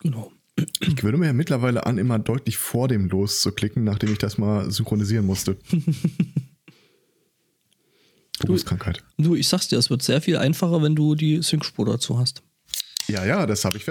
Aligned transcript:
Genau. 0.00 0.32
Ich 0.80 0.96
gewöhne 0.96 1.16
mir 1.16 1.26
ja 1.26 1.32
mittlerweile 1.32 1.86
an, 1.86 1.96
immer 1.96 2.18
deutlich 2.18 2.58
vor 2.58 2.88
dem 2.88 3.08
Los 3.08 3.40
zu 3.40 3.52
klicken, 3.52 3.84
nachdem 3.84 4.12
ich 4.12 4.18
das 4.18 4.36
mal 4.36 4.70
synchronisieren 4.70 5.24
musste. 5.24 5.56
Berufskrankheit. 8.40 9.02
Du, 9.18 9.34
ich 9.34 9.48
sag's 9.48 9.68
dir, 9.68 9.78
es 9.78 9.90
wird 9.90 10.02
sehr 10.02 10.20
viel 10.20 10.36
einfacher, 10.36 10.82
wenn 10.82 10.94
du 10.94 11.14
die 11.14 11.42
Sync-Spur 11.42 11.86
dazu 11.86 12.18
hast. 12.18 12.42
Ja, 13.06 13.24
ja, 13.24 13.46
das 13.46 13.64
habe 13.64 13.76
ich. 13.76 13.86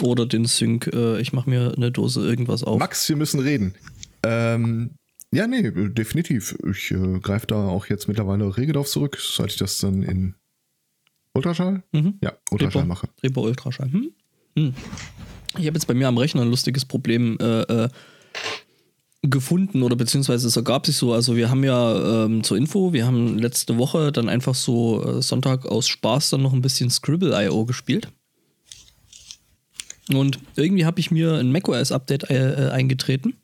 Oder 0.00 0.26
den 0.26 0.44
Sync, 0.44 0.88
äh, 0.92 1.20
ich 1.20 1.32
mache 1.32 1.48
mir 1.48 1.72
eine 1.76 1.90
Dose 1.90 2.20
irgendwas 2.20 2.64
auf. 2.64 2.78
Max, 2.78 3.08
wir 3.08 3.16
müssen 3.16 3.40
reden. 3.40 3.74
Ähm, 4.22 4.90
ja, 5.32 5.46
nee, 5.46 5.70
definitiv. 5.90 6.56
Ich 6.70 6.90
äh, 6.90 7.18
greife 7.20 7.46
da 7.46 7.66
auch 7.68 7.86
jetzt 7.86 8.08
mittlerweile 8.08 8.56
rege 8.56 8.72
drauf 8.72 8.88
zurück, 8.88 9.18
seit 9.20 9.50
ich 9.50 9.56
das 9.56 9.78
dann 9.78 10.02
in 10.02 10.34
Ultraschall? 11.34 11.82
Mhm. 11.92 12.18
Ja, 12.22 12.32
Ultraschall 12.50 12.82
Reaper. 12.82 12.86
mache. 12.86 13.08
Reaper 13.22 13.42
Ultraschall. 13.42 13.90
Hm? 13.90 14.12
Hm. 14.56 14.74
Ich 15.58 15.66
habe 15.66 15.76
jetzt 15.76 15.86
bei 15.86 15.94
mir 15.94 16.08
am 16.08 16.18
Rechner 16.18 16.42
ein 16.42 16.50
lustiges 16.50 16.84
Problem 16.84 17.38
äh, 17.40 17.62
äh, 17.62 17.88
gefunden 19.22 19.82
oder 19.82 19.96
beziehungsweise 19.96 20.46
es 20.46 20.56
ergab 20.56 20.86
sich 20.86 20.96
so. 20.96 21.12
Also 21.12 21.36
wir 21.36 21.50
haben 21.50 21.64
ja 21.64 22.24
ähm, 22.24 22.42
zur 22.42 22.56
Info, 22.56 22.92
wir 22.92 23.06
haben 23.06 23.38
letzte 23.38 23.78
Woche 23.78 24.12
dann 24.12 24.28
einfach 24.28 24.54
so 24.54 25.02
äh, 25.02 25.22
Sonntag 25.22 25.66
aus 25.66 25.88
Spaß 25.88 26.30
dann 26.30 26.42
noch 26.42 26.52
ein 26.52 26.62
bisschen 26.62 26.90
Scribble.io 26.90 27.64
gespielt. 27.64 28.08
Und 30.12 30.38
irgendwie 30.56 30.84
habe 30.84 31.00
ich 31.00 31.10
mir 31.10 31.34
ein 31.34 31.50
macOS-Update 31.50 32.30
äh, 32.30 32.66
äh, 32.66 32.70
eingetreten. 32.70 33.34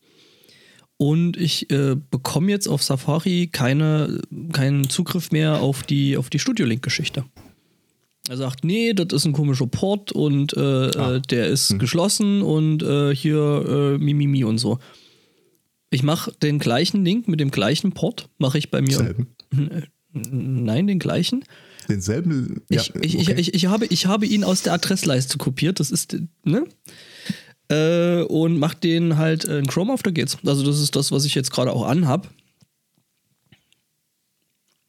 Und 0.99 1.39
ich 1.39 1.71
äh, 1.71 1.97
bekomme 2.11 2.51
jetzt 2.51 2.69
auf 2.69 2.83
Safari 2.83 3.49
keine, 3.51 4.21
keinen 4.53 4.91
Zugriff 4.91 5.31
mehr 5.31 5.63
auf 5.63 5.83
die, 5.83 6.19
auf 6.19 6.29
die 6.29 6.39
Studio-Link-Geschichte. 6.39 7.25
Er 8.31 8.37
sagt, 8.37 8.63
nee, 8.63 8.93
das 8.93 9.09
ist 9.13 9.25
ein 9.25 9.33
komischer 9.33 9.67
Port 9.67 10.13
und 10.13 10.57
äh, 10.57 10.87
äh, 10.91 11.21
der 11.21 11.49
ist 11.49 11.81
geschlossen 11.81 12.43
und 12.43 12.81
äh, 12.81 13.13
hier 13.13 13.65
äh, 13.67 13.99
Mimimi 13.99 14.45
und 14.45 14.59
so. 14.59 14.79
Ich 15.91 16.05
mache 16.05 16.31
den 16.41 16.61
gleichen 16.61 17.05
Link 17.05 17.27
mit 17.27 17.41
dem 17.41 17.51
gleichen 17.51 17.91
Port, 17.91 18.29
mache 18.39 18.57
ich 18.57 18.71
bei 18.71 18.83
mir. 18.83 18.99
Selben. 18.99 19.35
Nein, 20.13 20.87
den 20.87 21.01
gleichen. 21.01 21.45
Denselben. 21.89 22.63
Ich, 22.69 22.87
ja, 22.87 22.95
ich, 23.01 23.19
okay. 23.19 23.33
ich, 23.33 23.49
ich, 23.49 23.55
ich, 23.55 23.67
habe, 23.67 23.87
ich 23.87 24.07
habe 24.07 24.27
ihn 24.27 24.45
aus 24.45 24.63
der 24.63 24.75
Adressleiste 24.75 25.37
kopiert, 25.37 25.81
das 25.81 25.91
ist, 25.91 26.17
ne? 26.45 26.67
Äh, 27.69 28.23
und 28.23 28.61
mach 28.61 28.75
den 28.75 29.17
halt 29.17 29.43
in 29.43 29.67
Chrome 29.67 29.93
auf, 29.93 30.05
da 30.05 30.13
geht's. 30.13 30.39
Also, 30.47 30.65
das 30.65 30.79
ist 30.79 30.95
das, 30.95 31.11
was 31.11 31.25
ich 31.25 31.35
jetzt 31.35 31.51
gerade 31.51 31.73
auch 31.73 31.85
anhab. 31.85 32.31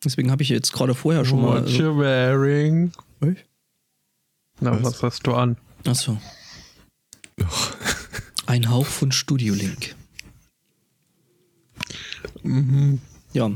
Deswegen 0.06 0.30
habe 0.30 0.44
ich 0.44 0.50
jetzt 0.50 0.74
gerade 0.74 0.94
vorher 0.94 1.26
schon 1.26 1.42
mal. 1.42 1.64
What 1.64 1.72
you 1.72 1.98
wearing? 1.98 2.92
Also, 3.22 3.36
Na, 4.60 4.72
Was? 4.72 4.84
was 4.84 5.04
hast 5.04 5.28
du 5.28 5.34
an? 5.34 5.58
Achso. 5.86 6.18
Ein 8.46 8.70
Hauch 8.70 8.86
von 8.86 9.12
Studio 9.12 9.54
Link. 9.54 9.96
Ja, 13.34 13.52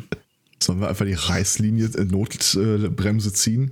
Sollen 0.62 0.80
wir 0.80 0.88
einfach 0.90 1.06
die 1.06 1.14
Reißlinie, 1.14 1.86
äh, 1.96 2.06
Notbremse 2.06 3.34
ziehen? 3.34 3.72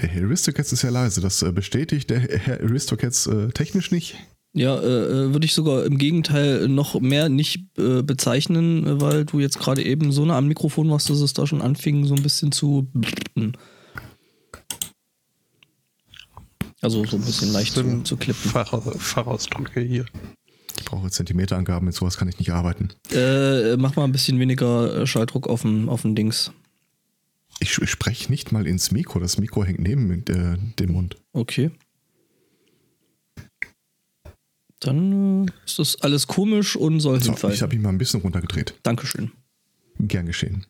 Der 0.00 0.08
Herr 0.08 0.24
Aristocats 0.24 0.72
ist 0.72 0.82
ja 0.82 0.90
leise. 0.90 1.20
Das 1.20 1.42
äh, 1.42 1.50
bestätigt 1.50 2.10
der 2.10 2.20
Herr 2.20 2.60
Aristocats 2.60 3.26
äh, 3.26 3.48
technisch 3.48 3.90
nicht. 3.90 4.16
ja 4.52 4.78
äh, 4.78 4.86
äh, 4.86 5.32
würde 5.32 5.44
ich 5.46 5.54
sogar 5.54 5.84
im 5.86 5.98
Gegenteil 5.98 6.68
noch 6.68 7.00
mehr 7.00 7.28
nicht 7.28 7.64
äh, 7.78 8.02
bezeichnen, 8.02 8.86
äh, 8.86 9.00
weil 9.00 9.24
du 9.24 9.40
jetzt 9.40 9.58
gerade 9.58 9.82
eben 9.82 10.12
so 10.12 10.24
nah 10.24 10.36
am 10.38 10.46
Mikrofon 10.46 10.88
warst, 10.90 11.10
dass 11.10 11.20
es 11.20 11.32
da 11.32 11.46
schon 11.46 11.62
anfing, 11.62 12.04
so 12.04 12.14
ein 12.14 12.22
bisschen 12.22 12.52
zu. 12.52 12.88
Also 16.88 17.04
so 17.04 17.16
ein 17.18 17.22
bisschen 17.22 17.52
leicht 17.52 17.74
zu, 17.74 18.02
zu 18.02 18.16
klippen. 18.16 18.50
Fachaus 18.50 18.82
Fachausdrücke 18.96 19.80
hier. 19.82 20.06
Ich 20.78 20.84
brauche 20.86 21.10
Zentimeterangaben, 21.10 21.84
mit 21.84 21.94
sowas 21.94 22.16
kann 22.16 22.28
ich 22.28 22.38
nicht 22.38 22.50
arbeiten. 22.50 22.88
Äh, 23.12 23.76
mach 23.76 23.94
mal 23.96 24.04
ein 24.04 24.12
bisschen 24.12 24.40
weniger 24.40 25.02
äh, 25.02 25.06
Schalldruck 25.06 25.48
auf 25.48 25.60
dem 25.62 25.90
auf 25.90 26.00
dem 26.00 26.14
Dings. 26.14 26.50
Ich, 27.60 27.76
ich 27.76 27.90
spreche 27.90 28.30
nicht 28.30 28.52
mal 28.52 28.66
ins 28.66 28.90
Mikro. 28.90 29.18
Das 29.20 29.36
Mikro 29.36 29.64
hängt 29.64 29.80
neben 29.80 30.10
äh, 30.28 30.56
dem 30.78 30.92
Mund. 30.92 31.16
Okay. 31.34 31.72
Dann 34.80 35.48
äh, 35.48 35.50
ist 35.66 35.78
das 35.78 36.00
alles 36.00 36.26
komisch 36.26 36.74
und 36.74 37.00
soll 37.00 37.20
So, 37.20 37.32
hinfallen. 37.32 37.54
ich 37.54 37.60
habe 37.60 37.74
ihn 37.74 37.82
mal 37.82 37.90
ein 37.90 37.98
bisschen 37.98 38.22
runtergedreht. 38.22 38.74
Dankeschön. 38.82 39.32
Gern 39.98 40.24
geschehen. 40.24 40.64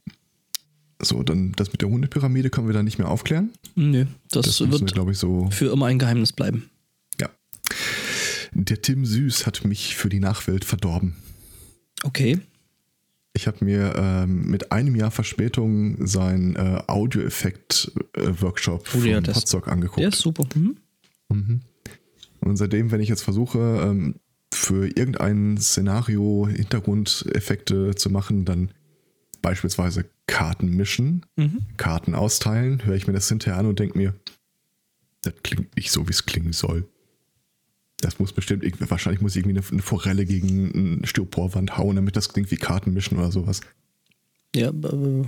So, 1.00 1.22
dann 1.22 1.52
das 1.52 1.70
mit 1.70 1.80
der 1.80 1.88
Hundepyramide 1.88 2.50
können 2.50 2.66
wir 2.66 2.74
dann 2.74 2.84
nicht 2.84 2.98
mehr 2.98 3.08
aufklären. 3.08 3.50
Nö, 3.76 4.06
das, 4.30 4.46
Das 4.46 4.60
wir, 4.60 4.70
wird 4.72 4.92
glaube 4.92 5.12
ich, 5.12 5.18
so. 5.18 5.48
für 5.50 5.72
immer 5.72 5.86
ein 5.86 5.98
Geheimnis 5.98 6.32
bleiben. 6.32 6.70
Ja. 7.20 7.28
Der 8.52 8.82
Tim 8.82 9.04
Süß 9.04 9.46
hat 9.46 9.64
mich 9.64 9.94
für 9.96 10.08
die 10.08 10.18
Nachwelt 10.20 10.64
verdorben. 10.64 11.14
Okay. 12.02 12.38
Ich 13.32 13.46
habe 13.46 13.64
mir 13.64 13.94
ähm, 13.96 14.50
mit 14.50 14.72
einem 14.72 14.96
Jahr 14.96 15.12
Verspätung 15.12 16.04
seinen 16.04 16.56
äh, 16.56 16.82
Audioeffekt-Workshop 16.88 18.88
Oh 18.94 18.98
ja, 19.04 19.22
von 19.22 19.32
Potsdok 19.32 19.68
angeguckt. 19.68 20.00
Der 20.00 20.08
ist 20.08 20.18
super. 20.18 20.44
Mhm. 20.56 20.76
Mhm. 21.28 21.60
Und 22.40 22.56
seitdem, 22.56 22.90
wenn 22.90 23.00
ich 23.00 23.08
jetzt 23.08 23.22
versuche, 23.22 23.58
ähm, 23.82 24.16
für 24.52 24.86
irgendein 24.86 25.58
Szenario 25.58 26.48
Hintergrundeffekte 26.50 27.94
zu 27.94 28.10
machen, 28.10 28.44
dann 28.44 28.70
beispielsweise 29.42 30.06
Karten 30.28 30.68
mischen, 30.76 31.26
Mhm. 31.34 31.62
Karten 31.76 32.14
austeilen, 32.14 32.84
höre 32.84 32.94
ich 32.94 33.08
mir 33.08 33.14
das 33.14 33.28
hinterher 33.28 33.58
an 33.58 33.66
und 33.66 33.80
denke 33.80 33.98
mir, 33.98 34.14
das 35.22 35.34
klingt 35.42 35.74
nicht 35.74 35.90
so, 35.90 36.06
wie 36.06 36.12
es 36.12 36.26
klingen 36.26 36.52
soll. 36.52 36.86
Das 38.00 38.20
muss 38.20 38.32
bestimmt, 38.32 38.62
wahrscheinlich 38.90 39.20
muss 39.20 39.34
ich 39.34 39.44
irgendwie 39.44 39.60
eine, 39.72 39.82
Forelle 39.82 40.24
gegen 40.24 40.98
eine 40.98 41.06
Styroporwand 41.06 41.76
hauen, 41.76 41.96
damit 41.96 42.14
das 42.14 42.28
klingt 42.28 42.52
wie 42.52 42.56
Karten 42.56 42.92
mischen 42.92 43.18
oder 43.18 43.32
sowas. 43.32 43.60
Ja, 44.54 44.68
äh, 44.68 45.24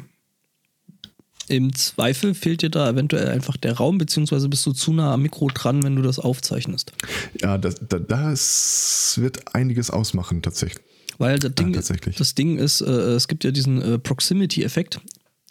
im 1.48 1.74
Zweifel 1.74 2.34
fehlt 2.34 2.62
dir 2.62 2.70
da 2.70 2.88
eventuell 2.90 3.28
einfach 3.28 3.56
der 3.56 3.72
Raum, 3.72 3.98
beziehungsweise 3.98 4.48
bist 4.48 4.64
du 4.66 4.72
zu 4.72 4.92
nah 4.92 5.14
am 5.14 5.22
Mikro 5.22 5.48
dran, 5.48 5.82
wenn 5.82 5.96
du 5.96 6.02
das 6.02 6.20
aufzeichnest. 6.20 6.92
Ja, 7.40 7.58
das, 7.58 7.80
das 7.88 9.14
wird 9.20 9.52
einiges 9.54 9.90
ausmachen, 9.90 10.42
tatsächlich. 10.42 10.84
Weil 11.20 11.38
das 11.38 11.54
Ding, 11.54 11.72
tatsächlich. 11.72 12.16
das 12.16 12.34
Ding 12.34 12.56
ist, 12.58 12.80
äh, 12.80 12.90
es 12.90 13.28
gibt 13.28 13.44
ja 13.44 13.50
diesen 13.50 13.80
äh, 13.80 13.98
Proximity-Effekt. 13.98 15.00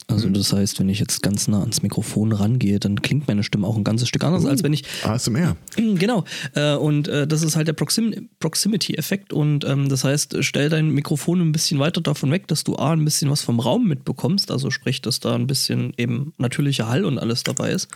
Also 0.07 0.28
Mhm. 0.28 0.34
das 0.34 0.52
heißt, 0.53 0.80
wenn 0.80 0.90
ich 0.90 1.00
jetzt 1.00 1.22
ganz 1.22 1.47
nah 1.47 1.59
ans 1.59 1.84
Mikrofon 1.84 2.31
rangehe, 2.31 2.80
dann 2.80 3.02
klingt 3.02 3.28
meine 3.28 3.44
Stimme 3.44 3.68
auch 3.68 3.75
ein 3.78 3.84
ganzes 3.84 4.07
Stück 4.07 4.24
anders, 4.24 4.46
als 4.46 4.63
wenn 4.63 4.74
ich 4.74 4.84
ASMR. 5.03 5.56
Genau. 5.75 6.24
Äh, 6.56 6.74
und 6.75 7.07
äh, 7.09 7.28
das 7.28 7.44
ist 7.44 7.56
halt 7.56 7.68
der 7.68 7.74
Proxim 7.74 8.30
Proximity-Effekt. 8.40 9.31
Und 9.34 9.66
ähm, 9.66 9.90
das 9.90 10.03
heißt, 10.06 10.38
stell 10.40 10.69
dein 10.69 10.90
Mikrofon 10.90 11.41
ein 11.41 11.52
bisschen 11.52 11.80
weiter 11.80 12.01
davon 12.01 12.31
weg, 12.31 12.47
dass 12.47 12.63
du 12.63 12.78
A, 12.78 12.94
ein 12.94 13.06
bisschen 13.06 13.30
was 13.30 13.41
vom 13.41 13.59
Raum 13.59 13.88
mitbekommst. 13.88 14.50
Also 14.51 14.72
sprich, 14.72 15.01
dass 15.01 15.19
da 15.19 15.36
ein 15.36 15.46
bisschen 15.47 15.94
eben 15.97 16.34
natürlicher 16.38 16.88
Hall 16.88 17.06
und 17.06 17.19
alles 17.19 17.44
dabei 17.44 17.72
ist. 17.72 17.90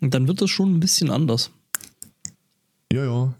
Und 0.00 0.12
dann 0.12 0.28
wird 0.28 0.42
das 0.42 0.50
schon 0.50 0.74
ein 0.74 0.80
bisschen 0.80 1.08
anders. 1.08 1.50
Ja, 2.92 3.04
ja. 3.04 3.34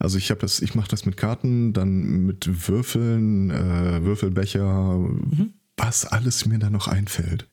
Also 0.00 0.16
ich 0.16 0.30
habe 0.30 0.40
das, 0.40 0.60
ich 0.60 0.74
mache 0.74 0.88
das 0.88 1.04
mit 1.04 1.18
Karten, 1.18 1.74
dann 1.74 2.24
mit 2.24 2.66
Würfeln, 2.68 3.50
äh, 3.50 4.02
Würfelbecher, 4.02 4.98
was 5.76 6.06
alles 6.06 6.46
mir 6.46 6.58
da 6.58 6.70
noch 6.70 6.88
einfällt. 6.88 7.48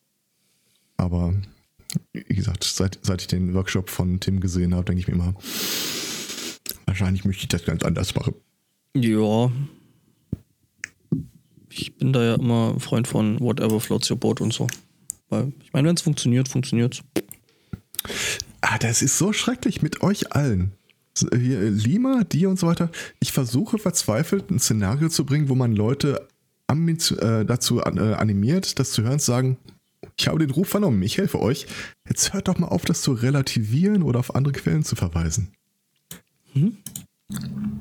Aber 0.96 1.34
wie 2.14 2.36
gesagt, 2.36 2.64
seit, 2.64 3.00
seit 3.02 3.22
ich 3.22 3.28
den 3.28 3.54
Workshop 3.54 3.90
von 3.90 4.22
Tim 4.22 4.40
gesehen 4.40 4.74
habe, 4.74 4.86
denke 4.86 5.02
ich 5.02 5.08
mir 5.08 5.16
immer, 5.16 5.36
wahrscheinlich 6.86 7.26
möchte 7.26 7.44
ich 7.44 7.50
das 7.50 7.66
ganz 7.66 7.84
anders 7.84 8.16
machen. 8.16 8.34
Ja. 8.96 9.52
Ich 11.70 11.98
bin 11.98 12.14
da 12.14 12.24
ja 12.24 12.36
immer 12.36 12.74
ein 12.76 12.80
Freund 12.80 13.10
von 13.10 13.42
whatever 13.42 13.82
floats 13.82 14.10
your 14.10 14.18
boat 14.18 14.40
und 14.40 14.54
so. 14.54 14.68
Weil, 15.28 15.52
ich 15.62 15.74
meine, 15.74 15.90
wenn 15.90 15.96
es 15.96 16.02
funktioniert, 16.02 16.48
funktioniert's. 16.48 17.02
Ah, 18.62 18.78
das 18.78 19.02
ist 19.02 19.18
so 19.18 19.34
schrecklich 19.34 19.82
mit 19.82 20.02
euch 20.02 20.32
allen. 20.32 20.77
Hier, 21.20 21.60
äh, 21.62 21.70
Lima, 21.70 22.24
dir 22.24 22.50
und 22.50 22.60
so 22.60 22.68
weiter. 22.68 22.90
Ich 23.20 23.32
versuche 23.32 23.78
verzweifelt 23.78 24.50
ein 24.52 24.60
Szenario 24.60 25.10
zu 25.10 25.26
bringen, 25.26 25.50
wo 25.50 25.56
man 25.56 25.76
Leute 25.76 26.28
äh, 26.70 27.46
dazu 27.46 27.82
an- 27.84 27.98
äh, 27.98 28.14
animiert, 28.16 28.78
das 28.80 28.92
zu 28.92 29.04
hören, 29.04 29.20
zu 29.20 29.28
sagen, 29.28 29.58
ich 30.18 30.28
habe 30.28 30.40
den 30.40 30.52
Ruf 30.52 30.68
vernommen, 30.70 31.02
ich 31.04 31.18
helfe 31.18 31.40
euch. 31.40 31.66
Jetzt 32.08 32.34
hört 32.34 32.48
doch 32.48 32.58
mal 32.58 32.68
auf, 32.68 32.86
das 32.86 33.02
zu 33.02 33.14
relativieren 33.14 34.04
oder 34.04 34.20
auf 34.20 34.36
andere 34.36 34.54
Quellen 34.54 34.84
zu 34.84 34.96
verweisen. 34.96 35.50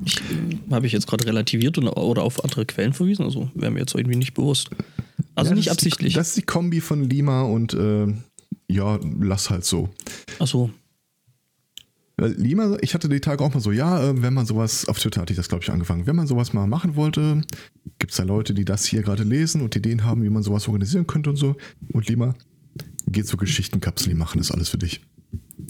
Ich, 0.05 0.19
Habe 0.71 0.85
ich 0.87 0.93
jetzt 0.93 1.07
gerade 1.07 1.25
relativiert 1.25 1.77
und, 1.77 1.87
oder 1.87 2.23
auf 2.23 2.43
andere 2.43 2.65
Quellen 2.65 2.93
verwiesen? 2.93 3.23
Also 3.25 3.49
wäre 3.55 3.71
mir 3.71 3.79
jetzt 3.79 3.95
irgendwie 3.95 4.17
nicht 4.17 4.33
bewusst. 4.33 4.69
Also 5.35 5.51
Ja, 5.51 5.55
nicht 5.55 5.65
die- 5.67 5.71
absichtlich. 5.71 6.13
Das 6.13 6.29
ist 6.29 6.37
die 6.37 6.41
Kombi 6.43 6.81
von 6.81 7.03
Lima 7.09 7.41
und 7.43 7.73
ja, 8.69 8.99
lass 9.19 9.49
halt 9.49 9.63
so. 9.65 9.89
Achso. 10.39 10.69
Lima, 12.19 12.77
ich 12.81 12.95
hatte 12.95 13.09
die 13.09 13.19
Tage 13.19 13.43
auch 13.43 13.53
mal 13.53 13.59
so, 13.59 13.71
ja, 13.71 14.09
äh, 14.09 14.21
wenn 14.23 14.33
man 14.33 14.47
sowas, 14.47 14.87
auf 14.87 14.97
Twitter 14.97 15.21
hatte 15.21 15.33
ich 15.33 15.37
das, 15.37 15.49
glaube 15.49 15.63
ich, 15.63 15.69
angefangen, 15.69 16.07
wenn 16.07 16.15
man 16.15 16.25
sowas 16.25 16.51
mal 16.51 16.65
machen 16.65 16.95
wollte, 16.95 17.43
gibt 17.99 18.11
es 18.11 18.17
da 18.17 18.23
Leute, 18.23 18.55
die 18.55 18.65
das 18.65 18.85
hier 18.85 19.03
gerade 19.03 19.23
lesen 19.23 19.61
und 19.61 19.75
Ideen 19.75 20.03
haben, 20.03 20.23
wie 20.23 20.29
man 20.29 20.41
sowas 20.41 20.67
organisieren 20.67 21.05
könnte 21.05 21.29
und 21.29 21.35
so. 21.35 21.55
Und 21.93 22.07
Lima, 22.09 22.33
geh 23.07 23.23
zur 23.23 23.37
Geschichtenkapsel, 23.37 24.09
die 24.09 24.15
machen 24.15 24.39
das 24.39 24.51
alles 24.51 24.69
für 24.69 24.79
dich. 24.79 25.01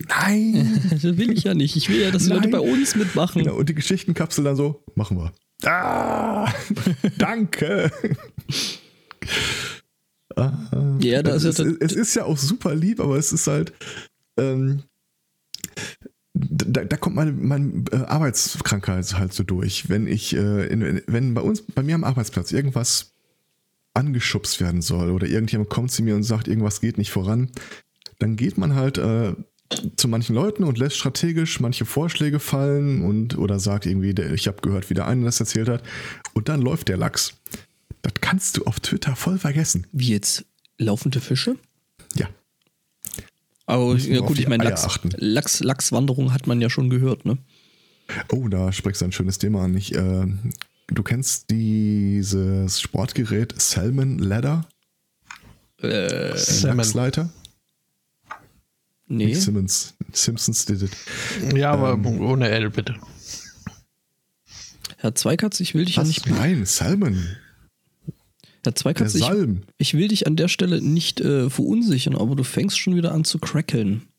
Nein! 0.08 0.82
Das 0.90 1.04
will 1.04 1.32
ich 1.32 1.44
ja 1.44 1.54
nicht. 1.54 1.76
Ich 1.76 1.90
will 1.90 2.00
ja, 2.00 2.12
dass 2.12 2.24
die 2.24 2.30
Leute 2.30 2.50
Nein. 2.50 2.52
bei 2.52 2.60
uns 2.60 2.96
mitmachen. 2.96 3.44
Genau, 3.44 3.58
und 3.58 3.68
die 3.68 3.76
Geschichtenkapsel 3.76 4.44
dann 4.46 4.56
so, 4.56 4.84
machen 4.96 5.18
wir. 5.18 5.34
Ah, 5.70 6.50
danke. 7.18 7.92
ah, 10.38 10.98
Ja, 11.00 11.24
da 11.24 11.36
ist 11.36 11.44
ja 11.44 11.50
es, 11.50 11.60
es 11.60 11.92
ist 11.94 12.16
ja 12.16 12.24
auch 12.24 12.38
super 12.38 12.74
lieb, 12.74 13.02
aber 13.02 13.18
es 13.18 13.34
ist 13.34 13.48
halt, 13.48 13.74
ähm, 14.38 14.84
da, 16.40 16.84
da 16.84 16.98
kommt 16.98 17.16
meine, 17.16 17.32
meine 17.32 17.84
äh, 17.92 17.98
Arbeitskrankheit 17.98 19.18
halt 19.18 19.34
so 19.34 19.44
durch. 19.44 19.90
Wenn 19.90 20.08
ich, 20.08 20.36
äh, 20.36 20.68
in, 20.68 21.02
wenn 21.08 21.34
bei 21.34 21.42
uns, 21.42 21.62
bei 21.62 21.84
mir 21.84 21.96
am 21.96 22.04
Arbeitsplatz 22.04 22.52
irgendwas 22.52 23.14
angeschubst 23.94 24.62
werden 24.62 24.82
soll 24.82 25.10
oder 25.12 25.28
irgendjemand 25.28 25.70
kommt 25.70 25.92
zu 25.92 26.04
mir 26.04 26.16
und 26.16 26.24
sagt, 26.24 26.48
irgendwas 26.48 26.82
geht 26.82 26.98
nicht 26.98 27.12
voran, 27.12 27.50
dann 28.20 28.36
geht 28.36 28.58
man 28.58 28.76
halt 28.76 28.98
äh, 28.98 29.34
zu 29.96 30.08
manchen 30.08 30.36
Leuten 30.36 30.64
und 30.64 30.78
lässt 30.78 30.98
strategisch 30.98 31.60
manche 31.60 31.86
Vorschläge 31.86 32.40
fallen 32.40 33.02
und 33.02 33.38
oder 33.38 33.60
sagt 33.60 33.86
irgendwie, 33.86 34.14
der, 34.14 34.32
ich 34.32 34.48
habe 34.48 34.62
gehört, 34.62 34.90
wie 34.90 34.94
der 34.94 35.08
eine 35.08 35.26
das 35.26 35.40
erzählt 35.40 35.68
hat 35.68 35.84
und 36.34 36.48
dann 36.50 36.62
läuft 36.62 36.88
der 36.90 36.98
Lachs. 36.98 37.34
Das 38.02 38.14
kannst 38.22 38.58
du 38.58 38.66
auf 38.66 38.80
Twitter 38.80 39.16
voll 39.16 39.38
vergessen. 39.38 39.88
Wie 39.92 40.10
jetzt 40.10 40.46
laufende 40.78 41.20
Fische? 41.20 41.58
Ja. 42.16 42.30
Aber 43.68 43.96
ja 43.98 44.22
gut, 44.22 44.40
ich 44.40 44.48
meine, 44.48 44.64
Lachs. 44.64 45.00
Lachs, 45.18 45.60
Lachswanderung 45.60 46.34
hat 46.34 46.48
man 46.48 46.60
ja 46.62 46.70
schon 46.70 46.90
gehört, 46.90 47.26
ne? 47.26 47.38
Oh, 48.32 48.48
da 48.48 48.72
sprichst 48.72 49.02
du 49.02 49.06
ein 49.06 49.12
schönes 49.12 49.38
Thema 49.38 49.66
an. 49.66 49.76
Ich, 49.76 49.94
äh, 49.94 50.26
du 50.88 51.04
kennst 51.04 51.52
dieses 51.52 52.80
Sportgerät 52.80 53.54
Salmon 53.62 54.18
Ladder? 54.20 54.66
Äh, 55.82 56.36
Salmon. 56.38 56.78
Lachsleiter? 56.78 57.30
nee. 59.08 59.26
Nicht 59.28 59.42
Simmons. 59.42 59.94
Simpsons 60.14 60.66
did 60.66 60.84
it. 60.84 60.92
Ja, 61.56 61.72
aber 61.72 61.94
Ähm. 61.94 62.22
ohne 62.22 62.50
L 62.50 62.70
bitte. 62.70 62.96
Herr 64.98 65.14
Zweikatz, 65.14 65.60
ich 65.60 65.76
will 65.76 65.86
dich 65.86 65.98
ja 65.98 66.02
Was? 66.04 66.08
nicht. 66.08 66.26
Nein, 66.28 66.66
Salmon. 66.66 67.28
Der 68.68 68.76
Zweikatz, 68.76 69.16
ich, 69.16 69.22
Salm. 69.22 69.62
ich 69.78 69.94
will 69.94 70.10
dich 70.10 70.28
an 70.28 70.36
der 70.36 70.50
Stelle 70.50 70.82
nicht 70.82 71.22
äh, 71.22 71.50
verunsichern, 71.50 72.18
aber 72.18 72.36
du 72.36 72.44
fängst 72.44 72.78
schon 72.78 72.98
wieder 72.98 73.14
an 73.14 73.24
zu 73.24 73.40
crackeln. 73.40 74.10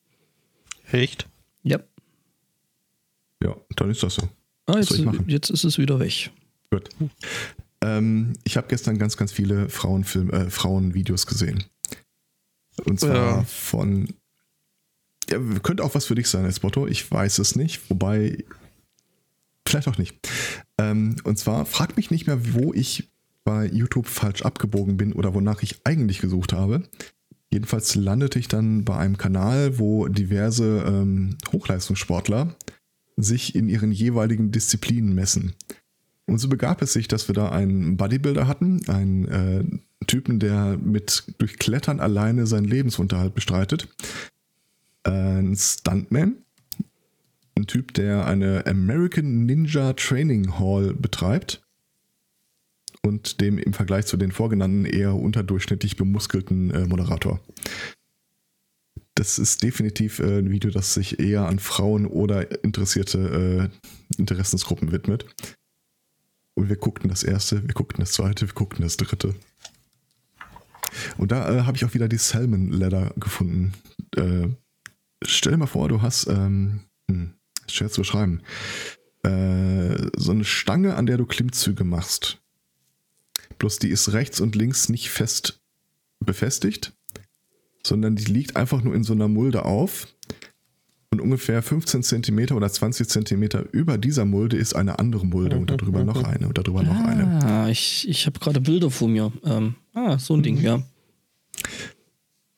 Echt? 0.90 1.28
Ja. 1.64 1.80
Ja, 3.44 3.54
dann 3.76 3.90
ist 3.90 4.02
das 4.02 4.14
so. 4.14 4.26
Ah, 4.64 4.78
jetzt, 4.78 4.90
ich 4.92 5.06
jetzt 5.26 5.50
ist 5.50 5.64
es 5.64 5.76
wieder 5.76 6.00
weg. 6.00 6.30
Gut. 6.70 6.88
Ähm, 7.82 8.32
ich 8.44 8.56
habe 8.56 8.68
gestern 8.68 8.96
ganz, 8.96 9.18
ganz 9.18 9.32
viele 9.32 9.68
Frauenfilm, 9.68 10.30
äh, 10.30 10.48
Frauenvideos 10.48 11.26
gesehen. 11.26 11.64
Und 12.86 13.00
zwar 13.00 13.14
Ja. 13.40 13.44
von. 13.44 14.08
Ja, 15.28 15.38
könnte 15.62 15.84
auch 15.84 15.94
was 15.94 16.06
für 16.06 16.14
dich 16.14 16.28
sein 16.28 16.46
als 16.46 16.62
Motto. 16.62 16.86
Ich 16.86 17.10
weiß 17.10 17.38
es 17.38 17.54
nicht. 17.54 17.90
Wobei. 17.90 18.44
Vielleicht 19.66 19.88
auch 19.88 19.98
nicht. 19.98 20.16
Ähm, 20.78 21.16
und 21.24 21.38
zwar 21.38 21.66
frag 21.66 21.98
mich 21.98 22.10
nicht 22.10 22.26
mehr, 22.26 22.54
wo 22.54 22.72
ich 22.72 23.10
bei 23.48 23.64
YouTube 23.64 24.06
falsch 24.06 24.42
abgebogen 24.42 24.98
bin 24.98 25.14
oder 25.14 25.32
wonach 25.32 25.62
ich 25.62 25.80
eigentlich 25.84 26.18
gesucht 26.18 26.52
habe. 26.52 26.82
Jedenfalls 27.50 27.94
landete 27.94 28.38
ich 28.38 28.46
dann 28.46 28.84
bei 28.84 28.98
einem 28.98 29.16
Kanal, 29.16 29.78
wo 29.78 30.06
diverse 30.06 30.84
ähm, 30.86 31.38
Hochleistungssportler 31.50 32.54
sich 33.16 33.54
in 33.54 33.70
ihren 33.70 33.90
jeweiligen 33.90 34.50
Disziplinen 34.50 35.14
messen. 35.14 35.54
Und 36.26 36.36
so 36.36 36.48
begab 36.50 36.82
es 36.82 36.92
sich, 36.92 37.08
dass 37.08 37.26
wir 37.26 37.34
da 37.34 37.50
einen 37.50 37.96
Bodybuilder 37.96 38.46
hatten, 38.46 38.86
einen 38.86 39.28
äh, 39.28 39.64
Typen, 40.06 40.40
der 40.40 40.76
mit 40.76 41.32
durch 41.38 41.58
Klettern 41.58 42.00
alleine 42.00 42.46
seinen 42.46 42.66
Lebensunterhalt 42.66 43.34
bestreitet. 43.34 43.88
Ein 45.04 45.56
Stuntman, 45.56 46.36
ein 47.56 47.66
Typ, 47.66 47.94
der 47.94 48.26
eine 48.26 48.66
American 48.66 49.46
Ninja 49.46 49.94
Training 49.94 50.58
Hall 50.58 50.92
betreibt 50.92 51.62
und 53.02 53.40
dem 53.40 53.58
im 53.58 53.72
Vergleich 53.72 54.06
zu 54.06 54.16
den 54.16 54.32
vorgenannten 54.32 54.84
eher 54.84 55.14
unterdurchschnittlich 55.14 55.96
bemuskelten 55.96 56.70
äh, 56.70 56.86
Moderator. 56.86 57.40
Das 59.14 59.38
ist 59.38 59.62
definitiv 59.62 60.20
äh, 60.20 60.38
ein 60.38 60.50
Video, 60.50 60.70
das 60.70 60.94
sich 60.94 61.18
eher 61.18 61.46
an 61.46 61.58
Frauen 61.58 62.06
oder 62.06 62.62
interessierte 62.62 63.70
äh, 63.70 64.18
Interessensgruppen 64.20 64.92
widmet. 64.92 65.26
Und 66.54 66.68
wir 66.68 66.76
guckten 66.76 67.08
das 67.08 67.22
erste, 67.22 67.66
wir 67.66 67.74
guckten 67.74 68.00
das 68.00 68.12
zweite, 68.12 68.46
wir 68.46 68.54
guckten 68.54 68.82
das 68.82 68.96
dritte. 68.96 69.34
Und 71.16 71.32
da 71.32 71.52
äh, 71.52 71.62
habe 71.62 71.76
ich 71.76 71.84
auch 71.84 71.94
wieder 71.94 72.08
die 72.08 72.18
Salmon 72.18 72.70
Ladder 72.70 73.12
gefunden. 73.16 73.74
Äh, 74.16 74.48
stell 75.22 75.52
dir 75.52 75.58
mal 75.58 75.66
vor, 75.66 75.88
du 75.88 76.02
hast, 76.02 76.26
ähm, 76.28 76.80
hm, 77.08 77.34
schwer 77.68 77.90
zu 77.90 78.00
beschreiben, 78.00 78.42
äh, 79.22 80.08
so 80.16 80.32
eine 80.32 80.44
Stange, 80.44 80.94
an 80.96 81.06
der 81.06 81.16
du 81.16 81.26
Klimmzüge 81.26 81.84
machst. 81.84 82.40
Bloß 83.58 83.78
die 83.78 83.88
ist 83.88 84.12
rechts 84.12 84.40
und 84.40 84.54
links 84.54 84.88
nicht 84.88 85.10
fest 85.10 85.60
befestigt, 86.24 86.92
sondern 87.84 88.16
die 88.16 88.24
liegt 88.24 88.56
einfach 88.56 88.82
nur 88.82 88.94
in 88.94 89.04
so 89.04 89.12
einer 89.12 89.28
Mulde 89.28 89.64
auf. 89.64 90.08
Und 91.10 91.22
ungefähr 91.22 91.62
15 91.62 92.02
Zentimeter 92.02 92.54
oder 92.54 92.70
20 92.70 93.08
Zentimeter 93.08 93.64
über 93.72 93.96
dieser 93.96 94.26
Mulde 94.26 94.58
ist 94.58 94.76
eine 94.76 94.98
andere 94.98 95.24
Mulde 95.26 95.56
und 95.56 95.70
darüber 95.70 96.04
noch 96.04 96.22
eine 96.22 96.46
und 96.48 96.58
darüber 96.58 96.82
noch 96.82 97.00
eine. 97.02 97.42
Ah, 97.44 97.68
ich, 97.70 98.06
ich 98.06 98.26
habe 98.26 98.38
gerade 98.38 98.60
Bilder 98.60 98.90
vor 98.90 99.08
mir. 99.08 99.32
Ähm, 99.42 99.74
ah, 99.94 100.18
so 100.18 100.34
ein 100.34 100.40
Mhm. 100.40 100.42
Ding, 100.42 100.60
ja. 100.60 100.82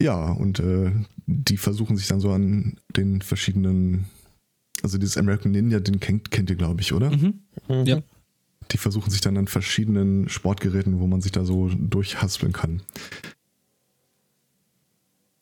Ja, 0.02 0.32
und 0.32 0.58
äh, 0.58 0.90
die 1.26 1.58
versuchen 1.58 1.96
sich 1.96 2.08
dann 2.08 2.20
so 2.20 2.30
an 2.32 2.80
den 2.96 3.22
verschiedenen, 3.22 4.06
also 4.82 4.98
dieses 4.98 5.16
American 5.16 5.52
Ninja, 5.52 5.78
den 5.78 6.00
kennt, 6.00 6.30
kennt 6.32 6.50
ihr, 6.50 6.56
glaube 6.56 6.80
ich, 6.80 6.92
oder? 6.92 7.10
Mhm. 7.10 7.34
Ja. 7.84 8.02
Die 8.72 8.78
versuchen 8.78 9.10
sich 9.10 9.20
dann 9.20 9.36
an 9.36 9.48
verschiedenen 9.48 10.28
Sportgeräten, 10.28 11.00
wo 11.00 11.06
man 11.06 11.20
sich 11.20 11.32
da 11.32 11.44
so 11.44 11.68
durchhaspeln 11.68 12.52
kann. 12.52 12.82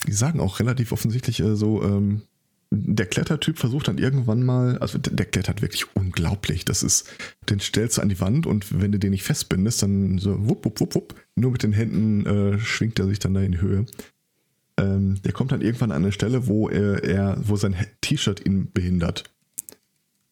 Die 0.06 0.12
sagen 0.12 0.40
auch 0.40 0.60
relativ 0.60 0.92
offensichtlich 0.92 1.40
äh, 1.40 1.56
so, 1.56 1.82
ähm, 1.82 2.22
der 2.70 3.06
Klettertyp 3.06 3.58
versucht 3.58 3.88
dann 3.88 3.98
irgendwann 3.98 4.42
mal, 4.42 4.78
also 4.78 4.98
der, 4.98 5.26
klettert 5.26 5.62
wirklich 5.62 5.96
unglaublich. 5.96 6.64
Das 6.64 6.82
ist, 6.82 7.08
den 7.48 7.60
stellst 7.60 7.96
du 7.96 8.02
an 8.02 8.10
die 8.10 8.20
Wand 8.20 8.46
und 8.46 8.80
wenn 8.80 8.92
du 8.92 8.98
den 8.98 9.10
nicht 9.10 9.22
festbindest, 9.22 9.82
dann 9.82 10.18
so 10.18 10.48
wupp, 10.48 10.64
wupp, 10.64 10.80
wupp, 10.80 10.94
wupp, 10.94 11.14
nur 11.34 11.52
mit 11.52 11.62
den 11.62 11.72
Händen 11.72 12.26
äh, 12.26 12.58
schwingt 12.58 12.98
er 12.98 13.06
sich 13.06 13.18
dann 13.18 13.34
da 13.34 13.40
in 13.40 13.60
Höhe. 13.60 13.86
Ähm, 14.76 15.20
der 15.22 15.32
kommt 15.32 15.52
dann 15.52 15.62
irgendwann 15.62 15.92
an 15.92 16.02
eine 16.02 16.12
Stelle, 16.12 16.46
wo 16.46 16.68
er, 16.68 17.04
er 17.04 17.40
wo 17.42 17.56
sein 17.56 17.74
T-Shirt 18.02 18.44
ihn 18.44 18.70
behindert. 18.70 19.24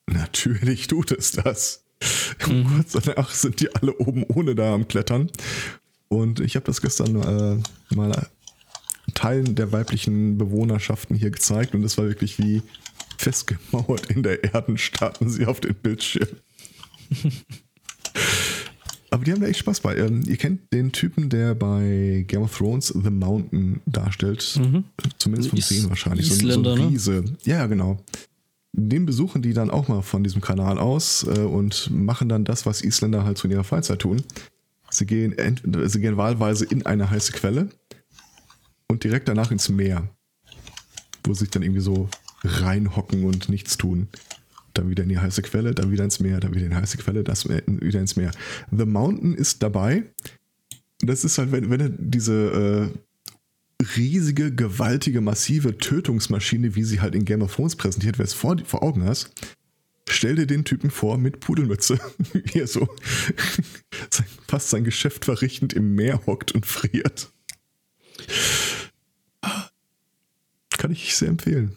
Natürlich 0.07 0.87
tut 0.87 1.13
es 1.13 1.33
das. 1.33 1.86
Und 2.49 2.65
kurz 2.65 2.93
danach 2.93 3.31
sind 3.31 3.61
die 3.61 3.75
alle 3.75 3.97
oben 3.99 4.23
ohne 4.25 4.55
da 4.55 4.75
am 4.75 4.87
Klettern. 4.89 5.31
Und 6.09 6.41
ich 6.41 6.55
habe 6.57 6.67
das 6.67 6.81
gestern 6.81 7.17
äh, 7.17 7.95
mal 7.95 8.29
Teilen 9.15 9.55
der 9.55 9.73
weiblichen 9.73 10.37
Bewohnerschaften 10.39 11.17
hier 11.17 11.31
gezeigt 11.31 11.75
und 11.75 11.83
es 11.85 11.97
war 11.97 12.07
wirklich 12.07 12.39
wie 12.39 12.63
festgemauert 13.19 14.07
in 14.11 14.23
der 14.23 14.45
Erde 14.45 14.77
starten 14.79 15.31
sie 15.31 15.47
auf 15.47 15.61
den 15.61 15.75
Bildschirm. 15.75 16.29
Aber 19.11 19.25
die 19.25 19.33
haben 19.33 19.41
da 19.41 19.47
echt 19.47 19.61
Spaß 19.61 19.81
bei. 19.81 19.97
Ähm, 19.97 20.23
ihr 20.27 20.37
kennt 20.37 20.73
den 20.73 20.93
Typen, 20.93 21.29
der 21.29 21.55
bei 21.55 22.25
Game 22.27 22.43
of 22.43 22.57
Thrones 22.57 22.89
The 22.89 23.11
Mountain 23.11 23.81
darstellt. 23.87 24.43
Zumindest 25.19 25.51
vom 25.51 25.59
Is- 25.59 25.69
Sehen 25.69 25.89
wahrscheinlich. 25.89 26.31
Isländer, 26.31 26.71
so, 26.73 26.77
so 26.77 26.83
ein 26.83 26.87
ne? 26.87 26.91
Riese. 26.91 27.25
Ja, 27.45 27.67
genau. 27.67 27.99
Den 28.73 29.07
besuchen 29.07 29.43
die 29.43 29.55
dann 29.55 29.71
auch 29.71 29.89
mal 29.89 30.03
von 30.03 30.23
diesem 30.23 30.43
Kanal 30.43 30.79
aus 30.79 31.25
äh, 31.25 31.41
und 31.41 31.91
machen 31.91 32.29
dann 32.29 32.45
das, 32.45 32.67
was 32.67 32.83
Isländer 32.83 33.25
halt 33.25 33.39
zu 33.39 33.49
ihrer 33.49 33.65
Freizeit 33.65 34.01
tun. 34.01 34.23
Sie 34.91 35.07
gehen, 35.07 35.35
sie 35.87 36.01
gehen 36.01 36.17
wahlweise 36.17 36.65
in 36.65 36.87
eine 36.87 37.11
heiße 37.11 37.33
Quelle 37.33 37.69
und 38.89 39.05
direkt 39.05 39.29
danach 39.29 39.51
ins 39.51 39.69
Meer, 39.69 40.09
wo 41.25 41.35
sie 41.35 41.41
sich 41.41 41.51
dann 41.51 41.63
irgendwie 41.63 41.81
so 41.81 42.09
reinhocken 42.45 43.25
und 43.25 43.49
nichts 43.49 43.77
tun. 43.77 44.09
Dann 44.75 44.89
wieder 44.91 45.03
in 45.03 45.09
die 45.09 45.19
heiße 45.19 45.43
Quelle, 45.43 45.75
dann 45.75 45.91
wieder 45.91 46.05
ins 46.05 46.21
Meer, 46.21 46.39
dann 46.39 46.55
wieder 46.55 46.67
in 46.67 46.71
die 46.71 46.77
heiße 46.77 46.99
Quelle, 46.99 47.25
das 47.25 47.47
Meer, 47.47 47.63
wieder 47.67 48.01
ins 48.01 48.17
Meer. 48.17 48.31
The 48.71 48.87
Mountain 48.87 49.35
ist 49.35 49.63
dabei. 49.63 50.05
Das 51.01 51.25
ist 51.25 51.39
halt, 51.39 51.51
wenn, 51.53 51.71
wenn 51.71 51.79
du 51.79 51.91
diese 51.91 52.93
äh, 52.95 52.99
riesige, 53.97 54.55
gewaltige, 54.55 55.21
massive 55.21 55.79
Tötungsmaschine, 55.79 56.75
wie 56.75 56.85
sie 56.85 57.01
halt 57.01 57.15
in 57.15 57.25
Game 57.25 57.43
of 57.43 57.55
Thrones 57.55 57.77
präsentiert 57.77 58.19
wird, 58.19 58.33
vor, 58.33 58.57
vor 58.65 58.83
Augen 58.83 59.05
hast, 59.05 59.31
stell 60.09 60.37
dir 60.37 60.47
den 60.47 60.65
Typen 60.65 60.91
vor 60.91 61.19
mit 61.19 61.41
Pudelmütze, 61.41 61.99
wie 62.33 62.61
er 62.61 62.67
so 62.67 62.89
fast 64.49 64.71
sein 64.71 64.85
Geschäft 64.85 65.25
verrichtend 65.25 65.73
im 65.73 65.95
Meer 65.95 66.25
hockt 66.27 66.53
und 66.53 66.67
friert. 66.67 67.33
Kann 70.71 70.93
ich 70.93 71.15
sehr 71.15 71.29
empfehlen. 71.29 71.77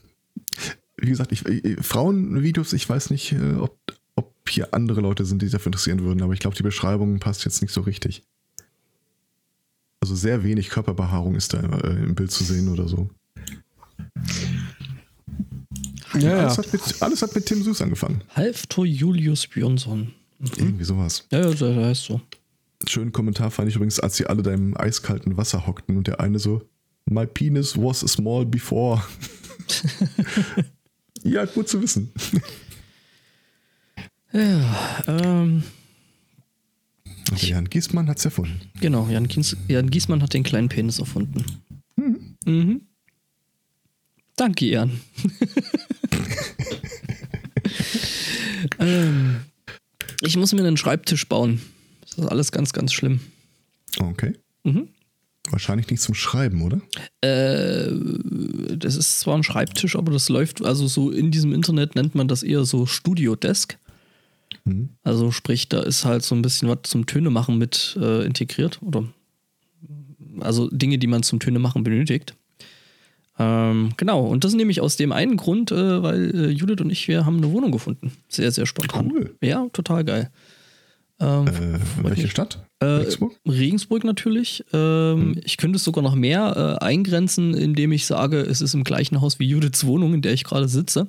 Wie 0.98 1.10
gesagt, 1.10 1.32
ich, 1.32 1.44
Frauenvideos, 1.82 2.74
ich 2.74 2.88
weiß 2.88 3.10
nicht, 3.10 3.32
äh, 3.32 3.56
ob, 3.56 3.78
ob 4.16 4.34
hier 4.50 4.74
andere 4.74 5.02
Leute 5.02 5.26
sind, 5.26 5.42
die 5.42 5.46
sich 5.46 5.54
dafür 5.54 5.68
interessieren 5.68 6.04
würden, 6.04 6.22
aber 6.22 6.34
ich 6.34 6.40
glaube, 6.40 6.58
die 6.58 6.64
Beschreibung 6.64 7.20
passt 7.20 7.46
jetzt 7.46 7.62
nicht 7.62 7.72
so 7.74 7.82
richtig. 7.82 8.24
Also 10.10 10.22
sehr 10.22 10.44
wenig 10.44 10.70
Körperbehaarung 10.70 11.36
ist 11.36 11.54
da 11.54 11.60
äh, 11.60 12.04
im 12.04 12.16
Bild 12.16 12.32
zu 12.32 12.44
sehen 12.44 12.68
oder 12.70 12.88
so. 12.88 13.12
Ja, 16.20 16.40
alles, 16.40 16.58
ja. 16.58 16.64
hat 16.64 16.74
mit, 16.74 16.82
alles 17.04 17.22
hat 17.22 17.36
mit 17.36 17.46
Tim 17.46 17.62
Süß 17.62 17.84
angefangen. 17.84 18.24
Halftor 18.36 18.88
Julius 18.88 19.46
Björnsson. 19.46 20.16
Irgendwie 20.58 20.84
sowas. 20.84 21.28
Ja, 21.30 21.42
ja, 21.42 21.54
der 21.54 21.76
heißt 21.76 22.06
so. 22.06 22.22
Schönen 22.88 23.12
Kommentar 23.12 23.52
fand 23.52 23.70
ich 23.70 23.76
übrigens, 23.76 24.00
als 24.00 24.18
sie 24.18 24.26
alle 24.26 24.42
da 24.42 24.52
im 24.52 24.76
eiskalten 24.76 25.38
Wasser 25.38 25.68
hockten 25.68 25.96
und 25.96 26.08
der 26.08 26.20
eine 26.20 26.40
so, 26.40 26.64
My 27.06 27.28
penis 27.28 27.78
was 27.78 28.00
small 28.00 28.48
before. 28.48 29.04
ja, 31.24 31.46
gut 31.46 31.70
zu 31.70 31.84
wissen. 31.84 32.12
Ja, 34.32 35.04
ähm, 35.06 35.62
Aber 37.32 37.42
Jan 37.42 37.70
Giesmann 37.70 38.10
hat's 38.10 38.26
erfunden. 38.26 38.60
genau. 38.80 39.08
Jan, 39.10 39.28
Gies 39.28 39.56
Jan 39.68 39.90
Giesmann 39.90 40.22
hat 40.24 40.34
den 40.34 40.44
kleinen 40.44 40.70
Penis 40.70 41.00
erfunden. 41.00 41.44
Mhm. 42.46 42.82
Danke, 44.36 44.66
Jan. 44.66 45.00
ähm, 48.80 49.42
ich 50.22 50.38
muss 50.38 50.54
mir 50.54 50.66
einen 50.66 50.78
Schreibtisch 50.78 51.28
bauen. 51.28 51.62
Das 52.02 52.18
ist 52.18 52.26
alles 52.26 52.52
ganz, 52.52 52.74
ganz 52.74 52.94
schlimm. 52.94 53.20
Okay. 54.00 54.34
Mhm. 54.64 54.90
Wahrscheinlich 55.50 55.90
nicht 55.90 56.02
zum 56.02 56.16
Schreiben, 56.16 56.62
oder? 56.62 56.82
Äh, 57.22 57.92
das 58.78 58.96
ist 58.96 59.20
zwar 59.20 59.36
ein 59.36 59.44
Schreibtisch, 59.44 59.96
aber 59.96 60.12
das 60.12 60.30
läuft, 60.30 60.64
also 60.64 60.88
so 60.88 61.12
in 61.12 61.32
diesem 61.32 61.54
Internet 61.54 61.96
nennt 61.96 62.16
man 62.16 62.28
das 62.28 62.44
eher 62.44 62.66
so 62.66 62.86
Studio 62.86 63.36
Desk. 63.36 63.78
Mhm. 64.70 64.90
Also 65.04 65.32
sprich, 65.32 65.70
da 65.70 65.82
ist 65.82 66.06
halt 66.06 66.24
so 66.24 66.36
ein 66.36 66.42
bisschen 66.42 66.70
was 66.70 66.80
zum 66.84 67.06
Töne 67.06 67.30
machen 67.30 67.58
mit 67.58 67.98
äh, 68.00 68.26
integriert 68.26 68.80
oder 68.82 69.04
also 70.40 70.70
Dinge, 70.70 70.98
die 70.98 71.08
man 71.08 71.24
zum 71.24 71.40
Töne 71.40 71.60
machen 71.60 71.84
benötigt. 71.84 72.36
Ähm, 73.38 73.92
genau, 73.98 74.26
und 74.26 74.44
das 74.44 74.54
nehme 74.54 74.72
ich 74.72 74.82
aus 74.82 74.98
dem 74.98 75.12
einen 75.12 75.38
Grund, 75.38 75.72
äh, 75.72 76.04
weil 76.04 76.36
äh, 76.36 76.50
Judith 76.50 76.82
und 76.82 76.90
ich, 76.90 77.08
wir 77.08 77.26
haben 77.26 77.38
eine 77.38 77.52
Wohnung 77.52 77.72
gefunden. 77.72 78.12
Sehr, 78.28 78.52
sehr 78.52 78.66
spontan. 78.66 79.12
Cool. 79.12 79.36
Ja, 79.42 79.68
total 79.72 80.04
geil. 80.04 80.30
Ähm, 81.22 81.48
Äh, 81.48 81.80
welche 82.04 82.24
mich. 82.24 82.32
Stadt? 82.32 82.60
Äh, 82.80 82.86
Regensburg? 82.86 83.40
Regensburg 83.48 84.04
natürlich. 84.04 84.64
Ähm, 84.74 85.36
Ich 85.44 85.58
könnte 85.58 85.78
es 85.78 85.84
sogar 85.84 86.04
noch 86.04 86.16
mehr 86.16 86.78
äh, 86.82 86.86
eingrenzen, 86.86 87.54
indem 87.54 87.92
ich 87.92 88.06
sage, 88.06 88.40
es 88.40 88.62
ist 88.62 88.74
im 88.74 88.84
gleichen 88.84 89.20
Haus 89.22 89.40
wie 89.40 89.48
Judiths 89.48 89.86
Wohnung, 89.86 90.14
in 90.14 90.22
der 90.22 90.34
ich 90.34 90.44
gerade 90.44 90.68
sitze. 90.68 91.08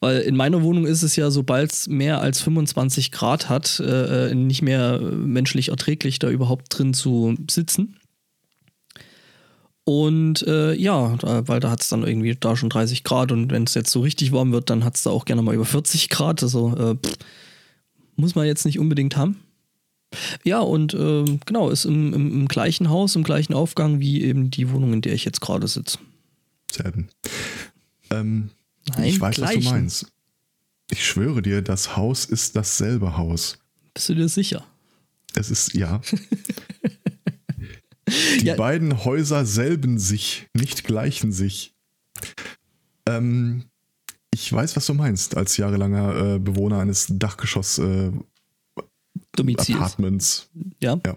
Weil 0.00 0.20
in 0.20 0.36
meiner 0.36 0.62
Wohnung 0.62 0.86
ist 0.86 1.02
es 1.02 1.16
ja, 1.16 1.30
sobald 1.30 1.72
es 1.72 1.88
mehr 1.88 2.20
als 2.20 2.40
25 2.40 3.10
Grad 3.10 3.48
hat, 3.48 3.80
äh, 3.80 4.30
äh, 4.30 4.34
nicht 4.34 4.62
mehr 4.62 5.00
äh, 5.00 5.04
menschlich 5.04 5.70
erträglich, 5.70 6.18
da 6.18 6.30
überhaupt 6.30 6.66
drin 6.70 6.94
zu 6.94 7.34
sitzen. 7.50 7.96
Und 9.84 10.46
äh, 10.46 10.74
ja, 10.74 11.16
weil 11.22 11.60
da 11.60 11.70
hat 11.70 11.80
es 11.80 11.88
dann 11.88 12.06
irgendwie 12.06 12.36
da 12.38 12.56
schon 12.56 12.68
30 12.68 13.04
Grad 13.04 13.32
und 13.32 13.50
wenn 13.50 13.64
es 13.64 13.72
jetzt 13.72 13.90
so 13.90 14.00
richtig 14.00 14.32
warm 14.32 14.52
wird, 14.52 14.68
dann 14.68 14.84
hat 14.84 14.96
es 14.96 15.02
da 15.02 15.10
auch 15.10 15.24
gerne 15.24 15.40
mal 15.40 15.54
über 15.54 15.64
40 15.64 16.10
Grad. 16.10 16.42
Also 16.42 16.76
äh, 16.76 16.94
pff, 16.94 17.16
muss 18.14 18.34
man 18.34 18.46
jetzt 18.46 18.66
nicht 18.66 18.78
unbedingt 18.78 19.16
haben. 19.16 19.40
Ja, 20.44 20.60
und 20.60 20.94
ähm, 20.94 21.40
genau, 21.46 21.70
ist 21.70 21.86
im, 21.86 22.12
im, 22.12 22.32
im 22.32 22.48
gleichen 22.48 22.90
Haus, 22.90 23.16
im 23.16 23.24
gleichen 23.24 23.54
Aufgang 23.54 23.98
wie 23.98 24.22
eben 24.22 24.50
die 24.50 24.70
Wohnung, 24.70 24.92
in 24.92 25.00
der 25.00 25.14
ich 25.14 25.24
jetzt 25.24 25.40
gerade 25.40 25.68
sitze. 25.68 25.98
Selten. 26.70 27.08
Ähm, 28.10 28.50
Nein, 28.96 29.04
ich 29.04 29.20
weiß, 29.20 29.40
was 29.40 29.50
gleichen. 29.50 29.62
du 29.62 29.70
meinst. 29.70 30.06
Ich 30.90 31.06
schwöre 31.06 31.42
dir, 31.42 31.60
das 31.62 31.96
Haus 31.96 32.24
ist 32.24 32.56
dasselbe 32.56 33.16
Haus. 33.16 33.58
Bist 33.94 34.08
du 34.08 34.14
dir 34.14 34.28
sicher? 34.28 34.64
Es 35.34 35.50
ist, 35.50 35.74
ja. 35.74 36.00
Die 38.40 38.46
Ja. 38.46 38.54
beiden 38.56 39.04
Häuser 39.04 39.44
selben 39.44 39.98
sich, 39.98 40.46
nicht 40.54 40.84
gleichen 40.84 41.30
sich. 41.30 41.74
Ähm, 43.06 43.64
ich 44.32 44.50
weiß, 44.50 44.76
was 44.76 44.86
du 44.86 44.94
meinst, 44.94 45.36
als 45.36 45.58
jahrelanger 45.58 46.34
äh, 46.36 46.38
Bewohner 46.38 46.78
eines 46.78 47.06
Dachgeschoss-Apartments. 47.10 48.24
Domizils. 49.36 50.48
ja. 50.80 50.98
ja. 51.04 51.16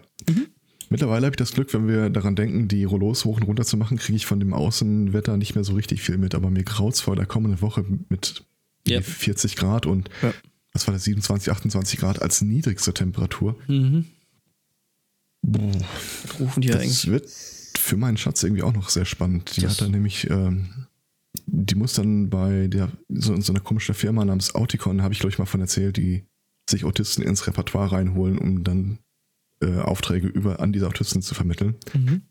Mittlerweile 0.92 1.24
habe 1.26 1.32
ich 1.34 1.38
das 1.38 1.52
Glück, 1.52 1.72
wenn 1.74 1.88
wir 1.88 2.10
daran 2.10 2.36
denken, 2.36 2.68
die 2.68 2.84
Rollos 2.84 3.24
hoch 3.24 3.38
und 3.38 3.44
runter 3.44 3.64
zu 3.64 3.76
machen, 3.78 3.96
kriege 3.96 4.14
ich 4.16 4.26
von 4.26 4.38
dem 4.40 4.52
Außenwetter 4.52 5.36
nicht 5.38 5.54
mehr 5.54 5.64
so 5.64 5.72
richtig 5.72 6.02
viel 6.02 6.18
mit. 6.18 6.34
Aber 6.34 6.50
mir 6.50 6.64
graut's 6.64 7.00
vor 7.00 7.16
der 7.16 7.24
kommenden 7.26 7.60
Woche 7.62 7.84
mit 8.10 8.44
Ja. 8.86 9.00
40 9.00 9.56
Grad 9.56 9.86
und 9.86 10.10
Ja. 10.22 10.34
was 10.72 10.86
war 10.86 10.92
das, 10.94 11.04
27, 11.04 11.50
28 11.50 11.98
Grad 11.98 12.20
als 12.20 12.42
niedrigste 12.42 12.92
Temperatur. 12.92 13.56
Mhm. 13.68 14.04
Boah, 15.42 15.72
Rufen 16.38 16.60
die 16.60 16.68
ja 16.68 16.74
das 16.74 16.82
eigentlich. 16.82 17.06
wird 17.08 17.28
für 17.78 17.96
meinen 17.96 18.16
Schatz 18.16 18.42
irgendwie 18.42 18.62
auch 18.62 18.74
noch 18.74 18.88
sehr 18.90 19.04
spannend. 19.04 19.56
Die 19.56 19.62
Das- 19.62 19.72
hat 19.72 19.80
dann 19.82 19.90
nämlich, 19.92 20.28
ähm, 20.30 20.68
die 21.46 21.74
muss 21.74 21.94
dann 21.94 22.28
bei 22.30 22.68
der 22.68 22.90
so, 23.08 23.38
so 23.40 23.52
einer 23.52 23.60
komischen 23.60 23.94
Firma 23.94 24.24
namens 24.24 24.54
Auticon, 24.54 25.02
habe 25.02 25.14
ich 25.14 25.20
glaube 25.20 25.32
ich 25.32 25.38
mal 25.38 25.46
von 25.46 25.60
erzählt, 25.60 25.96
die 25.96 26.24
sich 26.68 26.84
Autisten 26.84 27.24
ins 27.24 27.46
Repertoire 27.46 27.92
reinholen, 27.92 28.38
um 28.38 28.62
dann 28.62 28.98
äh, 29.62 29.78
Aufträge 29.80 30.26
über 30.26 30.60
an 30.60 30.72
diese 30.72 30.86
Autisten 30.86 31.22
zu 31.22 31.34
vermitteln. 31.34 31.76
Mhm. 31.94 32.22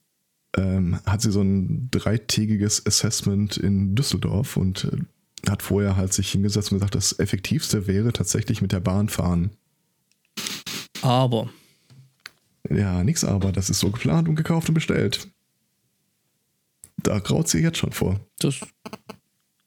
Ähm, 0.58 1.00
hat 1.06 1.22
sie 1.22 1.32
so 1.32 1.42
ein 1.42 1.90
dreitägiges 1.92 2.86
Assessment 2.86 3.56
in 3.58 3.96
Düsseldorf 3.96 4.58
und 4.58 4.84
äh, 4.86 5.50
hat 5.50 5.62
vorher 5.64 5.96
halt 5.96 6.14
sich 6.14 6.30
hingesetzt 6.32 6.72
und 6.72 6.78
gesagt, 6.78 6.96
das 6.96 7.18
Effektivste 7.20 7.88
wäre 7.88 8.12
tatsächlich 8.14 8.62
mit 8.62 8.74
der 8.74 8.82
Bahn 8.82 9.10
fahren. 9.10 9.52
Aber, 11.02 11.50
Ja, 12.70 13.04
nix 13.04 13.24
aber, 13.24 13.52
das 13.52 13.70
ist 13.70 13.80
so 13.80 13.90
geplant 13.90 14.28
und 14.28 14.36
gekauft 14.36 14.68
und 14.70 14.76
bestellt. 14.76 15.30
Da 16.98 17.18
graut 17.20 17.48
sie 17.48 17.60
jetzt 17.60 17.78
schon 17.80 17.92
vor. 17.92 18.20
das 18.40 18.60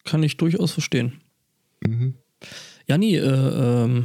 kann 0.04 0.23
ich 0.23 0.37
durchaus 0.37 0.73
verstehen. 0.73 1.21
Mhm. 1.80 2.14
Ja, 2.87 2.99
nee, 2.99 3.16
äh, 3.16 3.85
ähm, 3.85 4.02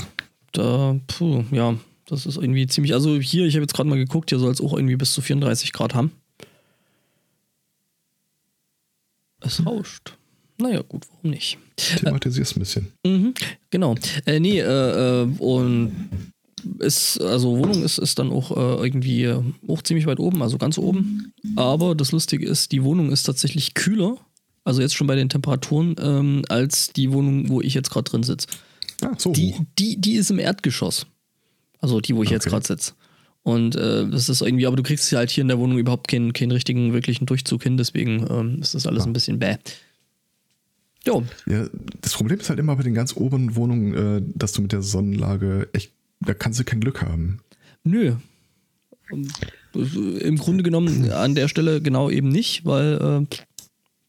da, 0.53 0.97
puh, 1.07 1.43
ja, 1.51 1.75
das 2.11 2.25
ist 2.25 2.37
irgendwie 2.37 2.67
ziemlich. 2.67 2.93
Also 2.93 3.17
hier, 3.19 3.45
ich 3.45 3.55
habe 3.55 3.63
jetzt 3.63 3.73
gerade 3.73 3.89
mal 3.89 3.97
geguckt, 3.97 4.29
hier 4.29 4.39
soll 4.39 4.51
es 4.51 4.61
auch 4.61 4.73
irgendwie 4.73 4.95
bis 4.95 5.13
zu 5.13 5.21
34 5.21 5.71
Grad 5.73 5.93
haben. 5.93 6.11
Es 9.41 9.65
rauscht. 9.65 10.17
Naja, 10.57 10.81
gut, 10.81 11.05
warum 11.09 11.31
nicht? 11.31 11.57
Thematisierst 11.77 12.57
ein 12.57 12.59
bisschen. 12.59 12.87
Mhm, 13.05 13.33
genau. 13.69 13.95
Äh, 14.25 14.39
nee, 14.39 14.59
äh, 14.59 15.21
äh, 15.21 15.27
und 15.39 16.09
ist, 16.79 17.21
also 17.21 17.57
Wohnung 17.57 17.83
ist, 17.83 17.97
ist 17.97 18.19
dann 18.19 18.31
auch 18.31 18.51
äh, 18.51 18.85
irgendwie 18.85 19.23
äh, 19.23 19.41
auch 19.67 19.81
ziemlich 19.81 20.05
weit 20.05 20.19
oben, 20.19 20.41
also 20.41 20.57
ganz 20.57 20.77
oben. 20.77 21.31
Aber 21.55 21.95
das 21.95 22.11
Lustige 22.11 22.45
ist, 22.45 22.73
die 22.73 22.83
Wohnung 22.83 23.11
ist 23.11 23.23
tatsächlich 23.23 23.73
kühler, 23.73 24.17
also 24.65 24.81
jetzt 24.81 24.95
schon 24.95 25.07
bei 25.07 25.15
den 25.15 25.29
Temperaturen, 25.29 25.95
ähm, 26.01 26.43
als 26.49 26.91
die 26.91 27.13
Wohnung, 27.13 27.47
wo 27.47 27.61
ich 27.61 27.73
jetzt 27.73 27.89
gerade 27.89 28.09
drin 28.09 28.23
sitze. 28.23 28.47
Ah, 29.01 29.13
so 29.17 29.31
Die, 29.31 29.55
die, 29.77 30.01
die 30.01 30.15
ist 30.15 30.29
im 30.29 30.39
Erdgeschoss. 30.39 31.05
Also 31.79 32.00
die, 32.01 32.15
wo 32.15 32.24
ich 32.24 32.29
jetzt 32.29 32.43
Okay. 32.45 32.51
gerade 32.51 32.67
sitze. 32.67 32.93
Und 33.43 33.75
äh, 33.75 34.07
das 34.09 34.27
ist 34.29 34.41
irgendwie, 34.41 34.67
aber 34.67 34.75
du 34.75 34.83
kriegst 34.83 35.09
ja 35.12 35.19
halt 35.19 35.29
hier 35.29 35.41
in 35.43 35.48
der 35.48 35.57
Wohnung 35.59 35.77
überhaupt 35.77 36.07
keinen, 36.09 36.33
keinen 36.33 36.51
richtigen, 36.51 36.93
wirklichen 36.93 37.25
Durchzug 37.25 37.63
hin, 37.63 37.77
deswegen 37.77 38.25
ähm, 38.29 38.59
ist 38.62 38.75
das 38.75 38.86
alles 38.86 39.05
ein 39.05 39.13
bisschen 39.13 39.39
bäh. 39.39 39.55
Jo, 41.05 41.24
Ja, 41.48 41.65
das 42.01 42.13
Problem 42.13 42.39
ist 42.39 42.50
halt 42.50 42.59
immer 42.59 42.75
bei 42.75 42.83
den 42.83 42.93
ganz 42.93 43.15
oberen 43.15 43.55
Wohnungen, 43.55 43.93
äh, 43.93 44.21
dass 44.36 44.51
du 44.51 44.62
mit 44.62 44.74
der 44.74 44.81
Sonnenlage 44.81 45.69
echt, 45.71 45.93
da 46.19 46.33
kannst 46.33 46.59
du 46.59 46.65
kein 46.65 46.81
Glück 46.81 47.01
haben. 47.01 47.39
Nö. 47.86 48.15
Im 49.74 50.38
Grunde 50.38 50.63
genommen 50.63 51.09
an 51.12 51.36
der 51.36 51.48
Stelle 51.48 51.81
genau 51.81 52.09
eben 52.09 52.29
nicht, 52.29 52.65
weil 52.65 53.25
äh, 53.29 53.36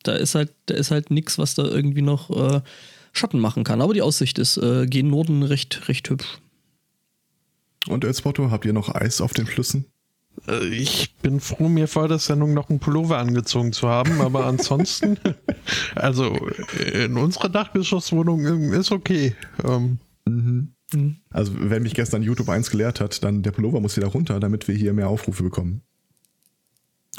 da 0.03 0.13
ist 0.15 0.35
halt, 0.35 0.53
da 0.67 0.75
ist 0.75 0.91
halt 0.91 1.11
nichts, 1.11 1.39
was 1.39 1.55
da 1.55 1.65
irgendwie 1.65 2.03
noch 2.03 2.31
äh, 2.31 2.61
Schatten 3.13 3.39
machen 3.39 3.65
kann. 3.65 3.81
Aber 3.81 3.95
die 3.95 4.03
Aussicht 4.03 4.39
ist 4.39 4.57
äh, 4.57 4.87
gen 4.87 5.09
Norden 5.09 5.43
recht, 5.43 5.89
recht 5.89 6.11
hübsch. 6.11 6.39
Und 7.89 8.05
Elspoto, 8.05 8.51
habt 8.51 8.65
ihr 8.65 8.73
noch 8.73 8.95
Eis 8.95 9.21
auf 9.21 9.33
den 9.33 9.47
Flüssen? 9.47 9.87
Äh, 10.47 10.67
Ich 10.69 11.17
bin 11.17 11.41
froh, 11.41 11.69
mir 11.69 11.89
vor 11.89 12.09
der 12.09 12.19
Sendung 12.19 12.55
noch 12.55 12.69
einen 12.69 12.79
Pullover 12.79 13.19
angezogen 13.19 13.73
zu 13.73 13.89
haben, 13.89 14.21
aber 14.21 14.47
ansonsten, 14.47 15.19
also 15.95 16.35
in 16.93 17.17
unserer 17.17 17.49
Dachgeschosswohnung 17.49 18.47
ähm, 18.47 18.73
ist 18.73 18.93
okay. 18.93 19.35
Ähm, 19.65 19.99
Also, 21.31 21.53
wenn 21.57 21.83
mich 21.83 21.95
gestern 21.95 22.23
YouTube 22.23 22.49
1 22.49 22.71
gelehrt 22.71 23.01
hat, 23.01 23.23
dann 23.25 23.43
der 23.43 23.53
Pullover 23.53 23.81
muss 23.81 23.97
wieder 23.97 24.09
runter, 24.09 24.41
damit 24.41 24.69
wir 24.69 24.75
hier 24.75 24.93
mehr 24.93 25.09
Aufrufe 25.09 25.43
bekommen. 25.43 25.83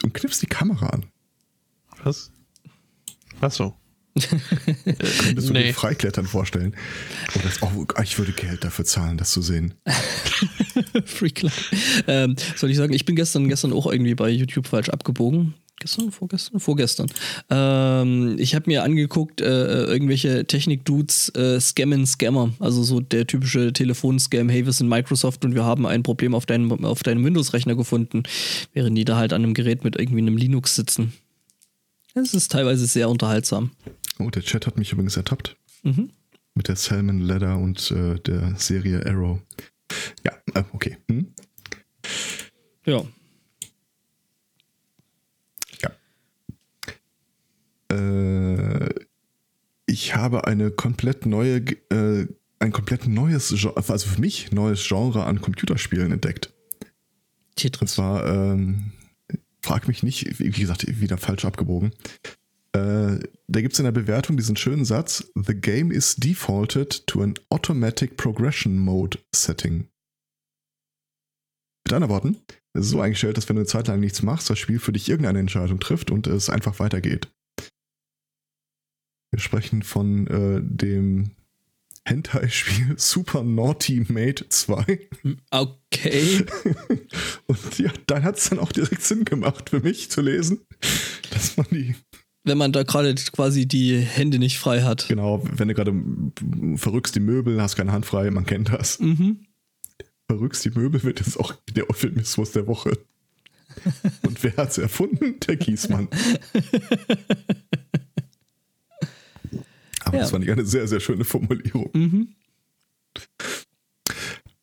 Und 0.03 0.13
knippst 0.13 0.41
die 0.41 0.47
Kamera 0.47 0.87
an. 0.87 1.05
was? 2.03 2.31
Achso. 3.39 3.75
Könntest 4.15 5.49
du 5.49 5.53
Nee. 5.53 5.67
dir 5.67 5.73
Freiklettern 5.73 6.25
vorstellen? 6.25 6.75
Oh, 7.35 7.39
das, 7.43 7.61
oh, 7.61 7.85
ich 8.03 8.17
würde 8.17 8.31
Geld 8.33 8.63
dafür 8.63 8.85
zahlen, 8.85 9.17
das 9.17 9.31
zu 9.31 9.41
sehen. 9.41 9.73
Freak. 11.05 11.45
Ähm, 12.07 12.35
soll 12.55 12.69
ich 12.71 12.77
sagen, 12.77 12.93
ich 12.93 13.05
bin 13.05 13.15
gestern, 13.15 13.47
gestern 13.47 13.73
auch 13.73 13.87
irgendwie 13.91 14.15
bei 14.15 14.29
YouTube 14.29 14.67
falsch 14.67 14.89
abgebogen. 14.89 15.53
Gestern, 15.79 16.11
vorgestern, 16.11 16.59
vorgestern. 16.59 17.07
Ähm, 17.49 18.35
ich 18.37 18.53
habe 18.53 18.69
mir 18.69 18.83
angeguckt, 18.83 19.41
äh, 19.41 19.85
irgendwelche 19.85 20.45
Technik-Dudes 20.45 21.29
äh, 21.29 21.59
scammen 21.59 22.05
Scammer. 22.05 22.53
Also 22.59 22.83
so 22.83 22.99
der 22.99 23.25
typische 23.25 23.73
Telefonscam, 23.73 24.47
hey, 24.49 24.63
wir 24.63 24.73
sind 24.73 24.89
Microsoft 24.89 25.43
und 25.43 25.55
wir 25.55 25.63
haben 25.65 25.87
ein 25.87 26.03
Problem 26.03 26.35
auf 26.35 26.45
deinem, 26.45 26.85
auf 26.85 27.01
deinem 27.01 27.25
Windows-Rechner 27.25 27.73
gefunden, 27.75 28.21
während 28.73 28.95
die 28.95 29.05
da 29.05 29.17
halt 29.17 29.33
an 29.33 29.43
einem 29.43 29.55
Gerät 29.55 29.83
mit 29.83 29.95
irgendwie 29.97 30.21
einem 30.21 30.37
Linux 30.37 30.75
sitzen. 30.75 31.13
Es 32.13 32.35
ist 32.35 32.51
teilweise 32.51 32.85
sehr 32.85 33.09
unterhaltsam. 33.09 33.71
Oh, 34.21 34.29
der 34.29 34.43
Chat 34.43 34.67
hat 34.67 34.77
mich 34.77 34.91
übrigens 34.91 35.17
ertappt. 35.17 35.57
Mhm. 35.83 36.11
Mit 36.53 36.67
der 36.67 36.75
Salmon 36.75 37.19
Ladder 37.19 37.57
und 37.57 37.91
äh, 37.91 38.19
der 38.19 38.55
Serie 38.57 39.05
Arrow. 39.05 39.39
Ja, 40.25 40.33
äh, 40.53 40.63
okay. 40.73 40.97
Hm? 41.09 41.33
Ja. 42.85 43.03
Äh, 47.89 48.89
ich 49.85 50.15
habe 50.15 50.47
eine 50.47 50.71
komplett 50.71 51.25
neue, 51.25 51.57
äh, 51.89 52.27
ein 52.59 52.71
komplett 52.71 53.07
neues, 53.07 53.49
Gen- 53.49 53.75
also 53.75 54.07
für 54.07 54.21
mich 54.21 54.51
neues 54.51 54.87
Genre 54.87 55.25
an 55.25 55.41
Computerspielen 55.41 56.11
entdeckt. 56.11 56.53
Und 56.79 57.55
Tetris. 57.57 57.93
zwar, 57.93 58.25
ähm, 58.25 58.93
frag 59.61 59.87
mich 59.87 60.03
nicht, 60.03 60.39
wie 60.39 60.49
gesagt, 60.51 60.85
wieder 61.01 61.17
falsch 61.17 61.43
abgebogen. 61.45 61.91
Äh, 62.73 63.19
da 63.47 63.61
gibt 63.61 63.73
es 63.73 63.79
in 63.79 63.85
der 63.85 63.91
Bewertung 63.91 64.37
diesen 64.37 64.55
schönen 64.55 64.85
Satz: 64.85 65.31
The 65.35 65.55
game 65.55 65.91
is 65.91 66.15
defaulted 66.15 67.05
to 67.07 67.21
an 67.21 67.33
automatic 67.49 68.17
progression 68.17 68.77
mode 68.77 69.19
setting. 69.35 69.87
Mit 71.85 71.93
anderen 71.93 72.13
Worten, 72.13 72.37
es 72.73 72.85
ist 72.85 72.91
so 72.91 73.01
eingestellt, 73.01 73.37
dass 73.37 73.49
wenn 73.49 73.55
du 73.55 73.61
eine 73.61 73.67
Zeit 73.67 73.87
lang 73.87 73.99
nichts 73.99 74.21
machst, 74.21 74.49
das 74.49 74.59
Spiel 74.59 74.79
für 74.79 74.93
dich 74.93 75.09
irgendeine 75.09 75.39
Entscheidung 75.39 75.79
trifft 75.79 76.11
und 76.11 76.27
es 76.27 76.49
einfach 76.49 76.79
weitergeht. 76.79 77.27
Wir 79.31 79.39
sprechen 79.39 79.81
von 79.81 80.27
äh, 80.27 80.61
dem 80.61 81.31
Hentai-Spiel 82.05 82.95
Super 82.97 83.43
Naughty 83.43 84.05
Mate 84.09 84.49
2. 84.49 85.09
Okay. 85.51 86.45
Und 87.47 87.79
ja, 87.79 87.91
dann 88.07 88.23
hat 88.23 88.37
es 88.37 88.49
dann 88.49 88.59
auch 88.59 88.71
direkt 88.71 89.03
Sinn 89.03 89.23
gemacht 89.23 89.69
für 89.69 89.81
mich 89.81 90.09
zu 90.09 90.21
lesen, 90.21 90.65
dass 91.31 91.57
man 91.57 91.67
die, 91.69 91.95
Wenn 92.43 92.57
man 92.57 92.71
da 92.73 92.83
gerade 92.83 93.13
quasi 93.15 93.67
die 93.67 93.97
Hände 93.99 94.39
nicht 94.39 94.57
frei 94.57 94.81
hat. 94.81 95.07
genau, 95.07 95.43
wenn 95.43 95.67
du 95.67 95.73
gerade 95.75 95.93
verrückst 96.75 97.15
die 97.15 97.19
Möbel, 97.19 97.61
hast 97.61 97.75
keine 97.75 97.91
Hand 97.91 98.05
frei, 98.05 98.31
man 98.31 98.45
kennt 98.45 98.69
das. 98.69 98.99
Mhm. 98.99 99.45
Verrückst 100.27 100.65
die 100.65 100.71
Möbel 100.71 101.03
wird 101.03 101.19
jetzt 101.19 101.37
auch 101.39 101.53
der 101.75 101.89
Euphemismus 101.89 102.51
der 102.51 102.65
Woche. 102.67 102.97
Und 104.23 104.43
wer 104.43 104.55
hat's 104.57 104.77
erfunden? 104.77 105.39
Der 105.47 105.57
Kiesmann. 105.57 106.07
Aber 110.03 110.15
Ja. 110.15 110.21
das 110.21 110.31
fand 110.31 110.43
ich 110.43 110.51
eine 110.51 110.65
sehr, 110.65 110.87
sehr 110.87 110.99
schöne 110.99 111.23
Formulierung. 111.25 111.89
Mhm. 111.93 112.27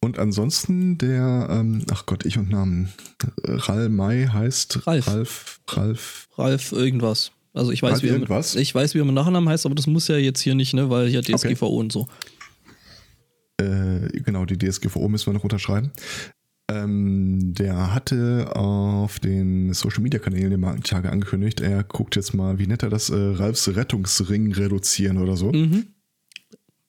Und 0.01 0.19
ansonsten 0.19 0.99
der, 0.99 1.49
ähm, 1.51 1.85
ach 1.91 2.07
Gott, 2.07 2.25
ich 2.25 2.39
und 2.39 2.51
Namen. 2.51 2.93
Ral 3.45 3.89
May 3.89 4.27
heißt 4.27 4.87
Ralf. 4.87 5.07
Ralf. 5.07 5.61
Ralf. 5.69 6.29
Ralf 6.37 6.73
irgendwas. 6.73 7.33
Also 7.59 7.73
ich 7.73 7.83
weiß, 7.83 7.93
Ralf 7.93 8.03
wie 8.03 8.07
er, 8.07 8.13
mit, 8.13 8.23
irgendwas? 8.23 8.55
ich 8.55 8.75
weiß, 8.75 8.95
wie 8.95 9.01
er 9.01 9.05
mit 9.05 9.15
Nachnamen 9.15 9.49
heißt, 9.49 9.67
aber 9.67 9.75
das 9.75 9.87
muss 9.87 10.09
ja 10.09 10.17
jetzt 10.17 10.41
hier 10.41 10.55
nicht, 10.55 10.75
ne, 10.75 10.89
weil 10.91 11.09
hier 11.09 11.23
DSGVO 11.23 11.67
und 11.67 11.93
so. 11.93 12.07
Äh, 13.61 14.09
genau, 14.25 14.45
die 14.45 14.57
DSGVO 14.57 15.09
müssen 15.09 15.27
wir 15.27 15.33
noch 15.33 15.45
unterschreiben. 15.45 15.91
Ähm, 16.71 17.55
der 17.55 17.95
hatte 17.95 18.55
auf 18.55 19.19
den 19.19 19.73
Social 19.73 20.03
Media 20.03 20.21
Kanälen 20.21 20.53
immer 20.53 20.75
die 20.77 20.83
Tage 20.83 21.11
angekündigt, 21.11 21.61
er 21.61 21.83
guckt 21.83 22.15
jetzt 22.15 22.35
mal, 22.35 22.59
wie 22.59 22.67
nennt 22.67 22.83
er 22.83 22.91
das, 22.91 23.11
äh, 23.11 23.17
Ralfs 23.17 23.75
Rettungsring 23.75 24.53
reduzieren 24.53 25.19
oder 25.19 25.37
so. 25.37 25.51
Mhm. 25.51 25.87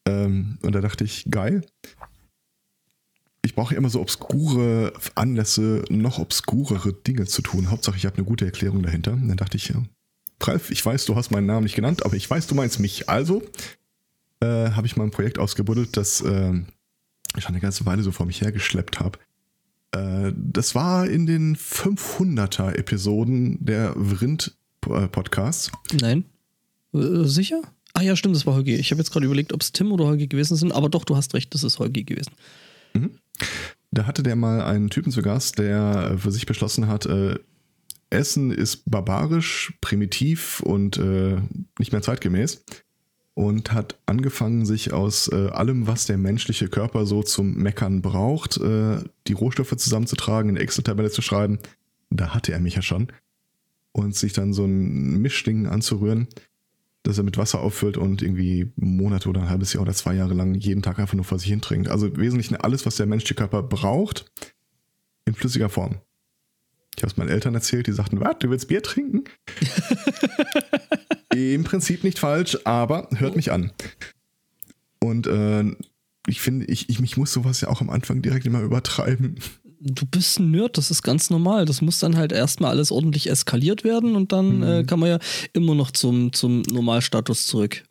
Ähm, 0.05 0.57
und 0.61 0.75
da 0.75 0.81
dachte 0.81 1.03
ich, 1.03 1.25
geil. 1.31 1.61
Ich 3.41 3.55
brauche 3.55 3.73
immer 3.73 3.89
so 3.89 4.01
obskure 4.01 4.93
Anlässe, 5.15 5.85
noch 5.89 6.19
obskurere 6.19 6.93
Dinge 6.93 7.25
zu 7.25 7.41
tun. 7.41 7.71
Hauptsache, 7.71 7.95
ich 7.95 8.05
habe 8.05 8.17
eine 8.17 8.25
gute 8.25 8.45
Erklärung 8.45 8.83
dahinter. 8.83 9.13
Und 9.13 9.29
dann 9.29 9.37
dachte 9.37 9.55
ich, 9.55 9.69
ja, 9.69 9.81
Ralf, 10.41 10.71
ich 10.71 10.85
weiß, 10.85 11.05
du 11.05 11.15
hast 11.15 11.31
meinen 11.31 11.47
Namen 11.47 11.63
nicht 11.63 11.75
genannt, 11.75 12.05
aber 12.05 12.15
ich 12.15 12.29
weiß, 12.29 12.47
du 12.47 12.55
meinst 12.55 12.79
mich. 12.79 13.09
Also 13.09 13.43
äh, 14.41 14.71
habe 14.71 14.87
ich 14.87 14.95
mal 14.95 15.03
ein 15.03 15.11
Projekt 15.11 15.39
ausgebuddelt, 15.39 15.97
das 15.97 16.21
äh, 16.21 16.53
ich 17.35 17.43
schon 17.43 17.53
eine 17.53 17.59
ganze 17.59 17.85
Weile 17.85 18.03
so 18.03 18.11
vor 18.11 18.25
mich 18.25 18.41
hergeschleppt 18.41 18.99
habe. 18.99 19.19
Äh, 19.91 20.33
das 20.35 20.75
war 20.75 21.07
in 21.07 21.25
den 21.25 21.55
500er 21.55 22.73
Episoden 22.73 23.63
der 23.63 23.93
Vrind-Podcasts. 23.95 25.71
Nein. 25.99 26.25
Äh, 26.93 27.25
sicher? 27.25 27.61
Ah 27.93 28.01
ja, 28.01 28.15
stimmt, 28.15 28.35
das 28.35 28.45
war 28.45 28.53
Holgi. 28.55 28.75
Ich 28.75 28.91
habe 28.91 29.01
jetzt 29.01 29.11
gerade 29.11 29.25
überlegt, 29.25 29.51
ob 29.51 29.61
es 29.61 29.71
Tim 29.71 29.91
oder 29.91 30.05
Holgi 30.05 30.27
gewesen 30.27 30.55
sind, 30.55 30.71
aber 30.71 30.89
doch, 30.89 31.03
du 31.03 31.15
hast 31.15 31.33
recht, 31.33 31.53
das 31.53 31.63
ist 31.63 31.79
Holgi 31.79 32.03
gewesen. 32.03 32.31
Da 33.91 34.05
hatte 34.05 34.23
der 34.23 34.35
mal 34.35 34.61
einen 34.61 34.89
Typen 34.89 35.11
zu 35.11 35.21
Gast, 35.21 35.57
der 35.57 36.15
für 36.17 36.31
sich 36.31 36.45
beschlossen 36.45 36.87
hat, 36.87 37.05
äh, 37.07 37.39
Essen 38.09 38.51
ist 38.51 38.89
barbarisch, 38.89 39.73
primitiv 39.81 40.61
und 40.61 40.97
äh, 40.97 41.37
nicht 41.77 41.91
mehr 41.91 42.01
zeitgemäß. 42.01 42.63
Und 43.35 43.71
hat 43.71 43.97
angefangen, 44.05 44.65
sich 44.65 44.91
aus 44.91 45.29
äh, 45.31 45.49
allem, 45.49 45.87
was 45.87 46.05
der 46.05 46.17
menschliche 46.17 46.67
Körper 46.67 47.05
so 47.05 47.23
zum 47.23 47.55
Meckern 47.55 48.01
braucht, 48.01 48.57
äh, 48.57 48.97
die 49.27 49.33
Rohstoffe 49.33 49.75
zusammenzutragen, 49.77 50.49
in 50.49 50.55
eine 50.55 50.63
Excel-Tabelle 50.63 51.09
zu 51.09 51.21
schreiben. 51.21 51.59
Da 52.09 52.33
hatte 52.33 52.51
er 52.51 52.59
mich 52.59 52.75
ja 52.75 52.81
schon. 52.81 53.07
Und 53.93 54.15
sich 54.15 54.33
dann 54.33 54.51
so 54.51 54.65
ein 54.65 55.21
Mischding 55.21 55.67
anzurühren, 55.67 56.27
das 57.03 57.17
er 57.17 57.23
mit 57.23 57.37
Wasser 57.37 57.61
auffüllt 57.61 57.97
und 57.97 58.21
irgendwie 58.21 58.73
Monate 58.75 59.29
oder 59.29 59.41
ein 59.41 59.49
halbes 59.49 59.71
Jahr 59.71 59.83
oder 59.83 59.93
zwei 59.93 60.15
Jahre 60.15 60.33
lang 60.33 60.53
jeden 60.55 60.81
Tag 60.81 60.99
einfach 60.99 61.15
nur 61.15 61.23
vor 61.23 61.39
sich 61.39 61.49
hin 61.49 61.61
trinkt. 61.61 61.87
Also 61.87 62.07
im 62.07 62.17
Wesentlichen 62.17 62.57
alles, 62.57 62.85
was 62.85 62.97
der 62.97 63.05
menschliche 63.05 63.35
Körper 63.35 63.63
braucht, 63.63 64.25
in 65.25 65.33
flüssiger 65.33 65.69
Form. 65.69 66.01
Ich 66.99 67.03
habe 67.03 67.13
es 67.13 67.17
meinen 67.17 67.29
Eltern 67.29 67.55
erzählt, 67.55 67.87
die 67.87 67.93
sagten, 67.93 68.19
was, 68.19 68.39
du 68.39 68.49
willst 68.49 68.67
Bier 68.67 68.83
trinken? 68.83 69.23
Im 71.33 71.63
Prinzip 71.63 72.03
nicht 72.03 72.19
falsch, 72.19 72.57
aber 72.65 73.07
hört 73.15 73.37
mich 73.37 73.53
an. 73.53 73.71
Und 75.01 75.25
äh, 75.25 75.63
ich 76.27 76.41
finde, 76.41 76.65
ich, 76.65 76.89
ich, 76.89 76.99
ich 76.99 77.15
muss 77.15 77.31
sowas 77.31 77.61
ja 77.61 77.69
auch 77.69 77.79
am 77.79 77.89
Anfang 77.89 78.21
direkt 78.21 78.45
immer 78.45 78.59
übertreiben. 78.59 79.39
Du 79.79 80.05
bist 80.05 80.39
ein 80.39 80.51
Nerd, 80.51 80.77
das 80.77 80.91
ist 80.91 81.01
ganz 81.01 81.29
normal. 81.29 81.63
Das 81.63 81.81
muss 81.81 81.99
dann 81.99 82.17
halt 82.17 82.33
erstmal 82.33 82.71
alles 82.71 82.91
ordentlich 82.91 83.29
eskaliert 83.29 83.85
werden 83.85 84.17
und 84.17 84.33
dann 84.33 84.61
äh, 84.61 84.83
kann 84.83 84.99
man 84.99 85.07
ja 85.07 85.19
immer 85.53 85.75
noch 85.75 85.91
zum, 85.91 86.33
zum 86.33 86.63
Normalstatus 86.63 87.47
zurück. 87.47 87.85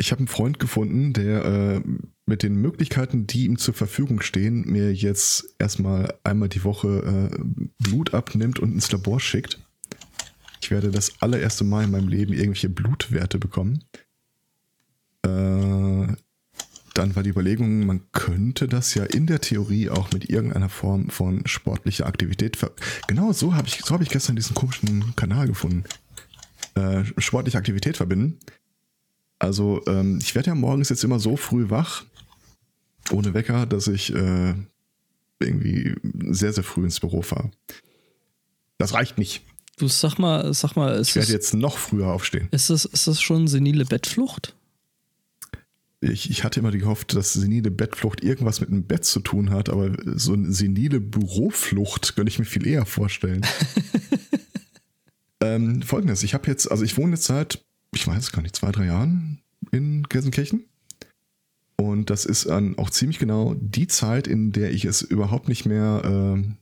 Ich 0.00 0.12
habe 0.12 0.20
einen 0.20 0.28
Freund 0.28 0.60
gefunden, 0.60 1.12
der 1.12 1.44
äh, 1.44 1.80
mit 2.24 2.44
den 2.44 2.54
Möglichkeiten, 2.54 3.26
die 3.26 3.46
ihm 3.46 3.58
zur 3.58 3.74
Verfügung 3.74 4.20
stehen, 4.20 4.64
mir 4.64 4.94
jetzt 4.94 5.56
erstmal 5.58 6.14
einmal 6.22 6.48
die 6.48 6.62
Woche 6.62 7.30
äh, 7.32 7.38
Blut 7.78 8.14
abnimmt 8.14 8.60
und 8.60 8.72
ins 8.72 8.92
Labor 8.92 9.18
schickt. 9.18 9.58
Ich 10.62 10.70
werde 10.70 10.92
das 10.92 11.20
allererste 11.20 11.64
Mal 11.64 11.84
in 11.84 11.90
meinem 11.90 12.08
Leben 12.08 12.32
irgendwelche 12.32 12.68
Blutwerte 12.68 13.38
bekommen. 13.38 13.82
Äh, 15.22 16.06
dann 16.98 17.14
war 17.14 17.22
die 17.22 17.30
Überlegung, 17.30 17.86
man 17.86 18.02
könnte 18.12 18.68
das 18.68 18.94
ja 18.94 19.04
in 19.04 19.26
der 19.26 19.40
Theorie 19.40 19.88
auch 19.88 20.12
mit 20.12 20.30
irgendeiner 20.30 20.68
Form 20.68 21.10
von 21.10 21.46
sportlicher 21.46 22.06
Aktivität 22.06 22.56
ver 22.56 22.72
Genau 23.06 23.32
so 23.32 23.54
habe 23.54 23.66
ich, 23.68 23.78
so 23.84 23.94
hab 23.94 24.00
ich 24.00 24.08
gestern 24.10 24.36
diesen 24.36 24.54
komischen 24.54 25.14
Kanal 25.16 25.46
gefunden. 25.46 25.84
Äh, 26.74 27.04
sportliche 27.18 27.58
Aktivität 27.58 27.96
verbinden. 27.96 28.38
Also, 29.38 29.82
ähm, 29.86 30.18
ich 30.20 30.34
werde 30.34 30.48
ja 30.48 30.54
morgens 30.54 30.88
jetzt 30.88 31.04
immer 31.04 31.20
so 31.20 31.36
früh 31.36 31.70
wach, 31.70 32.04
ohne 33.10 33.34
Wecker, 33.34 33.66
dass 33.66 33.86
ich 33.86 34.12
äh, 34.14 34.54
irgendwie 35.38 35.94
sehr, 36.30 36.52
sehr 36.52 36.64
früh 36.64 36.84
ins 36.84 37.00
Büro 37.00 37.22
fahre. 37.22 37.50
Das 38.78 38.94
reicht 38.94 39.18
nicht. 39.18 39.42
Du 39.78 39.88
sag 39.88 40.18
mal, 40.18 40.52
sag 40.54 40.74
mal, 40.74 40.94
ist 40.94 41.10
Ich 41.10 41.16
werde 41.16 41.32
jetzt 41.32 41.54
noch 41.54 41.78
früher 41.78 42.08
aufstehen. 42.08 42.48
ist 42.50 42.70
das, 42.70 42.84
ist 42.84 43.06
das 43.06 43.20
schon 43.20 43.46
senile 43.46 43.84
Bettflucht? 43.84 44.56
Ich, 46.00 46.30
ich 46.30 46.44
hatte 46.44 46.60
immer 46.60 46.70
gehofft, 46.70 47.14
dass 47.14 47.32
senile 47.32 47.70
Bettflucht 47.70 48.22
irgendwas 48.22 48.60
mit 48.60 48.70
dem 48.70 48.84
Bett 48.84 49.04
zu 49.04 49.20
tun 49.20 49.50
hat, 49.50 49.68
aber 49.68 49.92
so 50.16 50.32
eine 50.32 50.52
senile 50.52 51.00
Büroflucht 51.00 52.14
könnte 52.14 52.30
ich 52.30 52.38
mir 52.38 52.44
viel 52.44 52.66
eher 52.66 52.86
vorstellen. 52.86 53.44
ähm, 55.40 55.82
Folgendes, 55.82 56.22
ich 56.22 56.34
habe 56.34 56.46
jetzt, 56.48 56.70
also 56.70 56.84
ich 56.84 56.96
wohne 56.96 57.14
jetzt 57.14 57.24
seit, 57.24 57.64
ich 57.94 58.06
weiß 58.06 58.32
gar 58.32 58.42
nicht, 58.42 58.56
zwei, 58.56 58.72
drei 58.72 58.86
Jahren 58.86 59.42
in 59.72 60.02
Gelsenkirchen. 60.04 60.64
Und 61.76 62.10
das 62.10 62.24
ist 62.24 62.46
dann 62.46 62.76
auch 62.76 62.90
ziemlich 62.90 63.18
genau 63.18 63.54
die 63.54 63.86
Zeit, 63.86 64.26
in 64.26 64.52
der 64.52 64.72
ich 64.72 64.84
es 64.84 65.02
überhaupt 65.02 65.48
nicht 65.48 65.64
mehr 65.64 66.02
ähm, 66.04 66.56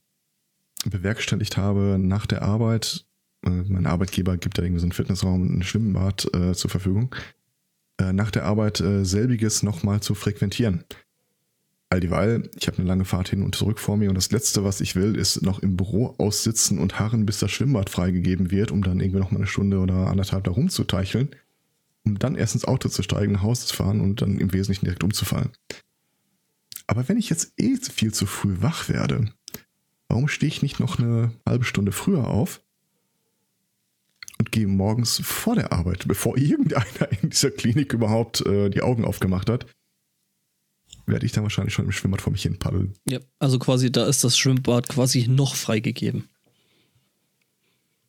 bewerkstelligt 0.85 1.57
habe 1.57 1.97
nach 1.99 2.27
der 2.27 2.43
Arbeit. 2.43 3.07
Äh, 3.45 3.63
mein 3.69 3.87
Arbeitgeber 3.87 4.37
gibt 4.37 4.59
ja 4.59 4.65
irgendwie 4.65 4.81
so 4.81 4.85
einen 4.85 4.93
Fitnessraum 4.93 5.59
ein 5.59 5.63
Schwimmbad 5.63 6.29
äh, 6.35 6.53
zur 6.53 6.71
Verfügung 6.71 7.15
äh, 7.99 8.13
nach 8.13 8.31
der 8.31 8.45
Arbeit 8.45 8.81
äh, 8.81 9.05
selbiges 9.05 9.63
nochmal 9.63 10.01
zu 10.01 10.15
frequentieren. 10.15 10.85
All 11.97 12.01
dieweil, 12.01 12.51
ich 12.55 12.67
habe 12.67 12.77
eine 12.77 12.87
lange 12.87 13.07
Fahrt 13.07 13.31
hin 13.31 13.43
und 13.43 13.55
zurück 13.55 13.79
vor 13.79 13.97
mir 13.97 14.11
und 14.11 14.17
das 14.17 14.31
Letzte, 14.31 14.65
was 14.65 14.83
ich 14.83 14.97
will, 14.97 15.17
ist 15.17 15.41
noch 15.41 15.61
im 15.61 15.79
Büro 15.79 16.15
aussitzen 16.19 16.79
und 16.79 16.99
harren, 17.01 17.25
bis 17.25 17.39
das 17.39 17.51
Schwimmbad 17.51 17.89
freigegeben 17.89 18.51
wird, 18.51 18.71
um 18.71 18.83
dann 18.83 19.01
irgendwie 19.01 19.19
noch 19.19 19.31
mal 19.31 19.39
eine 19.39 19.47
Stunde 19.47 19.79
oder 19.79 20.09
anderthalb 20.09 20.45
da 20.45 20.51
rumzuteicheln, 20.51 21.31
um 22.05 22.19
dann 22.19 22.35
erst 22.37 22.53
ins 22.53 22.67
Auto 22.67 22.91
zu 22.91 23.03
steigen, 23.03 23.33
nach 23.33 23.43
Hause 23.43 23.67
zu 23.69 23.75
fahren 23.75 24.03
und 24.03 24.21
dann 24.21 24.39
im 24.39 24.53
Wesentlichen 24.53 24.85
direkt 24.85 25.05
umzufallen. 25.05 25.49
Aber 26.87 27.09
wenn 27.09 27.17
ich 27.17 27.31
jetzt 27.31 27.55
eh 27.57 27.77
viel 27.77 28.13
zu 28.13 28.27
früh 28.27 28.57
wach 28.61 28.91
werde, 28.91 29.33
warum 30.09 30.29
stehe 30.29 30.49
ich 30.49 30.61
nicht 30.61 30.79
noch 30.79 30.99
eine 30.99 31.31
halbe 31.49 31.65
Stunde 31.65 31.93
früher 31.93 32.29
auf 32.29 32.61
und 34.39 34.53
gehe 34.53 34.67
morgens 34.67 35.19
vor 35.25 35.55
der 35.55 35.73
Arbeit, 35.73 36.07
bevor 36.07 36.37
irgendeiner 36.37 37.11
in 37.23 37.31
dieser 37.31 37.53
Klinik 37.53 37.95
überhaupt 37.95 38.45
äh, 38.45 38.69
die 38.69 38.83
Augen 38.83 39.07
aufgemacht 39.07 39.49
hat, 39.49 39.65
werde 41.07 41.27
ich 41.27 41.33
dann 41.33 41.45
wahrscheinlich 41.45 41.75
schon 41.75 41.85
im 41.85 41.93
Schwimmbad 41.93 42.21
vor 42.21 42.33
mich 42.33 42.43
hin 42.43 42.59
paddeln. 42.59 42.95
Ja, 43.09 43.21
also 43.39 43.59
quasi 43.59 43.91
da 43.91 44.07
ist 44.07 44.25
das 44.25 44.37
Schwimmbad 44.37 44.89
quasi 44.89 45.29
noch 45.29 45.55
freigegeben. 45.55 46.29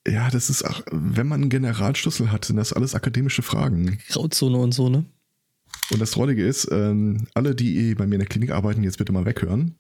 Ja, 0.07 0.29
das 0.29 0.49
ist 0.49 0.63
auch, 0.63 0.81
wenn 0.91 1.27
man 1.27 1.41
einen 1.41 1.49
Generalschlüssel 1.49 2.31
hat, 2.31 2.45
sind 2.45 2.55
das 2.55 2.71
alles 2.71 2.95
akademische 2.95 3.41
Fragen. 3.41 3.99
Grauzone 4.07 4.57
und 4.57 4.73
so, 4.73 4.89
ne? 4.89 5.05
Und 5.91 5.99
das 5.99 6.11
Drollige 6.11 6.45
ist, 6.45 6.69
ähm, 6.71 7.27
alle, 7.33 7.55
die 7.55 7.93
bei 7.95 8.07
mir 8.07 8.15
in 8.15 8.19
der 8.19 8.27
Klinik 8.27 8.51
arbeiten, 8.51 8.83
jetzt 8.83 8.97
bitte 8.97 9.11
mal 9.11 9.25
weghören. 9.25 9.75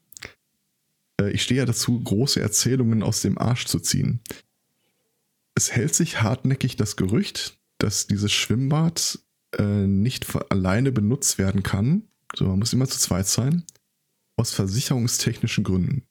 Äh, 1.19 1.31
ich 1.31 1.43
stehe 1.43 1.59
ja 1.59 1.65
dazu, 1.65 1.99
große 2.01 2.41
Erzählungen 2.41 3.03
aus 3.03 3.21
dem 3.21 3.37
Arsch 3.37 3.65
zu 3.65 3.79
ziehen. 3.79 4.21
Es 5.55 5.71
hält 5.71 5.95
sich 5.95 6.21
hartnäckig 6.21 6.75
das 6.75 6.97
Gerücht, 6.97 7.57
dass 7.77 8.07
dieses 8.07 8.31
Schwimmbad 8.31 9.19
äh, 9.57 9.63
nicht 9.63 10.27
alleine 10.51 10.91
benutzt 10.91 11.37
werden 11.37 11.63
kann. 11.63 12.03
So, 12.35 12.45
man 12.45 12.59
muss 12.59 12.73
immer 12.73 12.87
zu 12.87 12.99
zweit 12.99 13.27
sein. 13.27 13.63
Aus 14.35 14.51
versicherungstechnischen 14.51 15.63
Gründen. 15.63 16.03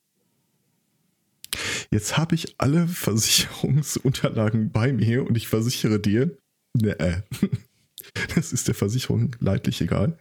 Jetzt 1.91 2.17
habe 2.17 2.35
ich 2.35 2.55
alle 2.59 2.89
Versicherungsunterlagen 2.89 4.73
bei 4.73 4.93
mir 4.93 5.27
und 5.27 5.37
ich 5.37 5.49
versichere 5.49 6.01
dir, 6.01 6.37
ne, 6.75 6.99
äh, 6.99 7.23
das 8.35 8.53
ist 8.53 8.69
der 8.69 8.75
Versicherung 8.75 9.37
leidlich 9.39 9.81
egal. 9.81 10.19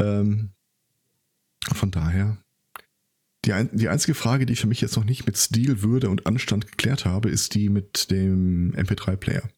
Ähm, 0.00 0.50
von 1.72 1.90
daher, 1.90 2.38
die, 3.44 3.52
ein, 3.52 3.68
die 3.72 3.88
einzige 3.88 4.14
Frage, 4.14 4.46
die 4.46 4.52
ich 4.52 4.60
für 4.60 4.66
mich 4.66 4.80
jetzt 4.80 4.96
noch 4.96 5.04
nicht 5.04 5.26
mit 5.26 5.36
Stil, 5.36 5.82
Würde 5.82 6.10
und 6.10 6.26
Anstand 6.26 6.70
geklärt 6.70 7.04
habe, 7.04 7.30
ist 7.30 7.54
die 7.54 7.68
mit 7.68 8.10
dem 8.10 8.74
MP3-Player. 8.74 9.48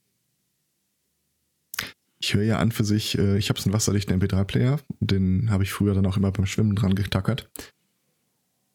Ich 2.23 2.35
höre 2.35 2.45
ja 2.45 2.59
an 2.59 2.71
für 2.71 2.85
sich, 2.85 3.17
äh, 3.19 3.39
ich 3.39 3.49
habe 3.49 3.61
einen 3.63 3.73
wasserdichten 3.73 4.21
MP3-Player, 4.21 4.79
den 5.01 5.51
habe 5.51 5.65
ich 5.65 5.73
früher 5.73 5.95
dann 5.95 6.07
auch 6.07 6.19
immer 6.19 6.31
beim 6.31 6.47
Schwimmen 6.47 6.77
dran 6.77 6.95
getackert. 6.95 7.51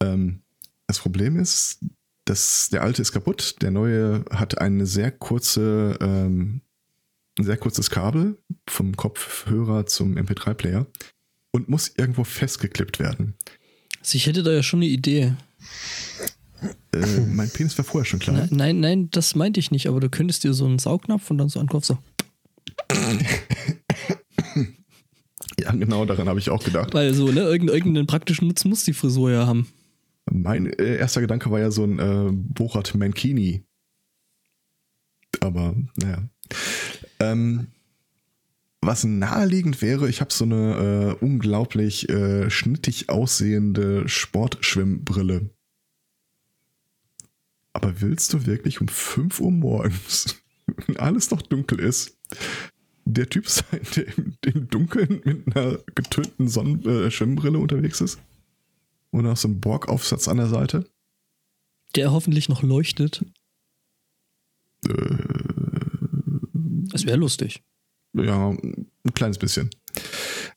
Ähm, 0.02 0.42
das 0.88 1.00
Problem 1.00 1.38
ist, 1.40 1.80
dass 2.26 2.70
der 2.72 2.82
alte 2.82 3.04
ist 3.04 3.12
kaputt, 3.12 3.58
der 3.62 3.70
neue 3.70 4.26
hat 4.32 4.58
eine 4.58 4.88
sehr 4.88 5.12
kurze, 5.12 5.96
ähm, 6.02 6.62
ein 7.38 7.46
sehr 7.46 7.58
kurzes 7.58 7.92
Kabel 7.92 8.40
vom 8.68 8.98
Kopfhörer 8.98 9.86
zum 9.86 10.18
MP3-Player 10.18 10.88
und 11.52 11.70
muss 11.70 11.92
irgendwo 11.96 12.24
festgeklippt 12.24 12.98
werden. 13.00 13.36
Also 14.00 14.16
ich 14.16 14.26
hätte 14.26 14.42
da 14.42 14.52
ja 14.52 14.64
schon 14.64 14.80
eine 14.80 14.88
Idee. 14.88 15.36
Äh, 16.94 17.22
mein 17.28 17.50
Penis 17.52 17.78
war 17.78 17.86
vorher 17.86 18.06
schon 18.06 18.20
klar. 18.20 18.36
Nein, 18.36 18.50
nein, 18.52 18.80
nein, 18.80 19.10
das 19.12 19.36
meinte 19.36 19.60
ich 19.60 19.70
nicht, 19.70 19.88
aber 19.88 20.00
du 20.00 20.10
könntest 20.10 20.44
dir 20.44 20.54
so 20.54 20.66
einen 20.66 20.80
Saugnapf 20.80 21.30
und 21.30 21.38
dann 21.38 21.50
so 21.50 21.60
ankopf 21.60 21.86
so. 21.86 22.00
genau, 25.80 26.06
daran 26.06 26.28
habe 26.28 26.40
ich 26.40 26.50
auch 26.50 26.64
gedacht. 26.64 26.94
Weil 26.94 27.14
so, 27.14 27.28
ne, 27.28 27.42
irgendeinen 27.42 28.08
praktischen 28.08 28.48
Nutzen 28.48 28.70
muss 28.70 28.84
die 28.84 28.94
Frisur 28.94 29.32
ja 29.32 29.48
haben. 29.48 29.68
Mein 30.32 30.68
äh, 30.68 30.98
erster 30.98 31.22
Gedanke 31.22 31.52
war 31.52 31.60
ja 31.60 31.72
so 31.72 31.84
ein 31.84 32.00
äh, 32.00 32.32
Borat 32.32 32.96
Mankini. 32.96 33.64
Aber, 35.40 35.76
naja. 35.98 36.24
Ähm, 37.20 37.68
was 38.82 39.04
naheliegend 39.04 39.82
wäre, 39.82 40.10
ich 40.10 40.22
habe 40.22 40.32
so 40.32 40.46
eine 40.46 41.18
äh, 41.20 41.24
unglaublich 41.24 42.10
äh, 42.10 42.50
schnittig 42.50 43.10
aussehende 43.10 44.08
Sportschwimmbrille. 44.08 45.50
Aber 47.74 48.02
willst 48.02 48.34
du 48.34 48.46
wirklich 48.46 48.82
um 48.82 48.88
5 48.88 49.42
Uhr 49.42 49.52
morgens, 49.52 50.36
wenn 50.68 50.98
alles 50.98 51.32
noch 51.32 51.42
dunkel 51.42 51.80
ist, 51.80 52.18
der 53.06 53.30
Typ 53.30 53.48
sein, 53.48 53.82
der 53.96 54.56
im, 54.56 54.68
Dunkeln 54.68 55.22
mit 55.24 55.56
einer 55.56 55.80
getönten 55.94 56.48
Sonnenschwimmbrille 56.48 57.58
äh, 57.58 57.62
unterwegs 57.62 58.02
ist? 58.02 58.20
Und 59.12 59.28
auch 59.28 59.38
so 59.38 59.48
ein 59.48 59.62
Borg-Aufsatz 59.62 60.28
an 60.28 60.38
der 60.38 60.48
Seite? 60.48 60.86
Der 61.96 62.12
hoffentlich 62.12 62.50
noch 62.50 62.64
leuchtet. 62.64 63.24
Äh, 64.88 65.18
das 66.92 67.06
wäre 67.06 67.18
lustig. 67.18 67.64
Ja, 68.14 68.50
ein 68.50 68.88
kleines 69.14 69.38
bisschen. 69.38 69.70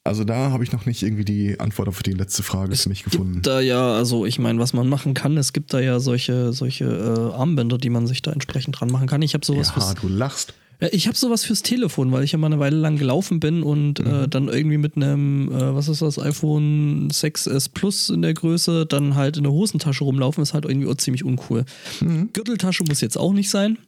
Also 0.05 0.25
da 0.25 0.51
habe 0.51 0.65
ich 0.65 0.73
noch 0.73 0.87
nicht 0.87 1.03
irgendwie 1.03 1.25
die 1.25 1.61
Antwort 1.61 1.89
auf 1.89 2.03
die 2.03 2.13
letzte 2.13 2.43
Frage 2.43 2.73
es 2.73 2.85
für 2.85 2.89
mich 2.89 3.05
gefunden. 3.05 3.35
Gibt 3.35 3.47
da 3.47 3.61
ja, 3.61 3.95
also 3.95 4.25
ich 4.25 4.39
meine, 4.39 4.59
was 4.59 4.73
man 4.73 4.89
machen 4.89 5.15
kann, 5.15 5.37
es 5.37 5.53
gibt 5.53 5.75
da 5.75 5.81
ja 5.81 6.01
solche, 6.01 6.53
solche 6.53 6.85
äh, 6.85 7.35
Armbänder, 7.37 7.79
die 7.79 7.91
man 7.91 8.07
sich 8.07 8.23
da 8.23 8.33
entsprechend 8.33 8.81
dran 8.81 8.91
machen 8.91 9.07
kann. 9.07 9.23
Ich 9.23 9.35
habe 9.35 9.45
sowas. 9.45 9.73
Ja, 9.77 9.95
du 9.95 10.09
lachst. 10.09 10.55
Ja, 10.81 10.89
ich 10.93 11.09
habe 11.09 11.17
sowas 11.17 11.45
fürs 11.45 11.63
Telefon, 11.63 12.13
weil 12.13 12.23
ich 12.23 12.33
ja 12.33 12.39
mal 12.39 12.47
eine 12.47 12.61
Weile 12.61 12.77
lang 12.77 12.99
gelaufen 12.99 13.41
bin 13.41 13.63
und 13.63 13.99
äh, 13.99 14.03
mhm. 14.03 14.09
äh, 14.09 14.29
dann 14.29 14.49
irgendwie 14.49 14.79
mit 14.79 14.97
einem, 14.97 15.51
äh, 15.51 15.75
was 15.75 15.89
ist 15.89 16.03
das, 16.03 16.19
iPhone 16.19 17.11
6S 17.11 17.71
Plus 17.73 18.11
in 18.11 18.23
der 18.23 18.35
Größe, 18.35 18.87
dann 18.87 19.17
halt 19.17 19.37
in 19.37 19.43
der 19.43 19.53
Hosentasche 19.53 20.05
rumlaufen, 20.05 20.43
ist 20.43 20.55
halt 20.55 20.65
irgendwie 20.65 20.87
auch 20.87 20.95
ziemlich 20.95 21.25
uncool. 21.25 21.65
Mhm. 22.01 22.31
Gürteltasche 22.33 22.85
muss 22.85 23.01
jetzt 23.01 23.19
auch 23.19 23.33
nicht 23.33 23.51
sein. 23.51 23.79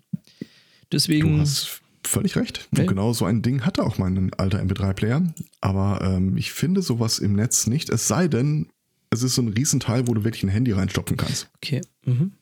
Deswegen. 0.91 1.37
Du 1.37 1.41
hast 1.41 1.81
völlig 2.03 2.37
recht. 2.37 2.69
Okay. 2.73 2.83
Und 2.83 2.89
genau 2.89 3.13
so 3.13 3.25
ein 3.25 3.43
Ding 3.43 3.65
hatte 3.65 3.85
auch 3.85 3.99
mein 3.99 4.33
alter 4.35 4.61
MP3-Player. 4.61 5.23
Aber 5.61 6.01
ähm, 6.03 6.37
ich 6.37 6.53
finde 6.53 6.83
sowas 6.83 7.19
im 7.19 7.35
Netz 7.35 7.67
nicht, 7.67 7.91
es 7.91 8.09
sei 8.09 8.27
denn, 8.27 8.69
es 9.11 9.23
ist 9.23 9.37
so 9.37 9.43
ein 9.43 9.49
Riesenteil, 9.49 10.09
wo 10.09 10.15
du 10.15 10.25
wirklich 10.25 10.43
ein 10.43 10.49
Handy 10.49 10.73
reinstopfen 10.73 11.17
kannst. 11.17 11.49
Okay. 11.57 11.83
Mhm. 12.05 12.33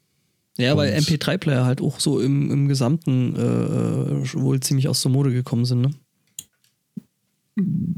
Ja, 0.58 0.76
weil 0.76 0.92
MP3-Player 0.94 1.64
halt 1.64 1.80
auch 1.80 2.00
so 2.00 2.20
im, 2.20 2.50
im 2.50 2.68
Gesamten 2.68 3.36
äh, 3.36 4.34
wohl 4.34 4.58
ziemlich 4.60 4.88
aus 4.88 5.02
der 5.02 5.12
Mode 5.12 5.32
gekommen 5.32 5.64
sind, 5.64 5.80
ne? 5.82 5.90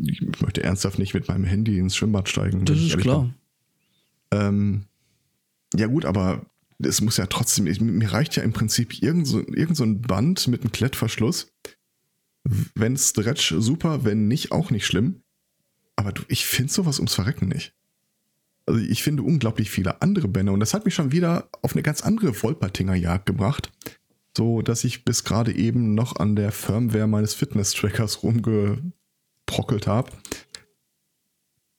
Ich 0.06 0.20
möchte 0.40 0.62
ernsthaft 0.62 0.98
nicht 0.98 1.14
mit 1.14 1.28
meinem 1.28 1.44
Handy 1.44 1.78
ins 1.78 1.96
Schwimmbad 1.96 2.28
steigen. 2.28 2.64
Das 2.64 2.78
ist 2.78 2.98
klar. 2.98 3.34
Ähm, 4.30 4.84
ja, 5.74 5.86
gut, 5.86 6.04
aber 6.04 6.46
es 6.78 7.00
muss 7.00 7.16
ja 7.16 7.26
trotzdem, 7.26 7.64
mir 7.64 8.12
reicht 8.12 8.36
ja 8.36 8.42
im 8.42 8.52
Prinzip 8.52 9.02
irgend 9.02 9.26
so, 9.26 9.40
irgend 9.40 9.76
so 9.76 9.84
ein 9.84 10.00
Band 10.00 10.46
mit 10.48 10.62
einem 10.62 10.72
Klettverschluss. 10.72 11.52
Wenn 12.74 12.96
Stretch, 12.96 13.54
super, 13.58 14.04
wenn 14.04 14.28
nicht, 14.28 14.52
auch 14.52 14.70
nicht 14.70 14.86
schlimm. 14.86 15.22
Aber 15.96 16.12
du, 16.12 16.22
ich 16.28 16.46
finde 16.46 16.72
sowas 16.72 16.98
ums 16.98 17.14
Verrecken 17.14 17.48
nicht. 17.48 17.74
Also 18.66 18.80
ich 18.80 19.02
finde 19.02 19.22
unglaublich 19.22 19.70
viele 19.70 20.02
andere 20.02 20.28
Bänder 20.28 20.52
und 20.52 20.60
das 20.60 20.74
hat 20.74 20.84
mich 20.84 20.94
schon 20.94 21.12
wieder 21.12 21.48
auf 21.62 21.72
eine 21.72 21.82
ganz 21.82 22.02
andere 22.02 22.42
Wolpertinger 22.42 22.94
Jagd 22.94 23.26
gebracht. 23.26 23.72
So, 24.36 24.62
dass 24.62 24.84
ich 24.84 25.04
bis 25.04 25.24
gerade 25.24 25.52
eben 25.54 25.94
noch 25.94 26.16
an 26.16 26.36
der 26.36 26.52
Firmware 26.52 27.08
meines 27.08 27.34
Fitness-Trackers 27.34 28.22
rumgeprockelt 28.22 29.86
habe. 29.86 30.12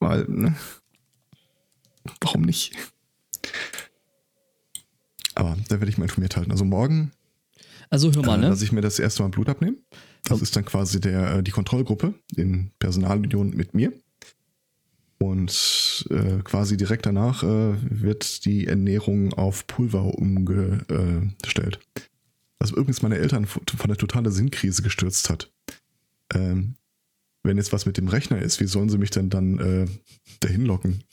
Weil, 0.00 0.26
ne? 0.28 0.54
Warum 2.20 2.42
nicht? 2.42 2.74
Aber 5.34 5.56
da 5.68 5.80
werde 5.80 5.88
ich 5.88 5.98
mal 5.98 6.04
informiert 6.04 6.36
halten. 6.36 6.50
Also 6.50 6.64
morgen. 6.64 7.12
Also 7.88 8.12
hör 8.12 8.22
mal, 8.22 8.38
äh, 8.38 8.42
ne? 8.42 8.48
Dass 8.50 8.62
ich 8.62 8.72
mir 8.72 8.80
das 8.80 8.98
erste 8.98 9.22
Mal 9.22 9.30
Blut 9.30 9.48
abnehme. 9.48 9.76
Das 10.24 10.40
ist 10.40 10.54
dann 10.56 10.64
quasi 10.64 11.00
der, 11.00 11.36
äh, 11.36 11.42
die 11.42 11.50
Kontrollgruppe 11.50 12.14
in 12.36 12.70
Personalunion 12.78 13.50
mit 13.50 13.74
mir. 13.74 13.92
Und 15.22 16.04
äh, 16.10 16.42
quasi 16.42 16.76
direkt 16.76 17.06
danach 17.06 17.44
äh, 17.44 17.76
wird 17.80 18.44
die 18.44 18.66
Ernährung 18.66 19.32
auf 19.34 19.68
Pulver 19.68 20.18
umgestellt. 20.18 21.78
Was 22.58 22.72
übrigens 22.72 23.02
meine 23.02 23.18
Eltern 23.18 23.46
von 23.46 23.62
der 23.86 23.96
totalen 23.96 24.32
Sinnkrise 24.32 24.82
gestürzt 24.82 25.30
hat. 25.30 25.48
Ähm, 26.34 26.74
wenn 27.44 27.56
jetzt 27.56 27.72
was 27.72 27.86
mit 27.86 27.98
dem 27.98 28.08
Rechner 28.08 28.42
ist, 28.42 28.58
wie 28.58 28.66
sollen 28.66 28.88
sie 28.88 28.98
mich 28.98 29.10
denn 29.10 29.30
dann 29.30 29.60
äh, 29.60 29.86
dahin 30.40 30.66
locken? 30.66 31.04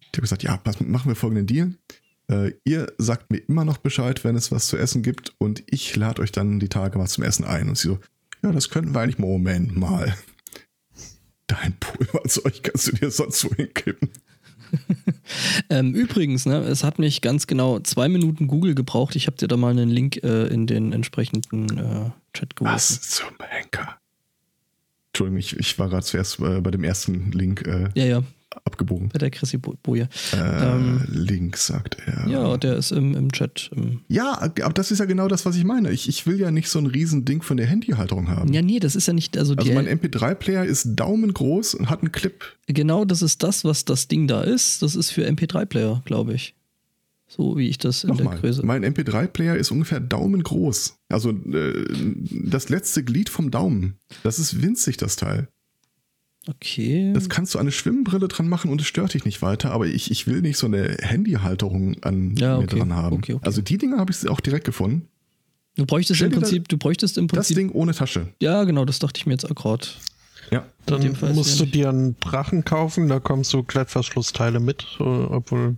Ich 0.00 0.08
habe 0.14 0.22
gesagt, 0.22 0.42
ja, 0.42 0.56
pass, 0.56 0.80
machen 0.80 1.10
wir 1.10 1.16
folgenden 1.16 1.46
Deal. 1.46 1.74
Äh, 2.28 2.52
ihr 2.64 2.94
sagt 2.96 3.30
mir 3.30 3.38
immer 3.46 3.66
noch 3.66 3.76
Bescheid, 3.76 4.24
wenn 4.24 4.36
es 4.36 4.50
was 4.50 4.68
zu 4.68 4.78
essen 4.78 5.02
gibt 5.02 5.34
und 5.36 5.64
ich 5.66 5.94
lade 5.96 6.22
euch 6.22 6.32
dann 6.32 6.60
die 6.60 6.70
Tage 6.70 6.96
mal 6.96 7.08
zum 7.08 7.24
Essen 7.24 7.44
ein. 7.44 7.68
Und 7.68 7.76
sie 7.76 7.88
so, 7.88 7.98
ja, 8.42 8.52
das 8.52 8.70
könnten 8.70 8.94
wir 8.94 9.00
eigentlich 9.02 9.18
Moment 9.18 9.76
mal. 9.76 10.16
Dein 11.50 11.76
Pulverzeug 11.80 12.62
kannst 12.62 12.88
du 12.88 12.92
dir 12.92 13.10
sonst 13.10 13.40
so 13.40 13.50
hinkippen. 13.50 14.10
ähm, 15.70 15.94
übrigens, 15.94 16.46
ne, 16.46 16.58
es 16.60 16.84
hat 16.84 17.00
mich 17.00 17.22
ganz 17.22 17.48
genau 17.48 17.80
zwei 17.80 18.08
Minuten 18.08 18.46
Google 18.46 18.76
gebraucht. 18.76 19.16
Ich 19.16 19.26
habe 19.26 19.36
dir 19.36 19.48
da 19.48 19.56
mal 19.56 19.70
einen 19.70 19.90
Link 19.90 20.22
äh, 20.22 20.46
in 20.46 20.68
den 20.68 20.92
entsprechenden 20.92 21.76
äh, 21.76 22.10
Chat 22.34 22.54
geworfen. 22.54 22.74
Was 22.74 23.00
zum 23.00 23.30
Henker? 23.40 23.98
Entschuldigung, 25.08 25.38
ich, 25.38 25.56
ich 25.56 25.76
war 25.80 25.88
gerade 25.88 26.04
zuerst 26.04 26.38
äh, 26.38 26.60
bei 26.60 26.70
dem 26.70 26.84
ersten 26.84 27.32
Link. 27.32 27.66
Äh, 27.66 27.88
ja, 27.94 28.04
ja 28.04 28.22
abgebogen. 28.64 29.08
Bei 29.10 29.18
der 29.18 29.30
Chrissy 29.30 29.58
Boje. 29.58 30.08
Äh, 30.32 30.36
ähm, 30.36 31.04
Links, 31.08 31.66
sagt 31.66 31.96
er. 32.06 32.28
Ja, 32.28 32.56
der 32.56 32.76
ist 32.76 32.90
im, 32.90 33.14
im 33.14 33.30
Chat. 33.32 33.70
Im 33.74 34.00
ja, 34.08 34.38
aber 34.40 34.72
das 34.72 34.90
ist 34.90 34.98
ja 34.98 35.04
genau 35.04 35.28
das, 35.28 35.46
was 35.46 35.56
ich 35.56 35.64
meine. 35.64 35.90
Ich, 35.90 36.08
ich 36.08 36.26
will 36.26 36.40
ja 36.40 36.50
nicht 36.50 36.68
so 36.68 36.78
ein 36.78 36.86
Riesending 36.86 37.42
von 37.42 37.56
der 37.56 37.66
Handyhalterung 37.66 38.28
haben. 38.28 38.52
Ja, 38.52 38.62
nee, 38.62 38.80
das 38.80 38.96
ist 38.96 39.06
ja 39.06 39.12
nicht. 39.12 39.38
Also, 39.38 39.54
also 39.54 39.72
mein 39.72 39.86
MP3-Player 39.86 40.64
ist 40.64 40.96
daumengroß 40.96 41.74
und 41.74 41.90
hat 41.90 42.00
einen 42.00 42.12
Clip. 42.12 42.44
Genau, 42.66 43.04
das 43.04 43.22
ist 43.22 43.42
das, 43.42 43.64
was 43.64 43.84
das 43.84 44.08
Ding 44.08 44.26
da 44.26 44.42
ist. 44.42 44.82
Das 44.82 44.96
ist 44.96 45.10
für 45.10 45.26
MP3-Player, 45.26 46.02
glaube 46.04 46.34
ich. 46.34 46.54
So 47.28 47.56
wie 47.56 47.68
ich 47.68 47.78
das 47.78 48.02
in 48.02 48.10
Nochmal, 48.10 48.34
der 48.34 48.40
Größe. 48.40 48.66
mein 48.66 48.84
MP3-Player 48.84 49.54
ist 49.54 49.70
ungefähr 49.70 50.00
daumengroß. 50.00 50.96
Also 51.08 51.30
äh, 51.30 51.86
das 52.30 52.68
letzte 52.70 53.04
Glied 53.04 53.28
vom 53.28 53.52
Daumen. 53.52 53.94
Das 54.24 54.40
ist 54.40 54.60
winzig, 54.62 54.96
das 54.96 55.14
Teil. 55.14 55.46
Okay. 56.48 57.12
Das 57.12 57.28
kannst 57.28 57.54
du 57.54 57.58
an 57.58 57.64
eine 57.64 57.72
Schwimmbrille 57.72 58.26
dran 58.28 58.48
machen 58.48 58.70
und 58.70 58.80
es 58.80 58.86
stört 58.86 59.12
dich 59.14 59.24
nicht 59.24 59.42
weiter, 59.42 59.72
aber 59.72 59.86
ich, 59.86 60.10
ich 60.10 60.26
will 60.26 60.40
nicht 60.40 60.56
so 60.56 60.66
eine 60.66 60.96
Handyhalterung 61.00 62.02
an 62.02 62.34
Ja, 62.36 62.56
mir 62.56 62.64
okay. 62.64 62.78
dran 62.78 62.94
haben. 62.94 63.16
Okay, 63.18 63.34
okay. 63.34 63.46
Also 63.46 63.60
die 63.60 63.76
Dinger 63.78 63.98
habe 63.98 64.10
ich 64.10 64.26
auch 64.28 64.40
direkt 64.40 64.64
gefunden. 64.64 65.06
Du 65.76 65.84
bräuchtest 65.86 66.20
im 66.22 66.30
da- 66.30 66.38
Prinzip, 66.38 66.68
du 66.68 66.78
bräuchtest 66.78 67.18
im 67.18 67.26
Das 67.28 67.36
Prinzip. 67.36 67.56
Ding 67.56 67.70
ohne 67.70 67.92
Tasche. 67.94 68.28
Ja, 68.40 68.64
genau, 68.64 68.84
das 68.84 68.98
dachte 68.98 69.18
ich 69.18 69.26
mir 69.26 69.32
jetzt 69.34 69.44
auch 69.50 69.54
gerade. 69.54 69.86
Ja. 70.50 70.66
Dann 70.86 71.16
musst 71.34 71.60
du 71.60 71.66
dir 71.66 71.90
einen 71.90 72.18
Drachen 72.20 72.64
kaufen, 72.64 73.08
da 73.08 73.20
kommen 73.20 73.44
so 73.44 73.62
Klettverschlussteile 73.62 74.58
mit, 74.60 74.84
äh, 74.98 75.02
obwohl. 75.04 75.76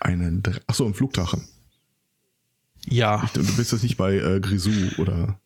Einen 0.00 0.42
Dr 0.42 0.60
Achso, 0.66 0.86
ein 0.86 0.94
Flugdrachen. 0.94 1.42
Ja, 2.88 3.28
Du 3.34 3.44
bist 3.56 3.72
jetzt 3.72 3.82
nicht 3.82 3.96
bei 3.96 4.16
äh, 4.16 4.40
Grisou 4.40 4.70
oder. 4.98 5.38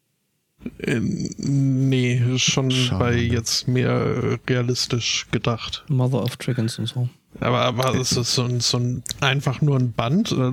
Äh, 0.78 1.00
nee, 1.00 2.38
schon 2.38 2.70
Schade. 2.70 2.98
bei 2.98 3.14
jetzt 3.16 3.68
mehr 3.68 3.90
äh, 3.90 4.38
realistisch 4.48 5.26
gedacht. 5.30 5.84
Mother 5.88 6.22
of 6.22 6.36
Dragons 6.36 6.78
und 6.78 6.86
so. 6.86 7.08
Aber, 7.40 7.60
aber 7.60 7.94
es 7.94 8.12
ist 8.12 8.34
so 8.34 8.44
ein, 8.44 8.60
so 8.60 8.78
ein 8.78 9.02
einfach 9.20 9.62
nur 9.62 9.78
ein 9.78 9.92
Band. 9.92 10.32
äh, 10.32 10.52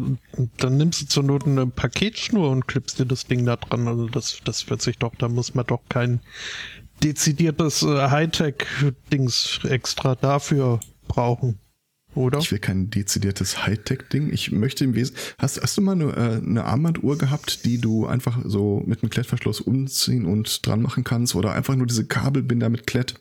Dann 0.57 0.77
nimmst 0.77 1.01
du 1.01 1.05
zur 1.07 1.23
Not 1.23 1.45
eine 1.45 1.67
Paketschnur 1.67 2.49
und 2.49 2.67
klippst 2.67 2.99
dir 2.99 3.05
das 3.05 3.27
Ding 3.27 3.45
da 3.45 3.57
dran. 3.57 3.87
Also 3.87 4.07
das, 4.07 4.39
das 4.45 4.69
wird 4.69 4.81
sich 4.81 4.97
doch, 4.97 5.13
da 5.15 5.27
muss 5.27 5.55
man 5.55 5.65
doch 5.65 5.81
kein 5.89 6.21
dezidiertes 7.03 7.81
Hightech-Dings 7.83 9.61
extra 9.63 10.15
dafür 10.15 10.79
brauchen. 11.07 11.59
Oder? 12.15 12.39
Ich 12.39 12.51
will 12.51 12.59
kein 12.59 12.89
dezidiertes 12.89 13.65
Hightech-Ding. 13.65 14.31
Ich 14.33 14.51
möchte 14.51 14.83
im 14.83 14.95
Wesen. 14.95 15.15
Hast, 15.37 15.61
hast 15.61 15.77
du 15.77 15.81
mal 15.81 15.91
eine, 15.93 16.05
äh, 16.15 16.45
eine 16.45 16.65
Armbanduhr 16.65 17.17
gehabt, 17.17 17.65
die 17.65 17.79
du 17.79 18.07
einfach 18.07 18.39
so 18.45 18.83
mit 18.85 19.03
einem 19.03 19.09
Klettverschluss 19.11 19.61
umziehen 19.61 20.25
und 20.25 20.65
dran 20.65 20.81
machen 20.81 21.03
kannst? 21.03 21.35
Oder 21.35 21.53
einfach 21.53 21.75
nur 21.75 21.85
diese 21.87 22.05
Kabelbinder 22.05 22.69
mit 22.69 22.87
Klett? 22.87 23.15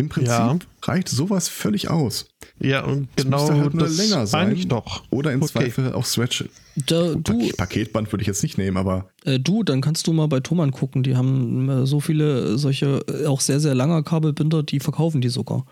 Im 0.00 0.08
Prinzip 0.08 0.28
Ja. 0.30 0.56
reicht 0.82 1.08
sowas 1.08 1.48
völlig 1.48 1.90
aus. 1.90 2.26
Ja, 2.60 2.84
und 2.84 3.08
Es 3.16 3.24
genau 3.24 3.38
müsste 3.38 3.56
halt 3.60 3.74
nur 3.74 3.82
das 3.84 3.96
länger 3.96 4.26
sein. 4.28 4.52
ich 4.52 4.68
doch. 4.68 5.02
Oder 5.10 5.32
im 5.32 5.42
Okay. 5.42 5.50
Zweifel 5.52 5.92
auch 5.92 6.04
Stretch. 6.06 6.44
Da, 6.86 7.14
du, 7.14 7.20
Pak 7.48 7.56
Paketband 7.56 8.12
würde 8.12 8.22
ich 8.22 8.28
jetzt 8.28 8.44
nicht 8.44 8.58
nehmen, 8.58 8.76
aber 8.76 9.08
äh, 9.24 9.40
du, 9.40 9.64
dann 9.64 9.80
kannst 9.80 10.06
du 10.06 10.12
mal 10.12 10.28
bei 10.28 10.38
Thomann 10.38 10.70
gucken. 10.70 11.02
Die 11.02 11.16
haben 11.16 11.68
äh, 11.68 11.86
so 11.86 11.98
viele 11.98 12.58
solche, 12.58 13.00
äh, 13.08 13.26
auch 13.26 13.40
sehr, 13.40 13.58
sehr 13.58 13.74
langer 13.74 14.04
Kabelbinder, 14.04 14.62
die 14.62 14.78
verkaufen 14.78 15.20
die 15.20 15.30
sogar. 15.30 15.66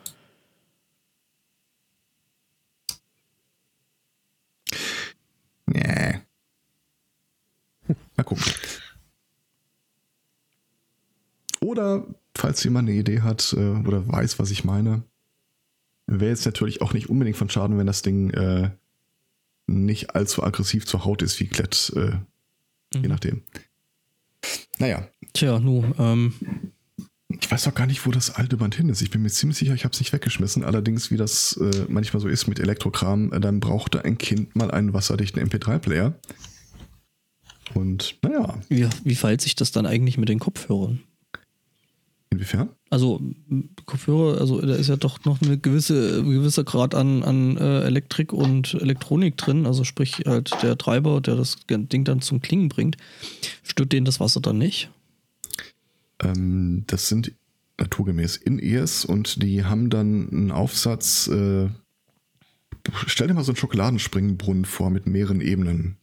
Nee. 5.67 6.21
Mal 8.17 8.25
gucken. 8.25 8.45
Oder, 11.61 12.07
falls 12.37 12.63
jemand 12.65 12.89
eine 12.89 12.99
Idee 12.99 13.21
hat 13.23 13.53
äh, 13.57 13.71
oder 13.87 14.07
weiß, 14.07 14.39
was 14.39 14.51
ich 14.51 14.65
meine, 14.65 15.03
wäre 16.07 16.31
jetzt 16.31 16.45
natürlich 16.47 16.83
auch 16.83 16.93
nicht 16.93 17.09
unbedingt 17.09 17.37
von 17.37 17.49
Schaden, 17.51 17.79
wenn 17.79 17.87
das 17.87 18.03
Ding 18.03 18.31
äh, 18.31 18.71
nicht 19.67 20.15
allzu 20.15 20.43
aggressiv 20.45 20.87
zur 20.87 21.05
Haut 21.05 21.23
ist 21.23 21.41
wie 21.41 21.47
Klett, 21.49 21.93
äh, 21.97 22.19
je 22.95 23.01
Mhm. 23.03 23.09
nachdem. 23.09 23.43
Naja, 24.79 25.09
Tja, 25.33 25.59
nu, 25.59 25.85
ähm, 25.99 26.35
ich 27.41 27.51
weiß 27.51 27.69
auch 27.69 27.75
gar 27.75 27.87
nicht, 27.87 28.07
wo 28.07 28.11
das 28.11 28.31
alte 28.31 28.57
Band 28.57 28.75
hin 28.75 28.89
ist. 28.89 29.03
Ich 29.03 29.11
bin 29.11 29.23
mir 29.23 29.31
ziemlich 29.31 29.59
sicher, 29.59 29.75
ich 29.75 29.85
habe 29.85 29.93
es 29.93 30.01
nicht 30.01 30.13
weggeschmissen. 30.13 30.65
Allerdings, 30.65 31.11
wie 31.11 31.17
das 31.17 31.57
äh, 31.57 31.87
manchmal 31.89 32.21
so 32.21 32.29
ist 32.29 32.47
mit 32.47 32.59
Elektrokram, 32.59 33.33
äh, 33.33 33.41
dann 33.41 33.61
brauchte 33.61 34.05
ein 34.05 34.19
Kind 34.19 34.57
mal 34.57 34.71
einen 34.71 34.93
wasserdichten 34.93 35.43
MP3-Player. 35.43 36.15
Und 37.75 38.17
naja, 38.23 38.59
wie, 38.69 38.89
wie 39.05 39.15
verhält 39.15 39.41
sich 39.41 39.55
das 39.55 39.73
dann 39.73 39.87
eigentlich 39.87 40.19
mit 40.19 40.29
den 40.29 40.39
Kopfhörern? 40.39 41.01
inwiefern? 42.37 42.69
Also 42.91 43.21
Kopfhörer, 43.87 44.41
also 44.41 44.61
da 44.61 44.75
ist 44.75 44.89
ja 44.89 44.97
doch 44.97 45.25
noch 45.25 45.41
eine 45.43 45.59
gewisse, 45.59 46.23
gewisser 46.23 46.65
Grad 46.65 46.95
an, 46.95 47.23
an 47.23 47.57
äh, 47.57 47.81
Elektrik 47.83 48.33
und 48.33 48.75
Elektronik 48.75 49.37
drin, 49.37 49.67
also 49.67 49.85
sprich 49.85 50.23
halt 50.27 50.51
der 50.63 50.79
Treiber, 50.79 51.21
der 51.21 51.37
das 51.37 51.57
Ding 51.69 52.05
dann 52.05 52.21
zum 52.21 52.41
Klingen 52.41 52.69
bringt. 52.69 52.97
Stört 53.63 53.93
den 53.93 54.05
das 54.05 54.21
Wasser 54.21 54.41
dann 54.41 54.59
nicht? 54.59 54.91
Ähm, 56.23 56.85
das 56.87 57.09
sind 57.09 57.33
naturgemäß 57.79 58.37
In-Ears 58.37 59.05
und 59.05 59.43
die 59.43 59.65
haben 59.65 59.91
dann 59.91 60.29
einen 60.31 60.51
Aufsatz. 60.51 61.29
Äh, 61.29 61.69
stell 63.07 63.27
dir 63.29 63.35
mal 63.35 63.45
so 63.45 63.53
einen 63.53 63.57
Schokoladenspringbrunnen 63.57 64.65
vor 64.65 64.91
mit 64.91 65.07
mehreren 65.07 65.41
Ebenen. 65.41 65.97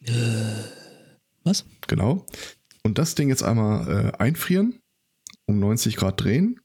Was? 1.44 1.66
Genau. 1.88 2.26
Und 2.84 2.98
das 2.98 3.16
Ding 3.16 3.30
jetzt 3.30 3.44
einmal 3.44 4.12
äh, 4.14 4.18
einfrieren, 4.22 4.80
um 5.46 5.60
90 5.60 5.96
Grad 5.96 6.22
drehen. 6.22 6.60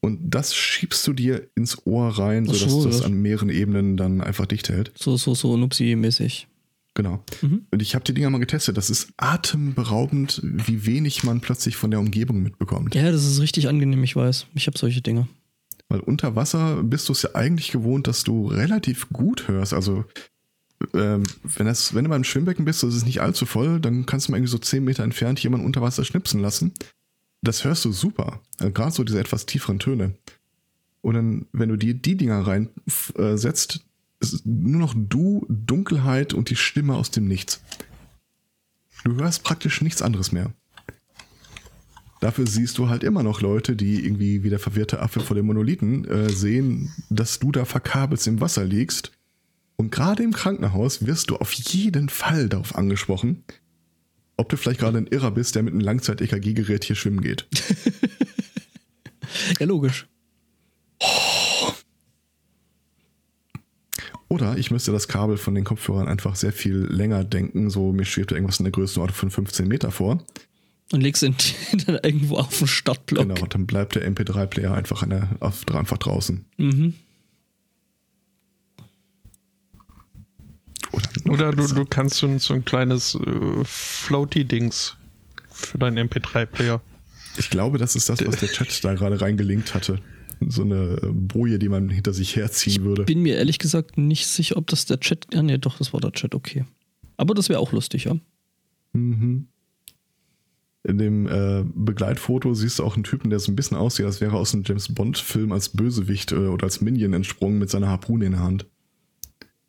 Und 0.00 0.30
das 0.30 0.54
schiebst 0.54 1.04
du 1.06 1.12
dir 1.12 1.48
ins 1.56 1.84
Ohr 1.86 2.16
rein, 2.18 2.46
sodass 2.46 2.60
so, 2.70 2.84
das 2.84 2.98
das- 2.98 3.06
an 3.06 3.14
mehreren 3.14 3.48
Ebenen 3.50 3.96
dann 3.96 4.20
einfach 4.20 4.46
dicht 4.46 4.68
hält. 4.68 4.92
So, 4.96 5.16
so, 5.16 5.34
so 5.34 5.56
Nupsi-mäßig. 5.56 6.46
Genau. 6.96 7.22
Mhm. 7.42 7.66
Und 7.70 7.82
ich 7.82 7.94
habe 7.94 8.04
die 8.04 8.14
Dinger 8.14 8.30
mal 8.30 8.38
getestet. 8.38 8.78
Das 8.78 8.88
ist 8.88 9.12
atemberaubend, 9.18 10.40
wie 10.42 10.86
wenig 10.86 11.24
man 11.24 11.42
plötzlich 11.42 11.76
von 11.76 11.90
der 11.90 12.00
Umgebung 12.00 12.42
mitbekommt. 12.42 12.94
Ja, 12.94 13.12
das 13.12 13.26
ist 13.26 13.38
richtig 13.38 13.68
angenehm, 13.68 14.02
ich 14.02 14.16
weiß. 14.16 14.46
Ich 14.54 14.66
habe 14.66 14.78
solche 14.78 15.02
Dinge. 15.02 15.28
Weil 15.90 16.00
unter 16.00 16.36
Wasser 16.36 16.82
bist 16.82 17.08
du 17.10 17.12
es 17.12 17.20
ja 17.20 17.34
eigentlich 17.34 17.70
gewohnt, 17.70 18.06
dass 18.06 18.24
du 18.24 18.46
relativ 18.46 19.10
gut 19.10 19.46
hörst. 19.46 19.74
Also 19.74 20.06
ähm, 20.94 21.24
wenn, 21.42 21.66
das, 21.66 21.94
wenn 21.94 22.04
du 22.04 22.10
beim 22.10 22.24
Schwimmbecken 22.24 22.64
bist, 22.64 22.82
das 22.82 22.94
ist 22.94 23.04
nicht 23.04 23.20
allzu 23.20 23.44
voll, 23.44 23.78
dann 23.78 24.06
kannst 24.06 24.28
du 24.28 24.32
mal 24.32 24.38
irgendwie 24.38 24.52
so 24.52 24.58
10 24.58 24.82
Meter 24.82 25.04
entfernt 25.04 25.38
jemanden 25.42 25.66
unter 25.66 25.82
Wasser 25.82 26.02
schnipsen 26.02 26.40
lassen. 26.40 26.72
Das 27.42 27.62
hörst 27.62 27.84
du 27.84 27.92
super. 27.92 28.40
Also 28.58 28.72
Gerade 28.72 28.92
so 28.92 29.04
diese 29.04 29.20
etwas 29.20 29.44
tieferen 29.44 29.80
Töne. 29.80 30.14
Und 31.02 31.14
dann, 31.14 31.46
wenn 31.52 31.68
du 31.68 31.76
dir 31.76 31.92
die 31.92 32.16
Dinger 32.16 32.46
reinsetzt, 32.46 33.18
äh, 33.18 33.36
setzt, 33.36 33.80
nur 34.44 34.80
noch 34.80 34.94
du, 34.96 35.46
Dunkelheit 35.48 36.34
und 36.34 36.50
die 36.50 36.56
Stimme 36.56 36.94
aus 36.94 37.10
dem 37.10 37.28
Nichts. 37.28 37.60
Du 39.04 39.14
hörst 39.16 39.44
praktisch 39.44 39.82
nichts 39.82 40.02
anderes 40.02 40.32
mehr. 40.32 40.52
Dafür 42.20 42.46
siehst 42.46 42.78
du 42.78 42.88
halt 42.88 43.04
immer 43.04 43.22
noch 43.22 43.42
Leute, 43.42 43.76
die 43.76 44.04
irgendwie 44.04 44.42
wie 44.42 44.50
der 44.50 44.58
verwirrte 44.58 45.00
Affe 45.00 45.20
vor 45.20 45.36
dem 45.36 45.46
Monolithen 45.46 46.06
äh, 46.06 46.30
sehen, 46.30 46.92
dass 47.10 47.38
du 47.38 47.52
da 47.52 47.64
verkabelt 47.64 48.26
im 48.26 48.40
Wasser 48.40 48.64
liegst. 48.64 49.12
Und 49.76 49.90
gerade 49.92 50.22
im 50.22 50.32
Krankenhaus 50.32 51.06
wirst 51.06 51.28
du 51.30 51.36
auf 51.36 51.52
jeden 51.52 52.08
Fall 52.08 52.48
darauf 52.48 52.74
angesprochen, 52.74 53.44
ob 54.38 54.48
du 54.48 54.56
vielleicht 54.56 54.80
gerade 54.80 54.96
ein 54.96 55.06
Irrer 55.06 55.30
bist, 55.30 55.54
der 55.54 55.62
mit 55.62 55.74
einem 55.74 55.80
Langzeit-EKG-Gerät 55.80 56.84
hier 56.84 56.96
schwimmen 56.96 57.20
geht. 57.20 57.46
Ja, 59.58 59.66
logisch. 59.66 60.06
Oder 64.28 64.58
ich 64.58 64.70
müsste 64.70 64.90
das 64.92 65.06
Kabel 65.06 65.36
von 65.36 65.54
den 65.54 65.64
Kopfhörern 65.64 66.08
einfach 66.08 66.34
sehr 66.34 66.52
viel 66.52 66.76
länger 66.76 67.22
denken. 67.22 67.70
So, 67.70 67.92
mir 67.92 68.04
schwebt 68.04 68.32
irgendwas 68.32 68.58
in 68.58 68.64
der 68.64 68.72
Größenordnung 68.72 69.16
von 69.16 69.30
15 69.30 69.68
Meter 69.68 69.92
vor. 69.92 70.24
Und 70.92 71.00
legst 71.00 71.22
ihn 71.22 71.36
dann 71.86 71.98
irgendwo 72.02 72.36
auf 72.36 72.58
den 72.58 72.66
Startblock. 72.66 73.28
Genau, 73.28 73.40
und 73.40 73.54
dann 73.54 73.66
bleibt 73.66 73.94
der 73.94 74.08
MP3-Player 74.08 74.72
einfach, 74.72 75.06
der, 75.06 75.28
einfach 75.40 75.98
draußen. 75.98 76.44
Mhm. 76.56 76.94
Oder, 80.92 81.30
Oder 81.30 81.52
du, 81.52 81.66
du 81.66 81.84
kannst 81.84 82.16
so 82.16 82.26
ein, 82.26 82.38
so 82.38 82.54
ein 82.54 82.64
kleines 82.64 83.14
äh, 83.16 83.64
Floaty-Dings 83.64 84.96
für 85.50 85.78
deinen 85.78 86.08
MP3-Player. 86.08 86.80
Ich 87.36 87.50
glaube, 87.50 87.78
das 87.78 87.96
ist 87.96 88.08
das, 88.08 88.24
was 88.26 88.36
der 88.36 88.48
Chat 88.52 88.82
da 88.84 88.94
gerade 88.94 89.20
reingelinkt 89.20 89.74
hatte. 89.74 90.00
So 90.48 90.62
eine 90.62 90.98
Boje, 91.12 91.58
die 91.58 91.68
man 91.68 91.88
hinter 91.88 92.12
sich 92.12 92.36
herziehen 92.36 92.84
würde. 92.84 93.04
Bin 93.04 93.22
mir 93.22 93.36
ehrlich 93.36 93.58
gesagt 93.58 93.96
nicht 93.96 94.26
sicher, 94.26 94.56
ob 94.56 94.66
das 94.66 94.84
der 94.84 95.00
Chat. 95.00 95.26
Ja, 95.32 95.42
nee, 95.42 95.58
doch, 95.58 95.78
das 95.78 95.92
war 95.92 96.00
der 96.00 96.12
Chat, 96.12 96.34
okay. 96.34 96.64
Aber 97.16 97.34
das 97.34 97.48
wäre 97.48 97.58
auch 97.58 97.72
lustig, 97.72 98.04
ja. 98.04 98.16
Mhm. 98.92 99.48
In 100.84 100.98
dem 100.98 101.26
äh, 101.26 101.64
Begleitfoto 101.74 102.54
siehst 102.54 102.78
du 102.78 102.84
auch 102.84 102.94
einen 102.94 103.02
Typen, 103.04 103.30
der 103.30 103.40
so 103.40 103.50
ein 103.50 103.56
bisschen 103.56 103.76
aussieht, 103.76 104.06
als 104.06 104.20
wäre 104.20 104.36
er 104.36 104.38
aus 104.38 104.54
einem 104.54 104.62
James 104.64 104.94
Bond-Film 104.94 105.50
als 105.52 105.70
Bösewicht 105.70 106.32
äh, 106.32 106.36
oder 106.36 106.64
als 106.64 106.80
Minion 106.80 107.12
entsprungen 107.12 107.58
mit 107.58 107.70
seiner 107.70 107.88
Harpune 107.88 108.26
in 108.26 108.32
der 108.32 108.40
Hand. 108.42 108.66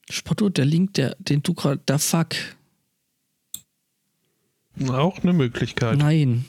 Spotto, 0.10 0.50
der 0.50 0.66
Link, 0.66 0.94
der, 0.94 1.16
den 1.20 1.42
du 1.44 1.54
gerade. 1.54 1.82
Da 1.86 1.98
fuck. 1.98 2.36
Auch 4.90 5.20
eine 5.24 5.34
Möglichkeit. 5.34 5.98
Nein. 5.98 6.46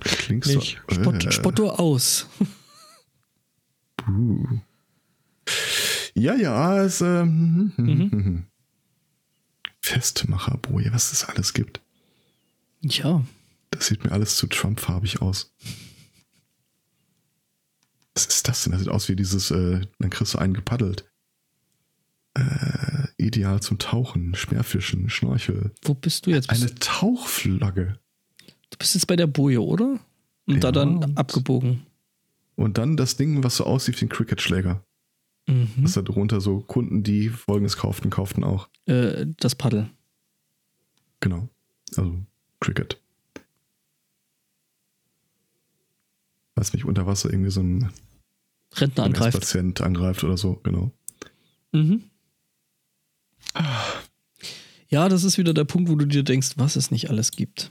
Klingst 0.00 0.54
Nicht. 0.54 0.80
du? 0.88 0.94
Spott, 0.94 1.26
Äh, 1.26 1.32
Spotto 1.32 1.70
aus. 1.70 2.28
Ja, 6.14 6.34
ja, 6.34 6.82
es 6.82 7.00
äh, 7.00 7.24
mhm. 7.24 8.46
Festmacherboje, 9.80 10.92
was 10.92 11.12
es 11.12 11.24
alles 11.24 11.54
gibt. 11.54 11.80
Ja. 12.82 13.24
Das 13.70 13.86
sieht 13.86 14.04
mir 14.04 14.12
alles 14.12 14.36
zu 14.36 14.46
Trump-farbig 14.46 15.22
aus. 15.22 15.52
Was 18.14 18.26
ist 18.26 18.48
das 18.48 18.64
denn? 18.64 18.72
Das 18.72 18.80
sieht 18.80 18.90
aus 18.90 19.08
wie 19.08 19.16
dieses, 19.16 19.50
äh, 19.50 19.80
dann 19.98 20.10
kriegst 20.10 20.34
du 20.34 20.38
einen 20.38 20.54
gepaddelt. 20.54 21.04
Äh, 22.34 23.08
ideal 23.16 23.60
zum 23.60 23.78
Tauchen, 23.78 24.34
Speerfischen, 24.34 25.08
Schnorchel. 25.10 25.72
Wo 25.82 25.94
bist 25.94 26.26
du 26.26 26.30
jetzt? 26.30 26.50
Eine 26.50 26.74
Tauchflagge. 26.74 27.98
Du 28.70 28.78
bist 28.78 28.94
jetzt 28.94 29.06
bei 29.06 29.16
der 29.16 29.26
Boje, 29.26 29.62
oder? 29.62 29.98
Und 30.46 30.54
Ja, 30.54 30.60
da 30.60 30.72
dann 30.72 31.16
abgebogen. 31.16 31.86
Und 32.58 32.76
dann 32.76 32.96
das 32.96 33.16
Ding, 33.16 33.44
was 33.44 33.54
so 33.54 33.64
aussieht 33.64 34.00
wie 34.00 34.06
ein 34.06 34.08
Cricket-Schläger. 34.08 34.84
Mhm. 35.46 35.74
Das 35.80 35.92
da 35.92 36.02
drunter 36.02 36.40
so 36.40 36.58
Kunden, 36.58 37.04
die 37.04 37.28
folgendes 37.28 37.76
kauften, 37.76 38.10
kauften 38.10 38.42
auch. 38.42 38.68
Äh, 38.86 39.26
das 39.38 39.54
Paddel. 39.54 39.88
Genau. 41.20 41.48
Also 41.96 42.16
Cricket. 42.58 43.00
Was 46.56 46.72
mich 46.72 46.84
unter 46.84 47.06
Wasser 47.06 47.30
irgendwie 47.30 47.52
so 47.52 47.60
ein 47.60 47.92
Rentner 48.74 49.04
angreift. 49.04 49.36
MS-Patient 49.36 49.80
angreift 49.80 50.24
oder 50.24 50.36
so, 50.36 50.58
genau. 50.64 50.90
Mhm. 51.70 52.10
Ja, 54.88 55.08
das 55.08 55.22
ist 55.22 55.38
wieder 55.38 55.54
der 55.54 55.64
Punkt, 55.64 55.88
wo 55.88 55.94
du 55.94 56.06
dir 56.06 56.24
denkst, 56.24 56.54
was 56.56 56.74
es 56.74 56.90
nicht 56.90 57.08
alles 57.08 57.30
gibt. 57.30 57.70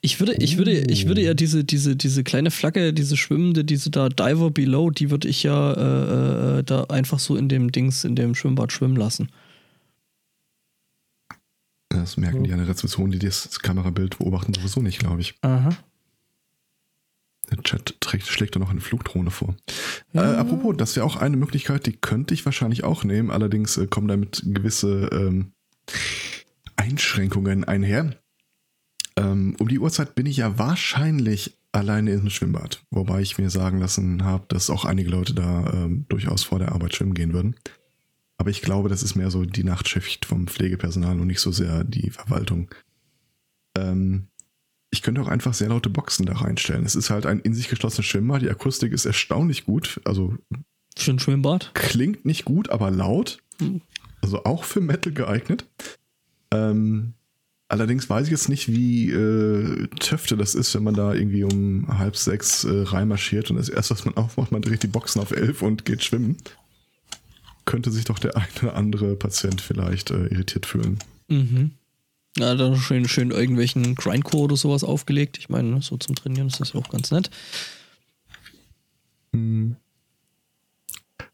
Ich 0.00 0.20
würde, 0.20 0.34
ich 0.34 0.56
würde, 0.58 0.72
ich 0.72 1.06
würde 1.06 1.22
ja 1.22 1.34
diese, 1.34 1.64
diese, 1.64 1.96
diese 1.96 2.24
kleine 2.24 2.50
Flagge, 2.50 2.92
diese 2.92 3.16
schwimmende, 3.16 3.64
diese 3.64 3.90
da 3.90 4.08
Diver 4.08 4.50
Below, 4.50 4.90
die 4.90 5.10
würde 5.10 5.28
ich 5.28 5.42
ja 5.42 5.72
äh, 5.72 6.58
äh, 6.58 6.62
da 6.62 6.84
einfach 6.84 7.18
so 7.18 7.36
in 7.36 7.48
dem 7.48 7.72
Dings, 7.72 8.04
in 8.04 8.16
dem 8.16 8.34
Schwimmbad 8.34 8.72
schwimmen 8.72 8.96
lassen. 8.96 9.28
Das 11.88 12.16
merken 12.16 12.44
die 12.44 12.52
an 12.52 12.58
der 12.58 12.68
Rezeption, 12.68 13.10
die 13.10 13.18
das 13.18 13.58
Kamerabild 13.60 14.18
beobachten, 14.18 14.54
sowieso 14.54 14.80
nicht, 14.80 14.98
glaube 15.00 15.20
ich. 15.20 15.34
Aha. 15.42 15.76
Der 17.50 17.62
Chat 17.64 17.96
trägt, 18.00 18.28
schlägt 18.28 18.54
da 18.54 18.60
noch 18.60 18.70
eine 18.70 18.80
Flugdrohne 18.80 19.32
vor. 19.32 19.56
Äh, 20.14 20.20
apropos, 20.20 20.76
das 20.76 20.94
wäre 20.94 21.04
auch 21.04 21.16
eine 21.16 21.36
Möglichkeit, 21.36 21.86
die 21.86 21.92
könnte 21.92 22.32
ich 22.32 22.44
wahrscheinlich 22.44 22.84
auch 22.84 23.02
nehmen. 23.02 23.30
Allerdings 23.30 23.76
äh, 23.76 23.88
kommen 23.88 24.06
damit 24.06 24.42
gewisse 24.46 25.08
ähm, 25.12 25.52
Einschränkungen 26.76 27.64
einher. 27.64 28.19
Ähm, 29.16 29.56
um 29.58 29.68
die 29.68 29.78
Uhrzeit 29.78 30.14
bin 30.14 30.26
ich 30.26 30.38
ja 30.38 30.58
wahrscheinlich 30.58 31.56
alleine 31.72 32.12
im 32.12 32.30
Schwimmbad. 32.30 32.82
Wobei 32.90 33.20
ich 33.20 33.38
mir 33.38 33.50
sagen 33.50 33.78
lassen 33.78 34.24
habe, 34.24 34.44
dass 34.48 34.70
auch 34.70 34.84
einige 34.84 35.10
Leute 35.10 35.34
da 35.34 35.72
ähm, 35.72 36.06
durchaus 36.08 36.42
vor 36.42 36.58
der 36.58 36.72
Arbeit 36.72 36.94
schwimmen 36.94 37.14
gehen 37.14 37.32
würden. 37.32 37.56
Aber 38.38 38.50
ich 38.50 38.62
glaube, 38.62 38.88
das 38.88 39.02
ist 39.02 39.16
mehr 39.16 39.30
so 39.30 39.44
die 39.44 39.64
Nachtschicht 39.64 40.24
vom 40.24 40.46
Pflegepersonal 40.46 41.20
und 41.20 41.26
nicht 41.26 41.40
so 41.40 41.52
sehr 41.52 41.84
die 41.84 42.10
Verwaltung. 42.10 42.70
Ähm, 43.76 44.28
ich 44.90 45.02
könnte 45.02 45.20
auch 45.20 45.28
einfach 45.28 45.54
sehr 45.54 45.68
laute 45.68 45.90
Boxen 45.90 46.26
da 46.26 46.34
reinstellen. 46.34 46.84
Es 46.84 46.96
ist 46.96 47.10
halt 47.10 47.26
ein 47.26 47.40
in 47.40 47.54
sich 47.54 47.68
geschlossenes 47.68 48.06
Schwimmbad. 48.06 48.42
Die 48.42 48.50
Akustik 48.50 48.92
ist 48.92 49.04
erstaunlich 49.04 49.64
gut. 49.64 50.00
Also 50.04 50.36
Für 50.96 51.12
ein 51.12 51.18
Schwimmbad? 51.18 51.70
klingt 51.74 52.24
nicht 52.24 52.44
gut, 52.44 52.70
aber 52.70 52.90
laut. 52.90 53.38
Hm. 53.60 53.82
Also 54.22 54.44
auch 54.44 54.64
für 54.64 54.80
Metal 54.80 55.12
geeignet. 55.12 55.66
Ähm, 56.50 57.14
allerdings 57.70 58.10
weiß 58.10 58.26
ich 58.26 58.32
jetzt 58.32 58.48
nicht, 58.48 58.68
wie 58.68 59.10
äh, 59.10 59.86
Töfte 59.98 60.36
das 60.36 60.54
ist, 60.54 60.74
wenn 60.74 60.82
man 60.82 60.94
da 60.94 61.14
irgendwie 61.14 61.44
um 61.44 61.86
halb 61.98 62.16
sechs 62.16 62.64
äh, 62.64 62.82
reinmarschiert 62.82 63.50
und 63.50 63.56
das 63.56 63.68
erste, 63.68 63.94
was 63.94 64.04
man 64.04 64.16
aufmacht, 64.16 64.52
man 64.52 64.62
dreht 64.62 64.82
die 64.82 64.88
Boxen 64.88 65.20
auf 65.20 65.30
elf 65.30 65.62
und 65.62 65.84
geht 65.84 66.02
schwimmen. 66.02 66.36
Könnte 67.64 67.90
sich 67.90 68.04
doch 68.04 68.18
der 68.18 68.36
eine 68.36 68.48
oder 68.62 68.76
andere 68.76 69.16
Patient 69.16 69.60
vielleicht 69.60 70.10
äh, 70.10 70.26
irritiert 70.26 70.66
fühlen. 70.66 70.98
Mhm. 71.28 71.70
Ja, 72.36 72.54
dann 72.54 72.76
schön, 72.76 73.08
schön 73.08 73.30
irgendwelchen 73.30 73.94
Grindcore 73.94 74.44
oder 74.44 74.56
sowas 74.56 74.84
aufgelegt. 74.84 75.38
Ich 75.38 75.48
meine, 75.48 75.68
ne, 75.68 75.82
so 75.82 75.96
zum 75.96 76.14
Trainieren 76.14 76.48
ist 76.48 76.60
das 76.60 76.72
ja 76.72 76.80
auch 76.80 76.88
ganz 76.88 77.10
nett. 77.10 77.30
Hm. 79.32 79.76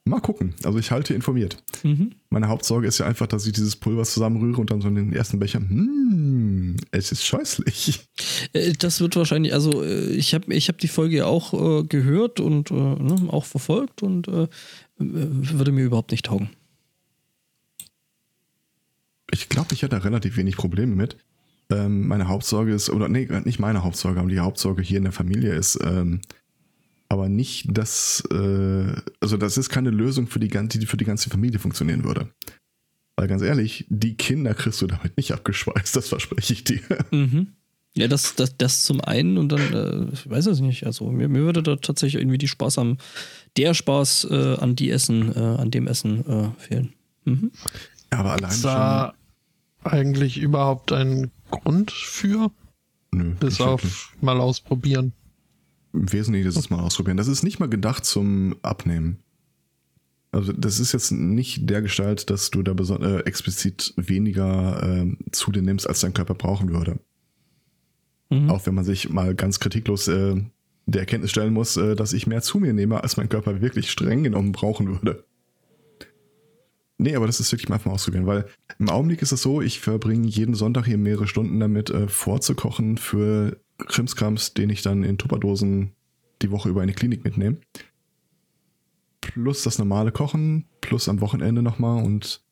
Mal 0.08 0.20
gucken. 0.20 0.54
Also 0.62 0.78
ich 0.78 0.92
halte 0.92 1.14
informiert. 1.14 1.56
Mhm. 1.82 2.12
Meine 2.30 2.46
Hauptsorge 2.46 2.86
ist 2.86 2.98
ja 2.98 3.06
einfach, 3.06 3.26
dass 3.26 3.44
ich 3.44 3.52
dieses 3.52 3.74
Pulver 3.74 4.04
zusammenrühre 4.04 4.60
und 4.60 4.70
dann 4.70 4.80
so 4.80 4.86
in 4.86 4.94
den 4.94 5.12
ersten 5.12 5.40
Becher, 5.40 5.58
hm, 5.58 6.76
es 6.92 7.10
ist 7.10 7.24
scheußlich. 7.24 8.06
Äh, 8.52 8.74
Das 8.74 9.00
wird 9.00 9.16
wahrscheinlich, 9.16 9.52
also 9.52 9.82
äh, 9.82 10.12
ich 10.12 10.32
habe 10.32 10.54
ich 10.54 10.68
hab 10.68 10.78
die 10.78 10.86
Folge 10.86 11.16
ja 11.16 11.26
auch 11.26 11.52
äh, 11.52 11.82
gehört 11.82 12.38
und 12.38 12.70
äh, 12.70 12.74
ne, 12.74 13.16
auch 13.28 13.44
verfolgt 13.44 14.04
und 14.04 14.28
äh, 14.28 14.46
würde 14.98 15.72
mir 15.72 15.84
überhaupt 15.84 16.12
nicht 16.12 16.26
taugen. 16.26 16.50
Ich 19.32 19.48
glaube, 19.48 19.74
ich 19.74 19.82
hätte 19.82 19.96
da 19.96 20.02
relativ 20.02 20.36
wenig 20.36 20.56
Probleme 20.56 20.94
mit. 20.94 21.16
Ähm, 21.68 22.06
meine 22.06 22.28
Hauptsorge 22.28 22.72
ist, 22.72 22.90
oder 22.90 23.08
nee, 23.08 23.28
nicht 23.44 23.58
meine 23.58 23.82
Hauptsorge, 23.82 24.20
aber 24.20 24.28
die 24.28 24.38
Hauptsorge 24.38 24.82
hier 24.82 24.98
in 24.98 25.04
der 25.04 25.12
Familie 25.12 25.52
ist, 25.52 25.80
ähm, 25.82 26.20
aber 27.08 27.28
nicht, 27.28 27.66
dass, 27.76 28.22
äh, 28.30 28.94
also 29.20 29.36
das 29.36 29.58
ist 29.58 29.68
keine 29.68 29.90
Lösung 29.90 30.26
für 30.26 30.40
die, 30.40 30.48
ganze, 30.48 30.78
die 30.78 30.86
für 30.86 30.96
die 30.96 31.04
ganze 31.04 31.30
Familie 31.30 31.58
funktionieren 31.58 32.04
würde. 32.04 32.30
Weil 33.16 33.28
ganz 33.28 33.42
ehrlich, 33.42 33.86
die 33.88 34.16
Kinder 34.16 34.54
kriegst 34.54 34.82
du 34.82 34.86
damit 34.86 35.16
nicht 35.16 35.32
abgeschweißt, 35.32 35.96
das 35.96 36.08
verspreche 36.08 36.52
ich 36.52 36.64
dir. 36.64 36.80
Mhm. 37.10 37.48
Ja, 37.96 38.08
das, 38.08 38.34
das, 38.34 38.58
das 38.58 38.84
zum 38.84 39.00
einen 39.00 39.38
und 39.38 39.50
dann, 39.50 39.72
äh, 39.72 40.12
ich 40.12 40.28
weiß 40.28 40.46
es 40.46 40.60
nicht, 40.60 40.84
also 40.84 41.10
mir, 41.10 41.28
mir 41.28 41.42
würde 41.42 41.62
da 41.62 41.76
tatsächlich 41.76 42.20
irgendwie 42.20 42.36
die 42.36 42.48
Spaß 42.48 42.76
am, 42.76 42.98
der 43.56 43.72
Spaß 43.72 44.28
äh, 44.30 44.56
an 44.56 44.76
die 44.76 44.90
Essen, 44.90 45.34
äh, 45.34 45.38
an 45.38 45.70
dem 45.70 45.86
Essen 45.86 46.26
äh, 46.26 46.50
fehlen. 46.58 46.92
Mhm. 47.24 47.52
Ja, 48.12 48.18
aber 48.18 48.32
allein 48.32 48.50
Ist 48.50 48.64
da 48.64 49.14
eigentlich 49.82 50.36
überhaupt 50.36 50.92
ein 50.92 51.30
Grund 51.50 51.90
für? 51.90 52.50
schon, 53.16 53.18
nö, 53.18 53.34
Bis 53.40 53.58
nicht 53.58 53.62
auf 53.62 54.14
mal 54.20 54.40
ausprobieren. 54.40 55.12
Wesentlichen 55.96 56.48
ist 56.48 56.56
es 56.56 56.70
mal 56.70 56.80
ausprobieren. 56.80 57.16
Das 57.16 57.28
ist 57.28 57.42
nicht 57.42 57.58
mal 57.58 57.68
gedacht 57.68 58.04
zum 58.04 58.56
Abnehmen. 58.62 59.18
Also 60.32 60.52
das 60.52 60.80
ist 60.80 60.92
jetzt 60.92 61.12
nicht 61.12 61.68
der 61.70 61.82
Gestalt, 61.82 62.28
dass 62.30 62.50
du 62.50 62.62
da 62.62 62.72
äh, 62.72 63.20
explizit 63.20 63.94
weniger 63.96 64.82
ähm, 64.82 65.18
zu 65.32 65.50
dir 65.50 65.62
nimmst, 65.62 65.88
als 65.88 66.00
dein 66.00 66.12
Körper 66.12 66.34
brauchen 66.34 66.70
würde. 66.70 66.98
Mhm. 68.30 68.50
Auch 68.50 68.66
wenn 68.66 68.74
man 68.74 68.84
sich 68.84 69.08
mal 69.08 69.34
ganz 69.34 69.60
kritiklos 69.60 70.08
äh, 70.08 70.36
der 70.86 71.00
Erkenntnis 71.00 71.30
stellen 71.30 71.52
muss, 71.52 71.76
äh, 71.76 71.96
dass 71.96 72.12
ich 72.12 72.26
mehr 72.26 72.42
zu 72.42 72.58
mir 72.58 72.72
nehme, 72.72 73.02
als 73.02 73.16
mein 73.16 73.28
Körper 73.28 73.60
wirklich 73.60 73.90
streng 73.90 74.24
genommen 74.24 74.52
brauchen 74.52 74.88
würde. 74.88 75.24
Nee, 76.98 77.14
aber 77.14 77.26
das 77.26 77.40
ist 77.40 77.52
wirklich 77.52 77.68
mal 77.68 77.76
einfach 77.76 77.86
mal 77.86 77.94
ausprobieren, 77.94 78.26
weil 78.26 78.46
im 78.78 78.88
Augenblick 78.88 79.20
ist 79.20 79.32
es 79.32 79.42
so, 79.42 79.60
ich 79.60 79.80
verbringe 79.80 80.26
jeden 80.26 80.54
Sonntag 80.54 80.86
hier 80.86 80.96
mehrere 80.96 81.26
Stunden 81.26 81.60
damit, 81.60 81.90
äh, 81.90 82.08
vorzukochen 82.08 82.96
für 82.96 83.60
Krimskrams, 83.78 84.54
den 84.54 84.70
ich 84.70 84.82
dann 84.82 85.04
in 85.04 85.18
Tupperdosen 85.18 85.92
die 86.42 86.50
Woche 86.50 86.68
über 86.68 86.82
in 86.82 86.88
die 86.88 86.94
Klinik 86.94 87.24
mitnehme. 87.24 87.58
Plus 89.20 89.62
das 89.62 89.78
normale 89.78 90.12
Kochen, 90.12 90.66
plus 90.80 91.08
am 91.08 91.20
Wochenende 91.20 91.62
nochmal 91.62 92.04
und 92.04 92.42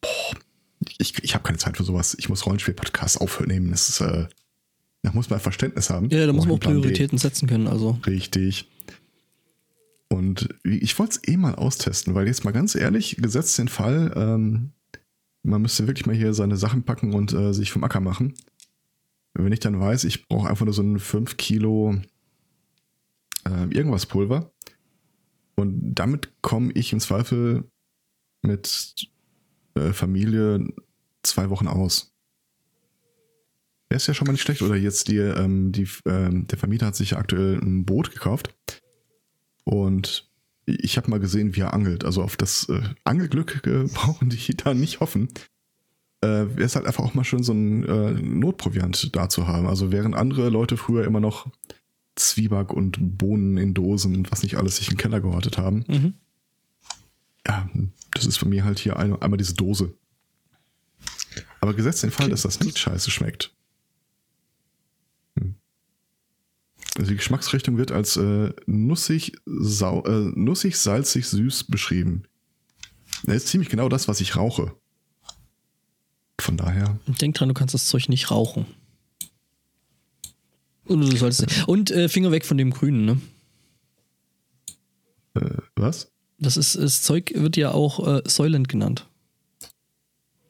boah, 0.00 0.36
ich, 0.98 1.22
ich 1.22 1.34
habe 1.34 1.44
keine 1.44 1.58
Zeit 1.58 1.76
für 1.76 1.84
sowas. 1.84 2.16
Ich 2.18 2.28
muss 2.28 2.46
Rollenspiel-Podcasts 2.46 3.18
aufnehmen. 3.18 3.70
Das 3.70 3.88
ist, 3.88 4.00
äh, 4.00 4.26
da 5.02 5.12
muss 5.12 5.30
man 5.30 5.40
Verständnis 5.40 5.90
haben. 5.90 6.08
Ja, 6.10 6.26
da 6.26 6.32
muss 6.32 6.46
man 6.46 6.56
auch 6.56 6.60
Plan 6.60 6.76
B. 6.76 6.80
Prioritäten 6.80 7.18
setzen 7.18 7.48
können, 7.48 7.66
also. 7.66 7.98
Richtig. 8.06 8.68
Und 10.08 10.48
ich 10.64 10.98
wollte 10.98 11.18
es 11.22 11.28
eh 11.28 11.36
mal 11.36 11.54
austesten, 11.54 12.14
weil 12.14 12.26
jetzt 12.26 12.44
mal 12.44 12.52
ganz 12.52 12.74
ehrlich, 12.74 13.16
gesetzt 13.16 13.58
den 13.58 13.68
Fall, 13.68 14.12
ähm, 14.16 14.72
man 15.42 15.62
müsste 15.62 15.86
wirklich 15.86 16.06
mal 16.06 16.16
hier 16.16 16.34
seine 16.34 16.56
Sachen 16.56 16.82
packen 16.82 17.12
und 17.12 17.32
äh, 17.32 17.52
sich 17.52 17.70
vom 17.70 17.84
Acker 17.84 18.00
machen. 18.00 18.34
Wenn 19.44 19.52
ich 19.52 19.60
dann 19.60 19.78
weiß, 19.78 20.04
ich 20.04 20.26
brauche 20.26 20.48
einfach 20.48 20.64
nur 20.64 20.74
so 20.74 20.82
ein 20.82 20.98
5 20.98 21.36
Kilo 21.36 21.94
äh, 23.46 23.74
irgendwas 23.74 24.06
Pulver 24.06 24.52
und 25.54 25.94
damit 25.94 26.30
komme 26.42 26.72
ich 26.72 26.92
im 26.92 27.00
Zweifel 27.00 27.70
mit 28.42 28.94
äh, 29.74 29.92
Familie 29.92 30.66
zwei 31.22 31.50
Wochen 31.50 31.66
aus. 31.68 32.12
Der 33.90 33.96
ist 33.96 34.06
ja 34.06 34.14
schon 34.14 34.26
mal 34.26 34.32
nicht 34.32 34.42
schlecht. 34.42 34.62
Oder 34.62 34.76
jetzt 34.76 35.08
die, 35.08 35.16
ähm, 35.16 35.72
die, 35.72 35.88
ähm, 36.04 36.46
der 36.46 36.58
Vermieter 36.58 36.86
hat 36.86 36.96
sich 36.96 37.10
ja 37.10 37.18
aktuell 37.18 37.58
ein 37.58 37.84
Boot 37.84 38.12
gekauft. 38.12 38.54
Und 39.64 40.30
ich 40.66 40.96
habe 40.96 41.10
mal 41.10 41.20
gesehen, 41.20 41.56
wie 41.56 41.60
er 41.60 41.72
angelt. 41.72 42.04
Also 42.04 42.22
auf 42.22 42.36
das 42.36 42.68
äh, 42.68 42.82
Angelglück 43.04 43.66
äh, 43.66 43.84
brauchen 43.92 44.30
die 44.30 44.56
da 44.56 44.74
nicht 44.74 45.00
hoffen. 45.00 45.28
Äh, 46.20 46.26
Wäre 46.26 46.64
es 46.64 46.74
halt 46.74 46.86
einfach 46.86 47.04
auch 47.04 47.14
mal 47.14 47.24
schön, 47.24 47.42
so 47.42 47.52
ein 47.52 47.84
äh, 47.84 48.12
Notproviant 48.12 49.14
da 49.14 49.28
zu 49.28 49.46
haben. 49.46 49.66
Also 49.66 49.92
während 49.92 50.16
andere 50.16 50.48
Leute 50.48 50.76
früher 50.76 51.04
immer 51.04 51.20
noch 51.20 51.48
Zwieback 52.16 52.72
und 52.72 53.18
Bohnen 53.18 53.56
in 53.56 53.74
Dosen 53.74 54.16
und 54.16 54.32
was 54.32 54.42
nicht 54.42 54.56
alles 54.56 54.76
sich 54.76 54.88
in 54.88 54.94
den 54.94 55.00
Keller 55.00 55.20
gehortet 55.20 55.58
haben. 55.58 55.84
Mhm. 55.86 56.14
Ja, 57.46 57.68
das 58.14 58.26
ist 58.26 58.40
bei 58.40 58.48
mir 58.48 58.64
halt 58.64 58.78
hier 58.78 58.96
ein, 58.96 59.20
einmal 59.22 59.38
diese 59.38 59.54
Dose. 59.54 59.94
Aber 61.60 61.74
gesetzt 61.74 62.02
den 62.02 62.10
Fall, 62.10 62.28
dass 62.28 62.42
das 62.42 62.60
nicht 62.60 62.78
scheiße 62.78 63.10
schmeckt. 63.10 63.54
Hm. 65.38 65.54
Also 66.96 67.10
die 67.10 67.16
Geschmacksrichtung 67.16 67.78
wird 67.78 67.92
als 67.92 68.16
äh, 68.16 68.52
nussig, 68.66 69.32
sau, 69.46 70.04
äh, 70.04 70.32
nussig, 70.34 70.76
salzig, 70.78 71.26
süß 71.28 71.64
beschrieben. 71.64 72.24
Das 73.24 73.36
ist 73.36 73.48
ziemlich 73.48 73.70
genau 73.70 73.88
das, 73.88 74.08
was 74.08 74.20
ich 74.20 74.36
rauche. 74.36 74.74
Von 76.40 76.56
daher, 76.56 76.98
Denk 77.06 77.34
dran, 77.34 77.48
du 77.48 77.54
kannst 77.54 77.74
das 77.74 77.86
Zeug 77.86 78.08
nicht 78.08 78.30
rauchen. 78.30 78.66
Und, 80.84 81.00
du 81.00 81.16
solltest, 81.16 81.66
und 81.66 81.90
äh, 81.90 82.08
Finger 82.08 82.30
weg 82.30 82.46
von 82.46 82.56
dem 82.56 82.70
Grünen, 82.70 83.04
ne? 83.04 83.20
äh, 85.40 85.56
was? 85.76 86.10
Das 86.38 86.56
ist, 86.56 86.76
das 86.76 87.02
Zeug 87.02 87.32
wird 87.34 87.56
ja 87.56 87.72
auch 87.72 88.06
äh, 88.06 88.22
Soylent 88.26 88.68
genannt. 88.68 89.06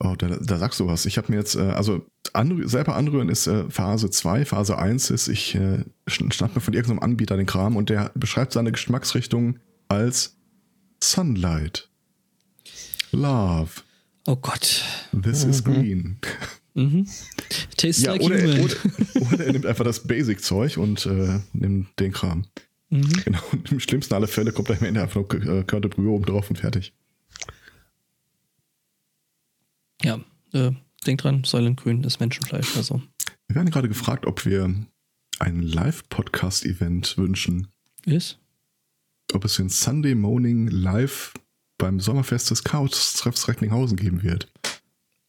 Oh, 0.01 0.15
da, 0.17 0.29
da 0.29 0.59
sagst 0.59 0.79
du 0.79 0.87
was. 0.87 1.07
Ich 1.07 1.19
habe 1.19 1.33
mir 1.33 1.39
jetzt, 1.39 1.57
äh, 1.57 1.71
also 1.71 2.07
anrü 2.33 2.69
selber 2.69 2.95
anrühren 2.95 3.29
ist 3.29 3.47
äh, 3.47 3.69
Phase 3.69 4.11
2, 4.11 4.45
Phase 4.45 4.79
1 4.79 5.11
ist, 5.11 5.29
ich 5.29 5.55
äh, 5.55 5.85
schnapp 6.07 6.55
mir 6.55 6.61
von 6.61 6.75
irgendeinem 6.75 7.01
Anbieter 7.01 7.37
den 7.37 7.47
Kram 7.47 7.77
und 7.77 7.91
der 7.91 8.13
beschreibt 8.15 8.53
seine 8.53 8.71
Geschmacksrichtung 8.71 9.59
als 9.89 10.37
Sunlight. 11.03 11.89
Love. 13.11 13.83
Oh 14.29 14.37
Gott. 14.37 14.85
This 15.23 15.43
is 15.45 15.65
green. 15.65 16.19
Mhm. 16.75 17.07
Tastes 17.79 18.03
Ja, 18.05 18.13
like 18.13 18.21
oder, 18.21 18.37
er- 18.39 18.47
human. 18.47 18.61
oder, 18.61 19.33
oder 19.33 19.47
er 19.47 19.53
nimmt 19.53 19.65
einfach 19.65 19.85
das 19.87 20.07
Basic-Zeug 20.07 20.77
und 20.77 21.07
äh, 21.07 21.41
nimmt 21.55 21.99
den 21.99 22.13
Kram. 22.13 22.45
Mhm. 22.91 23.09
Genau. 23.25 23.41
Und 23.53 23.73
im 23.73 23.81
schlimmsten 23.81 24.13
aller 24.13 24.29
Fälle 24.29 24.53
kommt 24.53 24.69
da 24.69 24.75
am 24.75 24.85
Ende 24.85 25.01
einfach 25.03 25.23
äh, 25.33 25.65
Körte 25.65 25.89
Brühe 25.89 26.11
oben 26.11 26.27
drauf 26.27 26.51
und 26.51 26.57
fertig. 26.57 26.93
Ja, 30.03 30.21
äh, 30.53 30.73
denk 31.07 31.23
dran, 31.23 31.45
Soylent 31.45 31.81
Grün 31.81 32.05
ist 32.05 32.21
Menschenfleisch. 32.21 32.77
Also 32.77 33.01
Wir 33.47 33.57
werden 33.57 33.71
gerade 33.71 33.89
gefragt, 33.89 34.27
ob 34.27 34.45
wir 34.45 34.73
ein 35.39 35.63
Live-Podcast-Event 35.63 37.17
wünschen. 37.17 37.69
ist. 38.05 38.39
Ob 39.33 39.45
es 39.47 39.57
den 39.57 39.71
Sunday 39.71 40.15
Morning 40.15 40.69
live 40.69 41.33
beim 41.79 42.01
Sommerfest 42.01 42.51
des 42.51 42.65
Chaos-Treffs 42.65 43.49
Recklinghausen 43.49 43.97
geben 43.97 44.23
wird. 44.23 44.49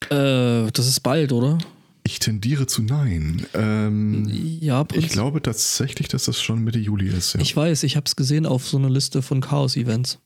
Äh, 0.09 0.71
das 0.71 0.87
ist 0.87 1.01
bald, 1.01 1.31
oder? 1.31 1.57
Ich 2.03 2.17
tendiere 2.19 2.65
zu 2.65 2.81
nein. 2.81 3.45
Ähm, 3.53 4.27
Ja, 4.61 4.81
ich 4.81 4.87
Prinz. 4.87 5.11
glaube 5.11 5.41
tatsächlich, 5.41 6.07
dass 6.07 6.25
das 6.25 6.41
schon 6.41 6.63
Mitte 6.63 6.79
Juli 6.79 7.07
ist. 7.07 7.33
Ja. 7.33 7.39
Ich 7.41 7.55
weiß, 7.55 7.83
ich 7.83 7.95
habe 7.95 8.05
es 8.07 8.15
gesehen 8.15 8.45
auf 8.47 8.67
so 8.67 8.77
einer 8.77 8.89
Liste 8.89 9.21
von 9.21 9.41
Chaos-Events. 9.41 10.17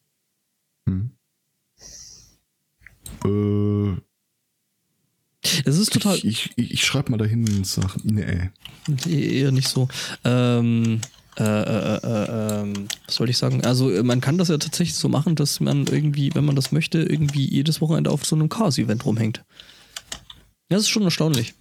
Hm. 0.87 1.11
Äh, 3.25 3.97
Es 5.65 5.77
ist 5.77 5.91
total. 5.91 6.15
Ich, 6.23 6.51
ich, 6.55 6.71
ich 6.71 6.85
schreibe 6.85 7.11
mal 7.11 7.17
dahin 7.17 7.47
und 7.49 7.67
sag, 7.67 7.97
nee. 8.03 8.49
Eher 9.07 9.51
nicht 9.51 9.67
so. 9.67 9.87
Ähm, 10.23 11.01
äh, 11.37 11.43
äh, 11.43 11.97
äh, 12.03 12.61
ähm, 12.61 12.87
was 13.07 13.19
wollte 13.19 13.31
ich 13.31 13.37
sagen? 13.37 13.63
Also 13.65 13.89
äh, 13.91 14.03
man 14.03 14.21
kann 14.21 14.37
das 14.37 14.49
ja 14.49 14.57
tatsächlich 14.57 14.95
so 14.95 15.09
machen, 15.09 15.35
dass 15.35 15.59
man 15.59 15.87
irgendwie, 15.87 16.33
wenn 16.35 16.45
man 16.45 16.55
das 16.55 16.71
möchte, 16.71 16.99
irgendwie 17.01 17.47
jedes 17.49 17.81
Wochenende 17.81 18.11
auf 18.11 18.25
so 18.25 18.35
einem 18.35 18.49
Chaos-Event 18.49 19.05
rumhängt. 19.05 19.43
Das 20.69 20.81
ist 20.81 20.89
schon 20.89 21.03
erstaunlich. 21.03 21.53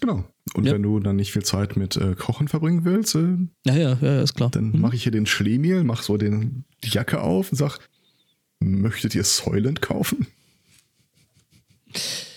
Genau. 0.00 0.24
Und 0.54 0.64
Ja. 0.66 0.72
wenn 0.72 0.82
du 0.82 0.98
dann 1.00 1.16
nicht 1.16 1.32
viel 1.32 1.44
Zeit 1.44 1.76
mit 1.76 1.96
äh, 1.96 2.14
Kochen 2.14 2.48
verbringen 2.48 2.84
willst, 2.86 3.14
äh, 3.14 3.36
Ja, 3.66 3.74
ja, 3.76 3.98
ja, 4.00 4.14
ja, 4.14 4.22
ist 4.22 4.34
klar. 4.34 4.50
dann 4.50 4.70
Mhm. 4.72 4.80
mache 4.80 4.96
ich 4.96 5.02
hier 5.02 5.12
den 5.12 5.26
Schlemiel, 5.26 5.84
mach 5.84 6.02
so 6.02 6.16
den, 6.16 6.64
die 6.82 6.88
Jacke 6.88 7.20
auf 7.20 7.52
und 7.52 7.58
sag, 7.58 7.78
möchtet 8.60 9.14
ihr 9.14 9.24
Soylent 9.24 9.82
kaufen? 9.82 10.26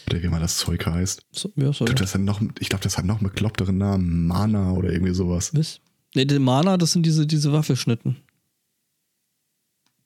Oder 0.10 0.22
wie 0.22 0.28
mal 0.28 0.40
das 0.40 0.58
Zeug 0.58 0.86
heißt. 0.86 1.22
So, 1.32 1.52
ja, 1.56 1.70
Ich 1.70 1.78
glaube, 1.78 1.94
das, 1.96 2.14
hat 2.14 2.22
noch- 2.22 2.42
ich 2.60 2.70
glaub, 2.70 2.82
das 2.82 2.98
hat 2.98 3.06
noch 3.06 3.20
einen 3.20 3.30
bekloppteren 3.30 3.78
Namen. 3.78 4.28
Mana 4.28 4.72
oder 4.74 4.92
irgendwie 4.92 5.14
sowas. 5.14 5.52
Was? 5.56 5.80
Ne, 6.16 6.26
der 6.26 6.40
Mana, 6.40 6.78
das 6.78 6.92
sind 6.92 7.06
diese, 7.06 7.26
diese 7.26 7.52
Waffelschnitten. 7.52 8.18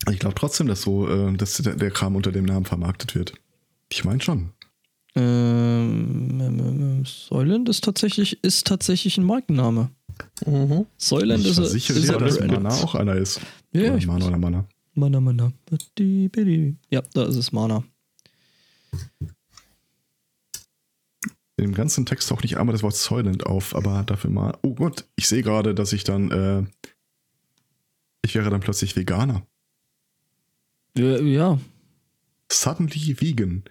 Ich 0.10 0.20
glaube 0.20 0.36
trotzdem, 0.36 0.68
dass 0.68 0.84
so, 0.84 1.10
äh, 1.10 1.34
dass 1.34 1.58
der, 1.58 1.76
der 1.76 1.91
Kram 1.91 2.16
unter 2.16 2.32
dem 2.32 2.45
Namen 2.45 2.66
vermarktet 2.66 3.16
wird. 3.16 3.34
Ich 3.91 4.05
meine 4.05 4.22
schon. 4.22 4.51
Ähm, 5.16 6.39
ähm, 6.39 6.60
ähm, 6.60 7.05
Soylent 7.05 7.68
ist 7.70 7.84
tatsächlich, 7.84 8.41
ist 8.43 8.68
tatsächlich 8.68 9.18
ein 9.18 9.26
Markenname. 9.26 9.89
Mhm. 10.45 10.86
Soylent 10.97 11.43
ich 11.43 11.58
ist, 11.58 11.58
ist 11.58 11.89
dir, 11.89 12.16
a 12.16 12.20
dass. 12.20 12.39
Mana 12.39 12.70
auch 12.70 12.95
einer 12.95 13.16
ist. 13.16 13.41
Ja, 13.74 13.89
oder 13.89 13.97
ich 13.97 14.08
Mana 14.08 14.28
oder 14.28 14.38
Mana. 14.38 14.66
Mana, 14.93 15.20
Mana. 15.20 15.51
Ja, 16.89 17.01
da 17.14 17.26
ist 17.26 17.36
es 17.36 17.51
Mana. 17.51 17.84
In 21.58 21.66
dem 21.66 21.74
ganzen 21.74 22.05
Text 22.05 22.30
taucht 22.30 22.43
nicht 22.43 22.58
einmal 22.58 22.74
das 22.74 22.84
Wort 22.84 22.95
Soylent 22.95 23.45
auf, 23.45 23.76
aber 23.76 24.03
dafür 24.03 24.30
mal. 24.30 24.58
Oh 24.62 24.76
Gott, 24.76 25.05
ich 25.16 25.28
sehe 25.28 25.41
gerade, 25.41 25.74
dass 25.74 25.91
ich 25.91 26.03
dann. 26.03 26.32
Äh, 26.32 26.64
ich 28.22 28.36
wäre 28.36 28.49
dann 28.49 28.62
plötzlich 28.62 28.95
Veganer. 28.95 29.45
Ja, 30.95 31.20
ja 31.20 31.60
Suddenly 32.51 33.16
vegan. 33.20 33.64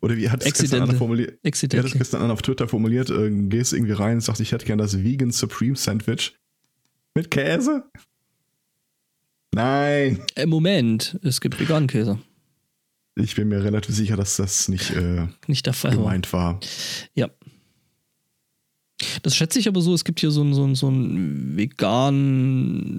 Oder 0.00 0.16
wie 0.16 0.28
hat 0.28 0.40
es 0.40 0.46
gestern 0.46 0.64
Accidentally. 0.64 0.90
einer 0.90 0.98
formuliert? 0.98 1.30
Er 1.30 1.34
hat 1.34 1.40
es 1.42 1.48
accidentally. 1.48 1.98
gestern 1.98 2.22
einer 2.22 2.32
auf 2.32 2.42
Twitter 2.42 2.68
formuliert, 2.68 3.10
äh, 3.10 3.30
gehst 3.30 3.72
irgendwie 3.72 3.92
rein 3.92 4.16
und 4.16 4.20
sagst, 4.20 4.40
ich 4.40 4.52
hätte 4.52 4.66
gern 4.66 4.78
das 4.78 5.02
Vegan 5.02 5.30
Supreme 5.30 5.76
Sandwich. 5.76 6.36
Mit 7.14 7.30
Käse? 7.30 7.84
Nein. 9.54 10.24
Äh, 10.34 10.46
Moment, 10.46 11.18
es 11.22 11.40
gibt 11.40 11.60
veganen 11.60 11.86
Käse. 11.86 12.18
Ich 13.14 13.34
bin 13.34 13.48
mir 13.48 13.62
relativ 13.62 13.94
sicher, 13.94 14.16
dass 14.16 14.36
das 14.36 14.68
nicht 14.68 14.90
äh, 14.90 15.26
Nicht 15.46 15.66
der 15.66 15.74
Fall. 15.74 15.96
gemeint 15.96 16.32
war. 16.32 16.60
Ja. 17.14 17.28
Das 19.22 19.34
schätze 19.34 19.58
ich 19.58 19.66
aber 19.66 19.80
so, 19.80 19.94
es 19.94 20.04
gibt 20.04 20.20
hier 20.20 20.30
so 20.30 20.42
einen, 20.42 20.54
so 20.54 20.62
einen, 20.62 20.74
so 20.76 20.86
einen 20.86 21.56
vegan, 21.56 22.98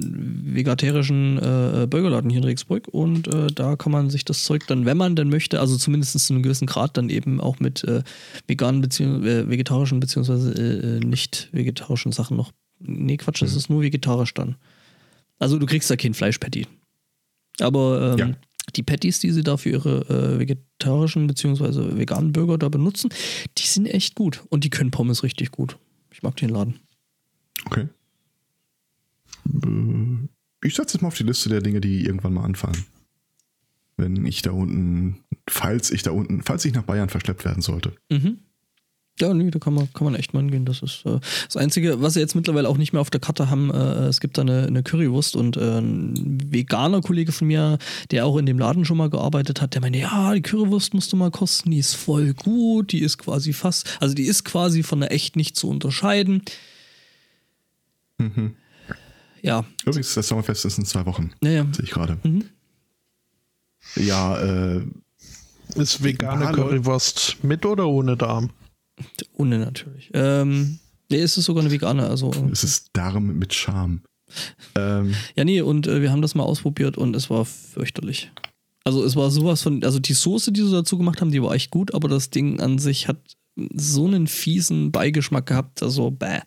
vegetarischen 0.54 1.38
äh, 1.38 1.88
Burgerladen 1.90 2.30
hier 2.30 2.40
in 2.40 2.44
Regensburg 2.44 2.90
und 2.90 3.28
äh, 3.34 3.48
da 3.48 3.76
kann 3.78 3.92
man 3.94 4.10
sich 4.10 4.26
das 4.26 4.44
Zeug 4.44 4.68
dann, 4.68 4.86
wenn 4.86 4.98
man 4.98 5.16
denn 5.16 5.30
möchte, 5.30 5.60
also 5.62 5.78
zumindest 5.78 6.20
zu 6.20 6.34
einem 6.34 6.44
gewissen 6.44 6.68
Grad, 6.68 6.98
dann 6.98 7.10
eben 7.10 7.40
auch 7.40 7.60
mit 7.60 7.84
äh, 7.86 8.04
veganen 8.48 8.82
beziehungs 8.82 9.26
äh, 9.26 9.50
vegetarischen 9.50 10.00
beziehungsweise 10.02 10.52
äh, 10.54 10.98
äh, 10.98 11.00
nicht 11.00 11.48
vegetarischen 11.54 12.12
Sachen 12.12 12.36
noch. 12.36 12.52
Nee, 12.80 13.16
Quatsch, 13.18 13.42
das 13.42 13.52
Mhm. 13.54 13.58
ist 13.58 13.70
nur 13.70 13.82
vegetarisch 13.82 14.34
dann. 14.34 14.56
Also 15.40 15.58
du 15.58 15.66
kriegst 15.66 15.90
da 15.90 15.96
kein 15.96 16.14
Fleischpatty. 16.14 16.68
Aber 17.62 18.12
ähm, 18.14 18.18
Ja. 18.20 18.36
Die 18.76 18.84
Patties, 18.84 19.20
die 19.20 19.32
sie 19.32 19.44
da 19.44 19.58
für 19.58 19.70
ihre 19.70 20.02
äh, 20.10 20.40
vegetarischen 20.40 21.28
beziehungsweise 21.28 21.98
veganen 21.98 22.32
Burger 22.32 22.58
da 22.58 22.70
benutzen, 22.70 23.10
die 23.58 23.68
sind 23.68 23.86
echt 23.86 24.16
gut. 24.16 24.44
Und 24.50 24.64
die 24.64 24.70
können 24.70 24.92
Pommes 24.92 25.24
richtig 25.24 25.52
gut. 25.52 25.78
Ich 26.12 26.24
mag 26.24 26.36
den 26.38 26.50
Laden. 26.50 26.80
Okay. 27.66 27.88
Äh, 29.64 30.28
Ich 30.66 30.76
setze 30.76 30.98
es 30.98 31.02
mal 31.02 31.10
auf 31.10 31.18
die 31.18 31.24
Liste 31.24 31.50
der 31.50 31.62
Dinge, 31.62 31.82
die 31.82 32.06
irgendwann 32.06 32.34
mal 32.34 32.46
anfallen. 32.46 32.86
Wenn 33.98 34.26
ich 34.26 34.42
da 34.42 34.52
unten, 34.52 35.24
falls 35.48 35.92
ich 35.92 36.02
da 36.02 36.12
unten, 36.12 36.42
falls 36.42 36.66
ich 36.66 36.74
nach 36.74 36.84
Bayern 36.84 37.10
verschleppt 37.10 37.46
werden 37.46 37.62
sollte. 37.62 37.94
Mhm. 38.10 38.40
Ja, 39.20 39.32
nee, 39.32 39.52
da 39.52 39.60
kann 39.60 39.76
man, 39.76 39.94
kann 39.94 40.06
man 40.06 40.16
echt 40.16 40.34
mal 40.34 40.40
hingehen. 40.40 40.66
Das 40.66 40.82
ist 40.82 41.04
äh, 41.06 41.20
das 41.46 41.56
Einzige, 41.56 42.02
was 42.02 42.16
sie 42.16 42.20
jetzt 42.20 42.34
mittlerweile 42.36 42.68
auch 42.68 42.78
nicht 42.78 42.94
mehr 42.94 43.02
auf 43.02 43.12
der 43.12 43.22
Karte 43.22 43.48
haben. 43.50 43.70
Äh, 43.70 44.08
es 44.08 44.20
gibt 44.20 44.40
da 44.40 44.42
eine, 44.42 44.66
eine 44.66 44.82
Currywurst 44.82 45.36
und 45.36 45.56
äh, 45.56 45.78
ein 45.80 46.40
veganer 46.52 47.02
Kollege 47.02 47.32
von 47.32 47.48
mir, 47.48 47.78
der 48.10 48.26
auch 48.26 48.38
in 48.38 48.48
dem 48.48 48.58
Laden 48.58 48.86
schon 48.86 48.98
mal 48.98 49.12
gearbeitet 49.12 49.62
hat, 49.62 49.76
der 49.76 49.82
meinte, 49.82 50.00
ja, 50.00 50.34
die 50.34 50.42
Currywurst 50.42 50.96
musst 50.96 51.14
du 51.14 51.16
mal 51.18 51.30
kosten, 51.30 51.70
die 51.70 51.78
ist 51.78 51.94
voll 51.94 52.34
gut, 52.34 52.92
die 52.92 53.02
ist 53.02 53.20
quasi 53.20 53.54
fast, 53.54 53.98
also 54.02 54.16
die 54.16 54.24
ist 54.26 54.46
quasi 54.46 54.82
von 54.82 55.00
der 55.00 55.12
echt 55.12 55.36
nicht 55.36 55.56
zu 55.56 55.70
unterscheiden. 55.70 56.42
Mhm. 58.18 58.56
Ja, 59.44 59.66
Übrigens, 59.86 60.14
das 60.16 60.28
Sommerfest 60.28 60.66
ist 60.66 60.78
in 60.80 60.86
zwei 60.86 61.06
Wochen, 61.06 61.32
naja. 61.42 61.68
sehe 61.72 61.84
ich 61.86 61.92
gerade. 61.92 62.18
Mhm. 62.24 62.46
Ja, 63.96 64.40
äh, 64.40 64.82
Ist 65.76 66.04
vegane. 66.04 66.52
Currywurst 66.54 67.44
mit 67.44 67.66
oder 67.66 67.88
ohne 67.88 68.18
Darm? 68.18 68.50
Ohne 69.34 69.60
natürlich. 69.60 70.10
Ähm, 70.14 70.80
nee, 71.10 71.20
es 71.20 71.38
ist 71.38 71.46
sogar 71.46 71.64
eine 71.64 71.72
vegane, 71.72 72.08
also. 72.08 72.32
es 72.52 72.64
ist 72.64 72.90
Darm 72.94 73.38
mit 73.38 73.54
Charme. 73.54 74.02
Ähm, 74.76 75.14
Ja, 75.36 75.44
nee, 75.44 75.62
und 75.62 75.88
äh, 75.88 76.02
wir 76.02 76.12
haben 76.12 76.22
das 76.22 76.36
mal 76.36 76.44
ausprobiert 76.44 76.98
und 76.98 77.16
es 77.16 77.30
war 77.30 77.46
fürchterlich. 77.46 78.32
Also 78.84 79.04
es 79.04 79.16
war 79.16 79.32
sowas 79.32 79.62
von, 79.62 79.84
also 79.84 80.00
die 80.00 80.14
Soße, 80.14 80.52
die 80.52 80.62
sie 80.62 80.72
dazu 80.72 80.98
gemacht 80.98 81.22
haben, 81.22 81.32
die 81.32 81.42
war 81.42 81.54
echt 81.54 81.72
gut, 81.72 81.94
aber 81.94 82.10
das 82.10 82.30
Ding 82.30 82.60
an 82.60 82.80
sich 82.80 83.08
hat 83.08 83.18
so 83.56 84.06
einen 84.08 84.28
fiesen 84.28 84.92
Beigeschmack 84.92 85.46
gehabt, 85.46 85.84
also 85.84 86.12
bäh. 86.12 86.42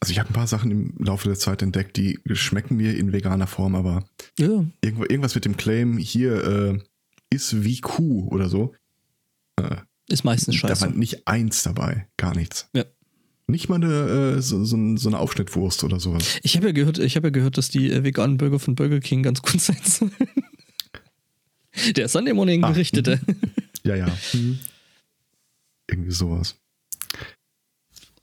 also 0.00 0.12
ich 0.12 0.18
habe 0.18 0.30
ein 0.30 0.34
paar 0.34 0.46
Sachen 0.46 0.70
im 0.70 0.94
Laufe 0.98 1.26
der 1.26 1.38
Zeit 1.38 1.62
entdeckt, 1.62 1.96
die 1.96 2.20
schmecken 2.32 2.76
mir 2.76 2.96
in 2.96 3.12
veganer 3.12 3.46
Form, 3.46 3.74
aber 3.74 4.04
Ja, 4.38 4.64
irgendwas 4.84 5.34
mit 5.34 5.44
dem 5.44 5.56
Claim, 5.56 5.96
hier 5.98 6.44
äh, 6.44 6.78
ist 7.30 7.64
wie 7.64 7.80
Kuh 7.80 8.28
oder 8.28 8.48
so. 8.48 8.74
Ist 10.08 10.24
meistens 10.24 10.60
Da 10.60 10.68
scheiße. 10.68 10.80
war 10.82 10.90
nicht 10.90 11.26
eins 11.28 11.62
dabei, 11.62 12.08
gar 12.16 12.34
nichts. 12.34 12.68
Ja. 12.74 12.84
Nicht 13.46 13.68
mal 13.70 13.76
eine, 13.76 14.36
äh, 14.36 14.42
so, 14.42 14.62
so, 14.64 14.96
so 14.96 15.08
eine 15.08 15.18
Aufschnittwurst 15.18 15.82
oder 15.84 15.98
sowas. 16.00 16.38
Ich 16.42 16.56
habe 16.56 16.66
ja 16.66 16.72
gehört, 16.72 16.98
ich 16.98 17.16
habe 17.16 17.28
ja 17.28 17.30
gehört, 17.30 17.56
dass 17.56 17.70
die 17.70 17.90
äh, 17.90 18.04
veganen 18.04 18.36
Burger 18.36 18.58
von 18.58 18.74
Burger 18.74 19.00
King 19.00 19.22
ganz 19.22 19.40
gut 19.40 19.60
sein 19.60 19.78
sollen. 19.82 20.12
Der 21.96 22.08
Sunday 22.08 22.34
Morning 22.34 22.62
Ah, 22.64 22.70
berichtete. 22.70 23.20
Ja, 23.84 23.94
ja. 23.96 24.08
Mhm. 24.34 24.58
Irgendwie 25.88 26.10
sowas. 26.10 26.56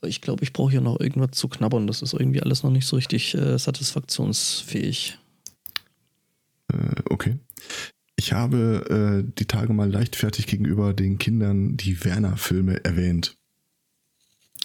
Ich 0.06 0.22
glaube, 0.22 0.44
ich 0.44 0.54
brauche 0.54 0.70
hier 0.72 0.82
noch 0.82 1.00
irgendwas 1.00 1.32
zu 1.32 1.48
knabbern. 1.48 1.88
Das 1.88 2.04
ist 2.04 2.14
irgendwie 2.14 2.42
alles 2.44 2.62
noch 2.62 2.70
nicht 2.70 2.86
so 2.86 2.96
richtig 2.96 3.34
äh, 3.34 3.58
satisfaktionsfähig. 3.58 5.18
Äh, 6.72 7.02
okay. 7.10 7.40
Ich 8.18 8.34
habe 8.34 9.24
äh, 9.26 9.34
die 9.38 9.46
Tage 9.46 9.74
mal 9.74 9.92
leichtfertig 9.92 10.48
gegenüber 10.48 10.94
den 10.94 11.18
Kindern 11.18 11.78
die 11.78 12.04
Werner-Filme 12.04 12.84
erwähnt. 12.86 13.38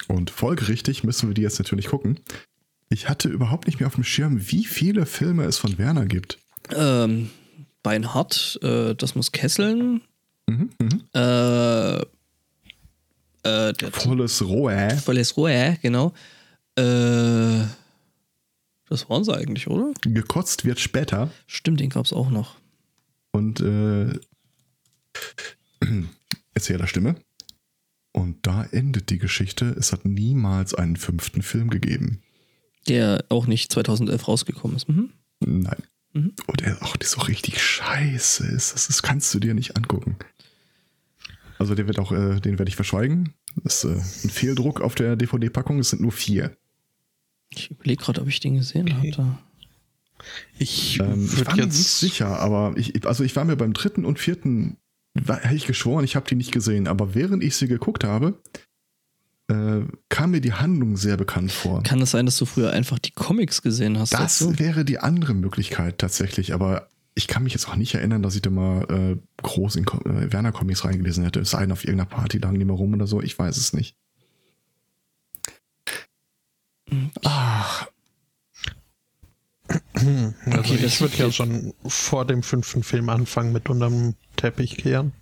Und 0.09 0.31
folgerichtig 0.31 1.05
müssen 1.05 1.29
wir 1.29 1.35
die 1.35 1.43
jetzt 1.43 1.59
natürlich 1.59 1.87
gucken. 1.87 2.21
Ich 2.89 3.09
hatte 3.09 3.29
überhaupt 3.29 3.67
nicht 3.67 3.81
mehr 3.81 3.87
auf 3.87 3.95
dem 3.95 4.05
Schirm, 4.05 4.51
wie 4.51 4.65
viele 4.65 5.07
Filme 5.07 5.45
es 5.45 5.59
von 5.59 5.79
Werner 5.79 6.07
gibt. 6.07 6.39
Ähm, 6.75 7.31
Beinhardt, 7.83 8.59
äh, 8.63 8.95
das 8.95 9.15
muss 9.15 9.33
kesseln. 9.33 10.03
Mhm, 10.49 10.71
mhm. 10.81 11.03
Äh, 11.15 12.01
äh, 13.43 13.91
Volles 13.93 14.43
Rohr. 14.43 14.91
Volles 14.91 15.37
Rohr, 15.37 15.77
genau. 15.81 16.13
Äh, 16.77 17.65
das 18.89 19.09
waren 19.09 19.25
sie 19.25 19.35
eigentlich, 19.35 19.69
oder? 19.69 19.93
Gekotzt 20.03 20.65
wird 20.65 20.81
später. 20.81 21.31
Stimmt, 21.47 21.81
den 21.81 21.91
gab 21.91 22.05
es 22.05 22.13
auch 22.13 22.31
noch. 22.31 22.57
Und 23.33 23.61
äh, 23.61 24.13
Erzählerstimme. 26.55 27.17
Und 28.13 28.47
da 28.47 28.65
endet 28.65 29.11
die 29.11 29.19
Geschichte. 29.19 29.67
Es 29.79 29.93
hat 29.93 30.05
niemals 30.05 30.75
einen 30.75 30.97
fünften 30.97 31.43
Film 31.43 31.71
gegeben. 31.71 32.23
Der 32.89 33.25
auch 33.29 33.47
nicht 33.47 33.73
2011 33.73 34.27
rausgekommen 34.27 34.77
ist. 34.77 34.89
Mhm. 34.89 35.11
Nein. 35.41 35.83
Mhm. 36.13 36.33
Und 36.47 36.61
der 36.61 36.83
auch 36.83 36.97
so 37.03 37.21
richtig 37.23 37.63
scheiße 37.63 38.47
ist. 38.47 38.75
Das, 38.75 38.89
das 38.89 39.03
kannst 39.03 39.33
du 39.33 39.39
dir 39.39 39.55
nicht 39.55 39.77
angucken. 39.77 40.17
Also 41.59 41.75
der 41.75 41.87
wird 41.87 41.99
auch, 41.99 42.11
äh, 42.11 42.41
den 42.41 42.59
werde 42.59 42.69
ich 42.69 42.77
verschweigen. 42.77 43.35
Das 43.63 43.85
ist 43.85 44.25
äh, 44.25 44.27
ein 44.27 44.31
Fehldruck 44.31 44.81
auf 44.81 44.95
der 44.95 45.15
DVD-Packung. 45.15 45.79
Es 45.79 45.91
sind 45.91 46.03
nur 46.03 46.13
vier. 46.13 46.57
Ich 47.51 47.71
überlege 47.71 48.03
gerade, 48.03 48.23
ob 48.23 48.29
ich 48.29 48.41
den 48.41 48.57
gesehen 48.57 48.91
Okay. 48.99 49.13
hatte. 49.13 49.39
Ich 50.59 50.99
Ähm, 51.01 51.25
ich 51.25 51.47
war 51.47 51.57
mir 51.57 51.67
nicht 51.67 51.75
sicher, 51.75 52.39
aber 52.41 52.75
ich, 52.77 53.07
also 53.07 53.25
ich 53.25 53.35
war 53.37 53.45
mir 53.45 53.57
beim 53.57 53.73
dritten 53.73 54.05
und 54.05 54.19
vierten, 54.19 54.77
hätte 55.15 55.55
ich 55.55 55.67
geschworen, 55.67 56.05
ich 56.05 56.17
habe 56.17 56.29
die 56.29 56.35
nicht 56.35 56.53
gesehen. 56.53 56.87
Aber 56.87 57.15
während 57.15 57.43
ich 57.43 57.57
sie 57.57 57.69
geguckt 57.69 58.05
habe, 58.05 58.41
äh, 59.49 59.83
kam 60.09 60.31
mir 60.31 60.41
die 60.41 60.53
Handlung 60.53 60.97
sehr 60.97 61.17
bekannt 61.17 61.53
vor. 61.53 61.83
Kann 61.83 62.01
es 62.01 62.13
sein, 62.13 62.27
dass 62.27 62.37
du 62.37 62.47
früher 62.47 62.73
einfach 62.73 62.99
die 62.99 63.11
Comics 63.11 63.63
gesehen 63.63 63.99
hast? 63.99 64.13
Das 64.13 64.39
dazu? 64.39 64.59
wäre 64.59 64.85
die 64.85 64.99
andere 64.99 65.35
Möglichkeit 65.35 65.99
tatsächlich, 65.99 66.55
aber 66.55 66.89
ich 67.15 67.27
kann 67.27 67.43
mich 67.43 67.53
jetzt 67.53 67.69
auch 67.69 67.77
nicht 67.77 67.95
erinnern, 67.95 68.23
dass 68.23 68.37
ich 68.37 68.43
da 68.43 68.51
mal 68.51 68.85
äh, 68.89 69.43
groß 69.43 69.77
in 69.77 69.85
äh, 69.85 70.33
Werner 70.33 70.53
Comics 70.53 70.85
reingelesen 70.85 71.25
hätte. 71.25 71.41
Es 71.41 71.51
sei 71.51 71.61
denn, 71.61 71.73
auf 71.73 71.85
irgendeiner 71.85 72.09
Party 72.09 72.39
lagen 72.39 72.59
die 72.59 72.65
mal 72.65 72.75
rum 72.75 72.95
oder 72.95 73.07
so, 73.07 73.21
ich 73.21 73.39
weiß 73.39 73.57
es 73.57 73.73
nicht. 73.73 73.97
Ach, 77.25 77.89
Also 80.47 80.59
Okay, 80.59 80.79
das- 80.83 80.95
ich 80.95 81.01
würde 81.01 81.17
ja 81.17 81.33
schon 81.33 81.75
vor 81.87 82.25
dem 82.27 82.43
fünften 82.43 82.83
Film 82.83 83.09
anfangen 83.09 83.53
mit 83.53 83.69
unterm 83.69 84.15
Teppich 84.37 84.77
kehren. 84.77 85.13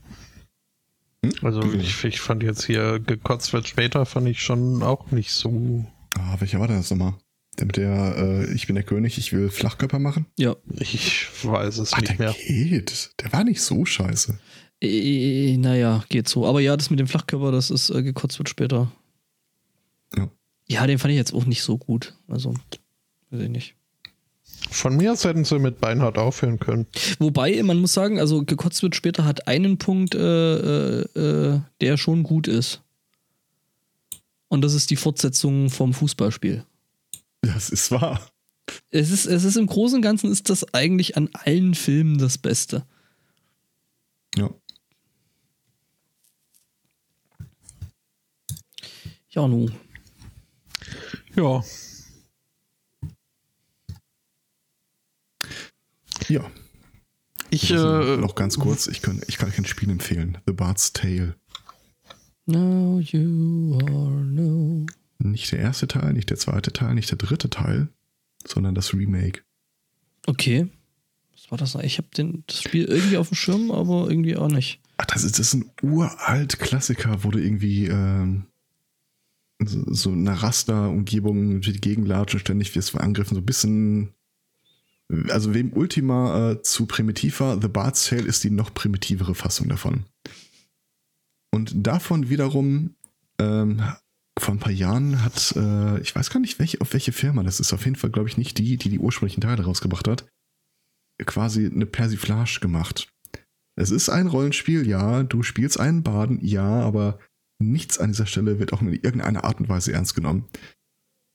Hm? 1.24 1.32
Also 1.42 1.62
ich, 1.72 2.04
ich 2.04 2.20
fand 2.20 2.42
jetzt 2.42 2.64
hier 2.64 3.00
gekotzt 3.00 3.52
wird 3.52 3.66
später, 3.68 4.06
fand 4.06 4.28
ich 4.28 4.42
schon 4.42 4.82
auch 4.82 5.10
nicht 5.10 5.32
so. 5.32 5.84
ah, 6.18 6.36
welcher 6.38 6.60
war 6.60 6.68
das 6.68 6.90
nochmal? 6.90 7.14
Der 7.58 7.66
mit 7.66 7.76
der, 7.76 8.16
äh, 8.16 8.52
ich 8.54 8.66
bin 8.68 8.76
der 8.76 8.84
König, 8.84 9.18
ich 9.18 9.32
will 9.32 9.50
Flachkörper 9.50 9.98
machen? 9.98 10.26
Ja. 10.38 10.54
Ich 10.78 11.26
weiß 11.42 11.78
es 11.78 11.92
Ach, 11.92 12.00
nicht 12.00 12.18
der 12.18 12.18
mehr. 12.18 12.34
geht. 12.46 13.10
Der 13.20 13.32
war 13.32 13.42
nicht 13.42 13.60
so 13.60 13.84
scheiße. 13.84 14.38
Äh, 14.80 15.56
naja, 15.56 16.04
geht 16.08 16.28
so. 16.28 16.46
Aber 16.46 16.60
ja, 16.60 16.76
das 16.76 16.88
mit 16.90 17.00
dem 17.00 17.08
Flachkörper, 17.08 17.50
das 17.50 17.70
ist 17.70 17.90
äh, 17.90 18.04
gekotzt 18.04 18.38
wird 18.38 18.48
später. 18.48 18.92
Ja. 20.16 20.30
Ja, 20.68 20.86
den 20.86 20.98
fand 21.00 21.10
ich 21.10 21.16
jetzt 21.18 21.34
auch 21.34 21.46
nicht 21.46 21.62
so 21.62 21.78
gut. 21.78 22.16
Also, 22.28 22.54
weiß 23.30 23.40
ich 23.42 23.48
nicht. 23.48 23.74
Von 24.70 24.96
mir 24.96 25.12
aus 25.12 25.24
hätten 25.24 25.44
sie 25.44 25.58
mit 25.58 25.80
Beinhardt 25.80 26.18
aufhören 26.18 26.58
können. 26.58 26.86
Wobei, 27.18 27.62
man 27.62 27.80
muss 27.80 27.94
sagen, 27.94 28.18
also 28.18 28.44
gekotzt 28.44 28.82
wird 28.82 28.94
später 28.94 29.24
hat 29.24 29.48
einen 29.48 29.78
Punkt, 29.78 30.14
äh, 30.14 31.00
äh, 31.00 31.04
äh, 31.18 31.60
der 31.80 31.96
schon 31.96 32.22
gut 32.22 32.48
ist. 32.48 32.82
Und 34.48 34.62
das 34.62 34.74
ist 34.74 34.90
die 34.90 34.96
Fortsetzung 34.96 35.70
vom 35.70 35.92
Fußballspiel. 35.92 36.64
Das 37.42 37.70
ist 37.70 37.90
wahr. 37.90 38.20
Es 38.90 39.10
ist, 39.10 39.26
es 39.26 39.44
ist 39.44 39.56
im 39.56 39.66
Großen 39.66 39.96
und 39.96 40.02
Ganzen 40.02 40.30
ist 40.30 40.50
das 40.50 40.74
eigentlich 40.74 41.16
an 41.16 41.30
allen 41.32 41.74
Filmen 41.74 42.18
das 42.18 42.38
Beste. 42.38 42.84
Ja. 44.36 44.50
Ja, 49.30 49.46
nu. 49.46 49.70
Ja, 51.34 51.62
Ja. 56.28 56.50
ich 57.50 57.72
Also, 57.72 58.14
äh, 58.14 58.16
noch 58.16 58.34
ganz 58.34 58.58
kurz, 58.58 58.86
ich 58.86 59.02
kann, 59.02 59.20
ich 59.26 59.38
kann 59.38 59.52
kein 59.52 59.64
Spiel 59.64 59.90
empfehlen. 59.90 60.38
The 60.46 60.52
Bard's 60.52 60.92
Tale. 60.92 61.34
Now 62.46 63.00
you 63.00 63.78
are 63.82 64.24
no. 64.24 64.86
Nicht 65.18 65.52
der 65.52 65.58
erste 65.58 65.88
Teil, 65.88 66.12
nicht 66.12 66.30
der 66.30 66.38
zweite 66.38 66.72
Teil, 66.72 66.94
nicht 66.94 67.10
der 67.10 67.18
dritte 67.18 67.50
Teil, 67.50 67.88
sondern 68.46 68.74
das 68.74 68.94
Remake. 68.94 69.42
Okay. 70.26 70.68
Was 71.32 71.50
war 71.50 71.58
das? 71.58 71.74
Ich 71.76 71.98
habe 71.98 72.08
das 72.46 72.62
Spiel 72.62 72.84
irgendwie 72.84 73.16
auf 73.16 73.28
dem 73.28 73.34
Schirm, 73.34 73.70
aber 73.70 74.08
irgendwie 74.08 74.36
auch 74.36 74.48
nicht. 74.48 74.80
Ach, 74.96 75.06
das 75.06 75.24
ist, 75.24 75.38
das 75.38 75.48
ist 75.48 75.54
ein 75.54 75.70
uralt 75.82 76.58
Klassiker, 76.58 77.22
wo 77.22 77.30
du 77.30 77.38
irgendwie 77.38 77.86
ähm, 77.86 78.46
so, 79.64 79.92
so 79.92 80.12
eine 80.12 80.42
Raster-Umgebung 80.42 81.60
durch 81.60 81.72
die 81.72 81.80
Gegend 81.80 82.08
latschen, 82.08 82.40
ständig 82.40 82.74
wirst 82.74 82.94
du 82.94 82.98
angegriffen, 82.98 83.34
so 83.34 83.40
ein 83.40 83.46
bisschen. 83.46 84.14
Also, 85.30 85.54
wem 85.54 85.72
Ultima 85.72 86.50
äh, 86.50 86.62
zu 86.62 86.86
primitiv 86.86 87.40
war, 87.40 87.60
The 87.60 87.68
Bard's 87.68 88.06
Tale 88.06 88.22
ist 88.22 88.44
die 88.44 88.50
noch 88.50 88.74
primitivere 88.74 89.34
Fassung 89.34 89.68
davon. 89.68 90.04
Und 91.50 91.72
davon 91.74 92.28
wiederum, 92.28 92.94
ähm, 93.40 93.82
vor 94.38 94.54
ein 94.54 94.60
paar 94.60 94.72
Jahren 94.72 95.24
hat, 95.24 95.54
äh, 95.56 96.00
ich 96.00 96.14
weiß 96.14 96.30
gar 96.30 96.40
nicht, 96.40 96.58
welche, 96.58 96.80
auf 96.80 96.92
welche 96.92 97.12
Firma 97.12 97.42
das 97.42 97.60
ist, 97.60 97.72
auf 97.72 97.84
jeden 97.84 97.96
Fall, 97.96 98.10
glaube 98.10 98.28
ich, 98.28 98.36
nicht 98.36 98.58
die, 98.58 98.76
die 98.76 98.90
die 98.90 98.98
ursprünglichen 98.98 99.40
Teile 99.40 99.64
rausgebracht 99.64 100.06
hat, 100.08 100.26
quasi 101.24 101.66
eine 101.66 101.86
Persiflage 101.86 102.60
gemacht. 102.60 103.08
Es 103.76 103.90
ist 103.90 104.08
ein 104.08 104.26
Rollenspiel, 104.26 104.86
ja, 104.86 105.22
du 105.22 105.42
spielst 105.42 105.80
einen 105.80 106.02
Baden, 106.02 106.44
ja, 106.44 106.64
aber 106.64 107.18
nichts 107.60 107.98
an 107.98 108.10
dieser 108.10 108.26
Stelle 108.26 108.58
wird 108.58 108.72
auch 108.72 108.82
in 108.82 108.92
irgendeiner 108.92 109.44
Art 109.44 109.60
und 109.60 109.68
Weise 109.68 109.92
ernst 109.92 110.14
genommen. 110.14 110.48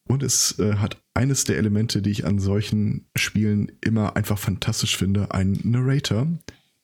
Und 0.06 0.22
es 0.24 0.60
äh, 0.60 0.76
hat 0.76 1.01
eines 1.14 1.43
der 1.45 1.58
Elemente, 1.58 2.01
die 2.01 2.10
ich 2.12 2.26
an 2.26 2.39
solchen 2.39 3.08
Spielen 3.16 3.72
immer 3.82 4.16
einfach 4.16 4.38
fantastisch 4.38 4.97
finde, 4.97 5.32
einen 5.32 5.60
Narrator, 5.64 6.28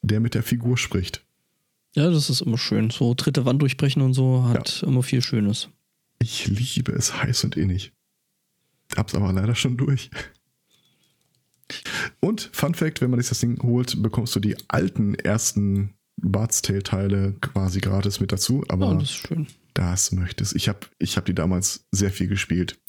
der 0.01 0.19
mit 0.19 0.33
der 0.35 0.43
Figur 0.43 0.77
spricht. 0.77 1.25
Ja, 1.95 2.09
das 2.09 2.29
ist 2.29 2.41
immer 2.41 2.57
schön. 2.57 2.89
So 2.91 3.13
dritte 3.15 3.45
Wand 3.45 3.61
durchbrechen 3.61 4.01
und 4.01 4.13
so 4.13 4.43
hat 4.45 4.83
immer 4.83 5.03
viel 5.03 5.21
Schönes. 5.21 5.69
Ich 6.19 6.47
liebe 6.47 6.91
es 6.91 7.21
heiß 7.21 7.43
und 7.43 7.57
innig. 7.57 7.91
Hab's 8.95 9.15
aber 9.15 9.33
leider 9.33 9.55
schon 9.55 9.77
durch. 9.77 10.09
Und 12.19 12.49
Fun 12.53 12.73
Fact, 12.73 13.01
wenn 13.01 13.09
man 13.11 13.19
sich 13.19 13.29
das 13.29 13.39
Ding 13.39 13.61
holt, 13.61 14.01
bekommst 14.01 14.35
du 14.35 14.39
die 14.39 14.55
alten 14.67 15.15
ersten 15.15 15.93
Bart's 16.17 16.61
Tale 16.61 16.83
Teile 16.83 17.35
quasi 17.41 17.79
gratis 17.79 18.19
mit 18.19 18.31
dazu, 18.31 18.63
aber 18.67 18.87
Ja, 18.87 18.93
das 18.95 19.03
ist 19.03 19.27
schön. 19.27 19.47
das 19.73 20.11
möchtest. 20.11 20.55
Ich 20.55 20.67
habe 20.67 20.79
ich 20.97 21.15
hab 21.17 21.25
die 21.25 21.35
damals 21.35 21.85
sehr 21.91 22.11
viel 22.11 22.27
gespielt. 22.27 22.79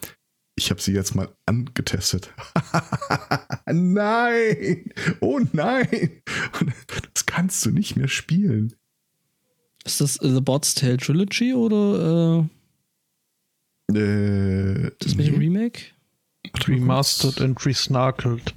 Ich 0.61 0.69
habe 0.69 0.79
sie 0.79 0.93
jetzt 0.93 1.15
mal 1.15 1.35
angetestet. 1.47 2.35
nein! 3.67 4.93
Oh 5.21 5.41
nein! 5.55 6.21
Das 7.15 7.25
kannst 7.25 7.65
du 7.65 7.71
nicht 7.71 7.97
mehr 7.97 8.09
spielen. 8.09 8.75
Ist 9.85 10.03
das 10.03 10.19
The 10.21 10.43
Bard's 10.43 10.75
Tale 10.75 10.99
Trilogy 10.99 11.55
oder 11.55 12.47
äh, 13.89 13.97
Äh, 13.99 14.91
das 14.99 15.15
mit 15.15 15.29
dem 15.29 15.39
nee. 15.39 15.47
Remake? 15.47 15.81
Warte 16.53 16.71
mal 16.73 16.77
remastered 16.77 17.41
and 17.41 17.65
resnarkelt. 17.65 18.55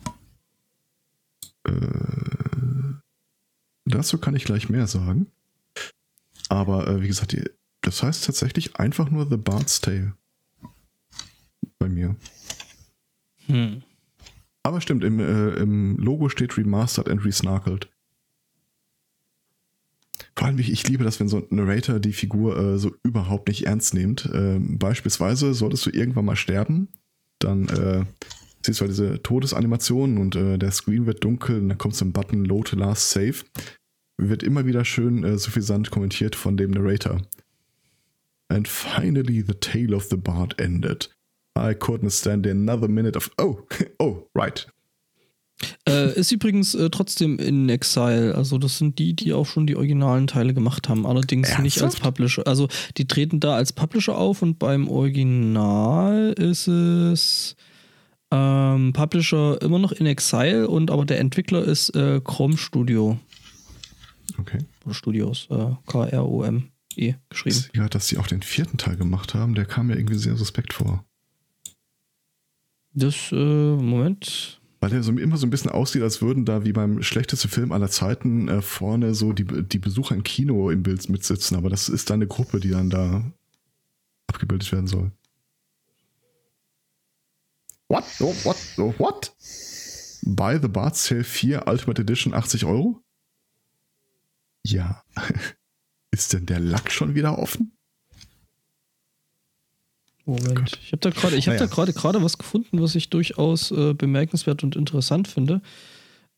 Äh, 1.66 1.72
dazu 3.86 4.18
kann 4.18 4.36
ich 4.36 4.44
gleich 4.44 4.68
mehr 4.68 4.88
sagen. 4.88 5.28
Aber 6.50 6.86
äh, 6.86 7.02
wie 7.02 7.08
gesagt, 7.08 7.32
die, 7.32 7.50
das 7.80 8.04
heißt 8.04 8.26
tatsächlich 8.26 8.76
einfach 8.76 9.10
nur 9.10 9.30
The 9.30 9.38
Bard's 9.38 9.80
Tale. 9.80 10.18
Bei 11.84 11.90
mir. 11.90 12.16
Hm. 13.48 13.84
Aber 14.64 14.80
stimmt, 14.80 15.04
im, 15.04 15.20
äh, 15.20 15.50
im 15.56 15.98
Logo 15.98 16.30
steht 16.30 16.58
Remastered 16.58 17.10
and 17.10 17.26
Resnarkelt. 17.26 17.90
Vor 20.34 20.48
allem, 20.48 20.58
ich, 20.60 20.72
ich 20.72 20.88
liebe 20.88 21.04
das, 21.04 21.20
wenn 21.20 21.28
so 21.28 21.40
ein 21.40 21.48
Narrator 21.50 22.00
die 22.00 22.14
Figur 22.14 22.58
äh, 22.58 22.78
so 22.78 22.96
überhaupt 23.04 23.50
nicht 23.50 23.66
ernst 23.66 23.94
nimmt. 23.94 24.30
Ähm, 24.34 24.80
beispielsweise 24.80 25.54
solltest 25.54 25.86
du 25.86 25.90
irgendwann 25.90 26.24
mal 26.24 26.38
sterben, 26.38 26.88
dann 27.40 27.68
äh, 27.68 28.06
siehst 28.66 28.80
du 28.80 28.84
halt 28.84 28.92
diese 28.92 29.22
Todesanimation 29.22 30.18
und 30.18 30.38
äh, 30.38 30.58
der 30.58 30.72
Screen 30.72 31.06
wird 31.06 31.22
dunkel 31.22 31.60
und 31.60 31.68
dann 31.68 31.78
kommt 31.78 31.96
so 31.96 32.06
ein 32.06 32.14
Button 32.14 32.46
Load 32.46 32.78
Last 32.78 33.10
Save. 33.10 33.44
Wird 34.16 34.42
immer 34.42 34.66
wieder 34.66 34.86
schön 34.86 35.26
äh, 35.26 35.38
suffisant 35.38 35.92
kommentiert 35.92 36.38
von 36.38 36.56
dem 36.56 36.72
Narrator. 36.72 37.22
And 38.48 38.70
finally 38.70 39.44
the 39.46 39.56
tale 39.56 39.94
of 39.94 40.06
the 40.10 40.16
bard 40.16 40.58
ended. 40.62 41.14
I 41.58 41.74
couldn't 41.74 42.12
stand 42.12 42.48
another 42.48 42.88
minute 42.88 43.16
of. 43.18 43.30
Oh, 43.40 43.60
oh, 44.00 44.28
right. 44.36 44.68
Äh, 45.88 46.20
ist 46.20 46.32
übrigens 46.32 46.76
äh, 46.76 46.90
trotzdem 46.90 47.40
in 47.40 47.70
Exile. 47.70 48.36
Also, 48.36 48.58
das 48.58 48.80
sind 48.80 49.00
die, 49.00 49.16
die 49.16 49.34
auch 49.34 49.46
schon 49.46 49.68
die 49.68 49.76
originalen 49.76 50.28
Teile 50.28 50.54
gemacht 50.54 50.90
haben. 50.90 51.06
Allerdings 51.06 51.58
nicht 51.60 51.78
als 51.78 51.94
Ernsthaft? 51.94 52.04
Publisher. 52.04 52.48
Also, 52.48 52.68
die 52.98 53.08
treten 53.08 53.40
da 53.40 53.56
als 53.56 53.72
Publisher 53.72 54.18
auf 54.18 54.42
und 54.42 54.60
beim 54.60 54.88
Original 54.88 56.34
ist 56.38 56.68
es 56.68 57.56
Ähm, 58.34 58.94
Publisher 58.94 59.62
immer 59.62 59.78
noch 59.78 59.92
in 59.92 60.08
Exile 60.08 60.68
und 60.68 60.90
aber 60.90 61.06
der 61.06 61.20
Entwickler 61.20 61.64
ist 61.64 61.96
äh, 61.96 62.20
Chrome 62.24 62.58
Studio. 62.58 63.20
Okay. 64.40 64.58
Oder 64.86 64.96
Studios, 64.96 65.48
äh, 65.52 65.68
K-R-O-M-E 65.86 67.14
geschrieben. 67.30 67.66
Ja, 67.76 67.88
dass 67.88 68.08
sie 68.08 68.18
auch 68.18 68.26
den 68.26 68.42
vierten 68.42 68.78
Teil 68.80 68.96
gemacht 68.96 69.36
haben, 69.36 69.54
der 69.54 69.66
kam 69.66 69.88
mir 69.88 69.98
irgendwie 69.98 70.18
sehr 70.18 70.36
suspekt 70.36 70.74
vor. 70.74 71.06
Das, 72.94 73.32
äh, 73.32 73.36
Moment. 73.36 74.62
Weil 74.80 74.90
der 74.90 75.04
so 75.04 75.12
immer 75.14 75.38
so 75.38 75.48
ein 75.48 75.50
bisschen 75.50 75.72
aussieht, 75.72 76.02
als 76.02 76.22
würden 76.22 76.46
da 76.46 76.66
wie 76.66 76.74
beim 76.74 77.02
schlechtesten 77.02 77.50
Film 77.50 77.72
aller 77.72 77.90
Zeiten 77.90 78.50
äh, 78.50 78.62
vorne 78.62 79.16
so 79.16 79.34
die, 79.34 79.46
die 79.46 79.80
Besucher 79.80 80.14
im 80.14 80.24
Kino 80.24 80.70
im 80.70 80.84
Bild 80.84 81.08
mitsitzen, 81.10 81.58
aber 81.58 81.70
das 81.70 81.90
ist 81.90 82.10
dann 82.10 82.16
eine 82.16 82.28
Gruppe, 82.28 82.60
die 82.60 82.70
dann 82.70 82.90
da 82.90 83.24
abgebildet 84.28 84.72
werden 84.72 84.88
soll. 84.88 85.12
What? 87.88 88.04
Oh, 88.20 88.34
what? 88.44 88.58
Oh, 88.78 88.94
what? 88.98 89.34
Buy 90.26 90.60
the 90.62 90.68
Bart 90.68 90.96
Sale 90.96 91.24
4 91.24 91.68
Ultimate 91.68 92.02
Edition 92.02 92.34
80 92.34 92.66
Euro? 92.66 93.02
Ja. 94.66 95.04
Ist 96.12 96.34
denn 96.34 96.46
der 96.46 96.60
Lack 96.60 96.92
schon 96.92 97.16
wieder 97.16 97.40
offen? 97.40 97.76
Moment. 100.26 100.80
Ich 100.82 100.92
habe 100.92 101.00
da 101.00 101.10
gerade, 101.10 101.36
ich 101.36 101.48
habe 101.48 101.58
Naja. 101.58 101.68
da 101.68 101.74
gerade 101.74 101.94
gerade 101.94 102.24
was 102.24 102.38
gefunden, 102.38 102.82
was 102.82 102.96
ich 102.96 103.10
durchaus 103.10 103.72
äh, 103.72 103.94
bemerkenswert 103.94 104.64
und 104.64 104.76
interessant 104.76 105.28
finde. 105.28 105.62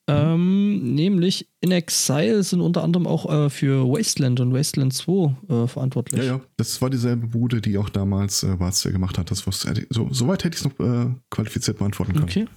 Ähm, 0.07 0.93
nämlich 0.93 1.47
In 1.61 1.71
Exile 1.71 2.43
sind 2.43 2.61
unter 2.61 2.83
anderem 2.83 3.07
auch 3.07 3.31
äh, 3.31 3.49
für 3.49 3.87
Wasteland 3.87 4.39
und 4.39 4.53
Wasteland 4.53 4.93
2 4.93 5.35
äh, 5.49 5.67
verantwortlich. 5.67 6.19
Ja, 6.21 6.25
ja. 6.25 6.41
Das 6.57 6.79
war 6.81 6.91
dieselbe 6.91 7.25
Bude, 7.27 7.59
die 7.59 7.77
auch 7.79 7.89
damals 7.89 8.43
äh, 8.43 8.55
Sale 8.71 8.93
gemacht 8.93 9.17
hat. 9.17 9.31
Das 9.31 9.47
wusste, 9.47 9.87
so, 9.89 10.09
soweit 10.11 10.43
hätte 10.43 10.55
ich 10.57 10.63
es 10.63 10.77
noch 10.77 10.79
äh, 10.79 11.07
qualifiziert 11.31 11.79
beantworten 11.79 12.13
können. 12.13 12.25
Okay. 12.25 12.47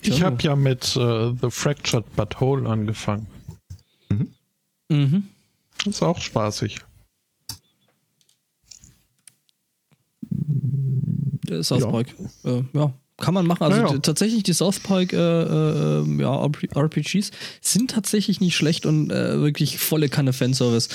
Ich 0.00 0.22
habe 0.22 0.40
ja 0.42 0.54
mit 0.54 0.94
äh, 0.96 1.32
The 1.40 1.50
Fractured 1.50 2.04
But 2.14 2.40
Whole 2.40 2.68
angefangen. 2.68 3.26
Mhm. 4.88 5.24
Ist 5.84 6.02
auch 6.02 6.18
spaßig. 6.20 6.78
South 11.62 11.82
Ja. 11.82 11.90
Park. 11.90 12.08
Äh, 12.44 12.62
ja. 12.72 12.92
Kann 13.20 13.34
man 13.34 13.46
machen. 13.46 13.64
Also 13.64 13.78
Ja, 13.80 13.86
ja. 13.88 13.92
die- 13.94 14.00
tatsächlich 14.00 14.42
die 14.44 14.52
South 14.52 14.78
Park 14.80 15.12
äh, 15.12 15.16
äh, 15.16 16.04
ja, 16.20 16.44
RP 16.44 16.68
RPGs 16.76 17.32
sind 17.60 17.90
tatsächlich 17.90 18.40
nicht 18.40 18.54
schlecht 18.56 18.86
und 18.86 19.10
äh, 19.10 19.40
wirklich 19.40 19.78
volle 19.78 20.08
Kanne 20.08 20.32
Fanservice. 20.32 20.88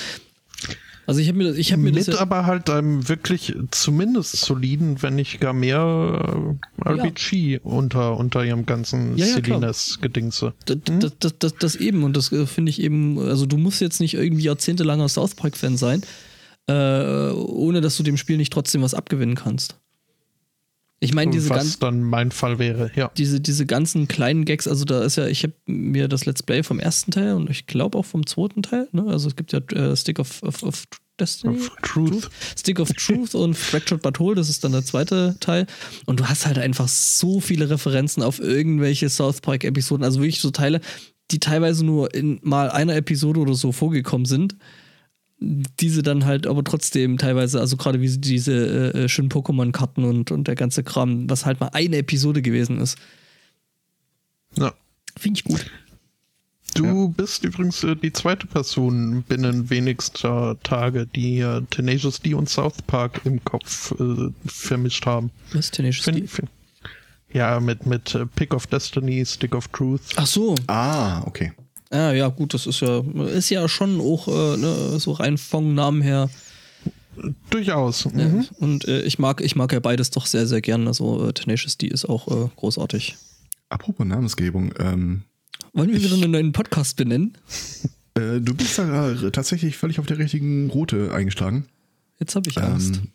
Also 1.06 1.20
ich 1.20 1.28
habe 1.28 1.36
mir, 1.36 1.54
ich 1.54 1.70
habe 1.72 1.82
mir 1.82 1.92
das 1.92 2.06
Mit 2.06 2.16
ja, 2.16 2.22
aber 2.22 2.46
halt 2.46 2.70
einem 2.70 3.06
wirklich 3.10 3.54
zumindest 3.72 4.36
soliden, 4.38 5.02
wenn 5.02 5.16
nicht 5.16 5.38
gar 5.38 5.52
mehr 5.52 6.56
äh, 6.82 6.88
RPG 6.88 7.58
unter, 7.62 8.16
unter 8.16 8.42
ihrem 8.42 8.64
ganzen 8.64 9.18
Ja, 9.18 9.26
ja, 9.26 9.32
klar. 9.42 9.60
Salinas-Gedingse. 9.60 10.54
das, 10.64 10.78
das, 10.86 11.12
das, 11.18 11.34
das, 11.38 11.54
das 11.56 11.76
eben 11.76 12.04
und 12.04 12.16
das 12.16 12.32
äh, 12.32 12.46
finde 12.46 12.70
ich 12.70 12.80
eben, 12.80 13.18
also 13.18 13.44
du 13.44 13.58
musst 13.58 13.82
jetzt 13.82 14.00
nicht 14.00 14.14
irgendwie 14.14 14.44
jahrzehntelanger 14.44 15.10
South 15.10 15.34
Park 15.34 15.58
Fan 15.58 15.76
sein, 15.76 16.02
äh, 16.66 17.30
ohne 17.30 17.80
dass 17.80 17.96
du 17.96 18.02
dem 18.02 18.16
Spiel 18.16 18.36
nicht 18.36 18.52
trotzdem 18.52 18.82
was 18.82 18.94
abgewinnen 18.94 19.34
kannst. 19.34 19.76
Ich 21.00 21.12
meine 21.12 21.30
diese 21.32 21.50
Was 21.50 21.58
ganz 21.58 21.78
dann 21.78 22.02
mein 22.02 22.30
Fall 22.30 22.58
wäre, 22.58 22.90
ja. 22.94 23.10
diese, 23.16 23.40
diese 23.40 23.66
ganzen 23.66 24.08
kleinen 24.08 24.46
Gags, 24.46 24.66
also 24.66 24.86
da 24.86 25.02
ist 25.02 25.16
ja, 25.16 25.26
ich 25.26 25.42
habe 25.42 25.52
mir 25.66 26.08
das 26.08 26.24
Let's 26.24 26.42
Play 26.42 26.62
vom 26.62 26.80
ersten 26.80 27.10
Teil 27.10 27.34
und 27.34 27.50
ich 27.50 27.66
glaube 27.66 27.98
auch 27.98 28.06
vom 28.06 28.26
zweiten 28.26 28.62
Teil, 28.62 28.88
ne? 28.92 29.04
Also 29.08 29.28
es 29.28 29.36
gibt 29.36 29.52
ja 29.52 29.58
äh, 29.58 29.94
Stick 29.96 30.18
of, 30.18 30.42
of, 30.42 30.62
of 30.62 30.84
Destiny. 31.20 31.56
Of 31.56 31.70
Truth. 31.82 32.30
Stick 32.58 32.80
of 32.80 32.90
Truth 32.92 33.34
und 33.34 33.54
Fractured 33.54 34.02
But 34.02 34.18
Whole, 34.18 34.34
das 34.34 34.48
ist 34.48 34.64
dann 34.64 34.72
der 34.72 34.84
zweite 34.84 35.36
Teil. 35.40 35.66
Und 36.06 36.20
du 36.20 36.28
hast 36.28 36.46
halt 36.46 36.58
einfach 36.58 36.88
so 36.88 37.40
viele 37.40 37.70
Referenzen 37.70 38.22
auf 38.22 38.40
irgendwelche 38.40 39.08
South 39.08 39.40
Park-Episoden, 39.40 40.04
also 40.04 40.20
wirklich 40.20 40.40
so 40.40 40.50
Teile, 40.50 40.80
die 41.30 41.38
teilweise 41.38 41.84
nur 41.84 42.14
in 42.14 42.40
mal 42.42 42.70
einer 42.70 42.96
Episode 42.96 43.40
oder 43.40 43.54
so 43.54 43.72
vorgekommen 43.72 44.26
sind. 44.26 44.56
Diese 45.40 46.02
dann 46.02 46.24
halt 46.24 46.46
aber 46.46 46.64
trotzdem 46.64 47.18
teilweise, 47.18 47.60
also 47.60 47.76
gerade 47.76 48.00
wie 48.00 48.18
diese 48.18 48.94
äh, 48.94 49.08
schönen 49.08 49.30
Pokémon-Karten 49.30 50.04
und, 50.04 50.30
und 50.30 50.48
der 50.48 50.54
ganze 50.54 50.82
Kram, 50.82 51.28
was 51.28 51.44
halt 51.44 51.60
mal 51.60 51.70
eine 51.72 51.98
Episode 51.98 52.40
gewesen 52.40 52.80
ist. 52.80 52.96
Ja. 54.56 54.72
Finde 55.16 55.38
ich 55.38 55.44
gut. 55.44 55.70
Du 56.74 57.08
bist 57.10 57.44
übrigens 57.44 57.84
äh, 57.84 57.94
die 57.94 58.12
zweite 58.12 58.46
Person 58.48 59.22
binnen 59.22 59.70
wenigster 59.70 60.56
Tage, 60.64 61.06
die 61.06 61.38
äh, 61.38 61.62
Tenacious 61.70 62.20
D 62.20 62.34
und 62.34 62.48
South 62.48 62.82
Park 62.82 63.20
im 63.24 63.42
Kopf 63.44 63.92
äh, 63.92 64.30
vermischt 64.46 65.06
haben. 65.06 65.30
Was 65.52 65.70
Tenacious 65.70 66.04
Find, 66.04 66.18
D? 66.18 66.26
find, 66.26 66.50
ja, 67.32 67.60
mit, 67.60 67.86
mit 67.86 68.14
äh, 68.14 68.26
Pick 68.26 68.52
of 68.54 68.66
Destiny, 68.66 69.24
Stick 69.24 69.54
of 69.54 69.68
Truth. 69.68 70.00
Ach 70.16 70.26
so. 70.26 70.56
Ah, 70.66 71.22
okay. 71.26 71.52
Ah, 71.94 72.12
ja, 72.12 72.26
gut, 72.28 72.54
das 72.54 72.66
ist 72.66 72.80
ja, 72.80 73.04
ist 73.32 73.50
ja 73.50 73.68
schon 73.68 74.00
auch 74.00 74.26
äh, 74.26 74.56
ne, 74.56 74.98
so 74.98 75.12
rein 75.12 75.38
vom 75.38 75.74
Namen 75.74 76.02
her. 76.02 76.28
Durchaus. 77.50 78.04
Ja. 78.04 78.28
Mhm. 78.28 78.46
Und 78.58 78.88
äh, 78.88 79.02
ich 79.02 79.18
mag, 79.20 79.40
ich 79.40 79.54
mag 79.54 79.72
ja 79.72 79.78
beides 79.78 80.10
doch 80.10 80.26
sehr, 80.26 80.46
sehr 80.48 80.60
gern. 80.60 80.88
Also 80.88 81.28
äh, 81.28 81.32
Tenacious 81.32 81.78
D 81.78 81.86
ist 81.86 82.04
auch 82.06 82.26
äh, 82.28 82.48
großartig. 82.56 83.16
Apropos 83.68 84.04
Namensgebung, 84.06 84.72
ähm, 84.78 85.22
Wollen 85.72 85.90
wir 85.90 85.96
Ich- 85.96 86.04
wieder 86.04 86.14
einen 86.16 86.32
neuen 86.32 86.52
Podcast 86.52 86.96
benennen? 86.96 87.36
äh, 88.16 88.40
du 88.40 88.54
bist 88.54 88.78
da 88.78 89.12
äh, 89.12 89.30
tatsächlich 89.30 89.76
völlig 89.76 90.00
auf 90.00 90.06
der 90.06 90.18
richtigen 90.18 90.70
Route 90.70 91.12
eingeschlagen. 91.12 91.66
Jetzt 92.18 92.34
habe 92.34 92.48
ich 92.50 92.58
Angst. 92.60 92.96
Ähm, 92.96 93.08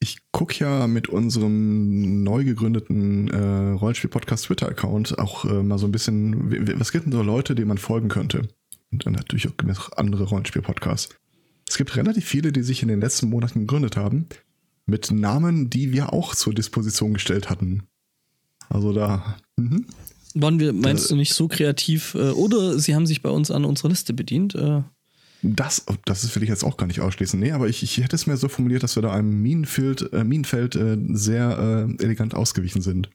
ich 0.00 0.18
gucke 0.32 0.64
ja 0.64 0.86
mit 0.86 1.08
unserem 1.08 2.22
neu 2.24 2.44
gegründeten 2.44 3.28
äh, 3.28 3.72
Rollenspiel-Podcast 3.72 4.46
Twitter-Account 4.46 5.18
auch 5.18 5.44
äh, 5.44 5.62
mal 5.62 5.78
so 5.78 5.86
ein 5.86 5.92
bisschen, 5.92 6.50
was 6.78 6.90
gibt 6.90 7.04
denn 7.04 7.12
so 7.12 7.22
Leute, 7.22 7.54
denen 7.54 7.68
man 7.68 7.78
folgen 7.78 8.08
könnte? 8.08 8.48
Und 8.90 9.06
dann 9.06 9.12
natürlich 9.12 9.46
auch 9.48 9.92
andere 9.96 10.24
Rollenspiel-Podcasts. 10.24 11.14
Es 11.68 11.76
gibt 11.76 11.94
relativ 11.96 12.24
viele, 12.24 12.50
die 12.50 12.62
sich 12.62 12.82
in 12.82 12.88
den 12.88 13.00
letzten 13.00 13.28
Monaten 13.28 13.60
gegründet 13.60 13.96
haben, 13.96 14.26
mit 14.86 15.10
Namen, 15.10 15.70
die 15.70 15.92
wir 15.92 16.12
auch 16.12 16.34
zur 16.34 16.54
Disposition 16.54 17.14
gestellt 17.14 17.50
hatten. 17.50 17.84
Also 18.70 18.92
da, 18.92 19.36
mhm. 19.56 19.86
Waren 20.34 20.60
wir, 20.60 20.72
meinst 20.72 21.10
du, 21.10 21.16
nicht 21.16 21.34
so 21.34 21.46
kreativ? 21.46 22.14
Äh, 22.14 22.30
oder 22.30 22.78
sie 22.78 22.94
haben 22.94 23.06
sich 23.06 23.20
bei 23.20 23.30
uns 23.30 23.50
an 23.50 23.64
unserer 23.64 23.90
Liste 23.90 24.14
bedient? 24.14 24.54
Äh, 24.54 24.82
Das, 25.42 25.86
das 26.04 26.34
will 26.36 26.42
ich 26.42 26.48
jetzt 26.50 26.64
auch 26.64 26.76
gar 26.76 26.86
nicht 26.86 27.00
ausschließen. 27.00 27.40
Nee, 27.40 27.52
aber 27.52 27.68
ich, 27.68 27.82
ich 27.82 27.96
hätte 27.98 28.14
es 28.14 28.26
mir 28.26 28.36
so 28.36 28.48
formuliert, 28.48 28.82
dass 28.82 28.96
wir 28.96 29.02
da 29.02 29.12
einem 29.12 29.40
Minenfeld, 29.42 30.12
äh, 30.12 30.22
Minenfeld 30.24 30.76
äh, 30.76 30.98
sehr 31.12 31.86
äh, 31.98 32.02
elegant 32.04 32.34
ausgewichen 32.34 32.82
sind. 32.82 33.08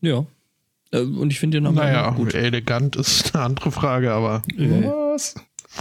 ja. 0.00 0.26
Äh, 0.90 1.00
und 1.00 1.30
ich 1.30 1.40
finde 1.40 1.56
den 1.56 1.64
Namen 1.64 1.76
Naja, 1.76 2.10
gut. 2.10 2.34
elegant 2.34 2.96
ist 2.96 3.34
eine 3.34 3.44
andere 3.44 3.72
Frage, 3.72 4.12
aber 4.12 4.42
Was? 4.58 5.34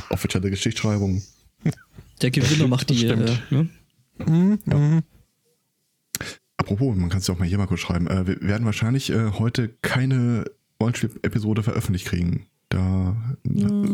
Offizielle 0.10 0.50
Geschichtsschreibung. 0.50 1.22
der 2.22 2.32
Gewinner 2.32 2.68
macht 2.70 2.90
die. 2.90 2.98
stimmt. 2.98 3.30
Äh, 3.30 3.54
ne? 3.54 3.70
mhm, 4.26 4.60
mhm. 4.66 5.02
Apropos, 6.56 6.96
man 6.96 7.10
kann 7.10 7.20
es 7.20 7.28
ja 7.28 7.34
auch 7.34 7.40
mal 7.40 7.48
hier 7.48 7.58
mal 7.58 7.68
kurz 7.68 7.82
schreiben. 7.82 8.08
Äh, 8.08 8.26
wir 8.26 8.42
werden 8.42 8.66
wahrscheinlich 8.66 9.10
äh, 9.10 9.32
heute 9.32 9.68
keine 9.82 10.46
Rollenspiel-Episode 10.80 11.64
veröffentlicht 11.64 12.06
kriegen. 12.06 12.46
Da 12.72 13.18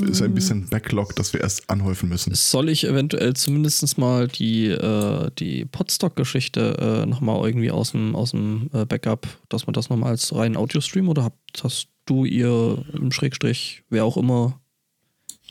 ist 0.07 0.21
ein 0.21 0.35
bisschen 0.35 0.67
Backlog, 0.67 1.15
das 1.15 1.33
wir 1.33 1.41
erst 1.41 1.67
anhäufen 1.67 2.09
müssen. 2.09 2.35
Soll 2.35 2.69
ich 2.69 2.85
eventuell 2.85 3.33
zumindest 3.33 3.97
mal 3.97 4.27
die, 4.27 4.67
äh, 4.67 5.31
die 5.39 5.65
Podstock-Geschichte 5.65 6.77
äh, 7.03 7.05
nochmal 7.07 7.43
irgendwie 7.43 7.71
aus 7.71 7.91
dem, 7.91 8.15
aus 8.15 8.31
dem 8.31 8.69
äh, 8.73 8.85
Backup, 8.85 9.27
dass 9.49 9.65
man 9.65 9.73
das 9.73 9.89
nochmal 9.89 10.11
als 10.11 10.33
reinen 10.35 10.55
Audio-Stream 10.55 11.09
oder 11.09 11.23
habt, 11.23 11.63
hast 11.63 11.87
du 12.05 12.23
ihr 12.23 12.85
im 12.93 13.11
Schrägstrich, 13.11 13.83
wer 13.89 14.05
auch 14.05 14.15
immer, 14.15 14.61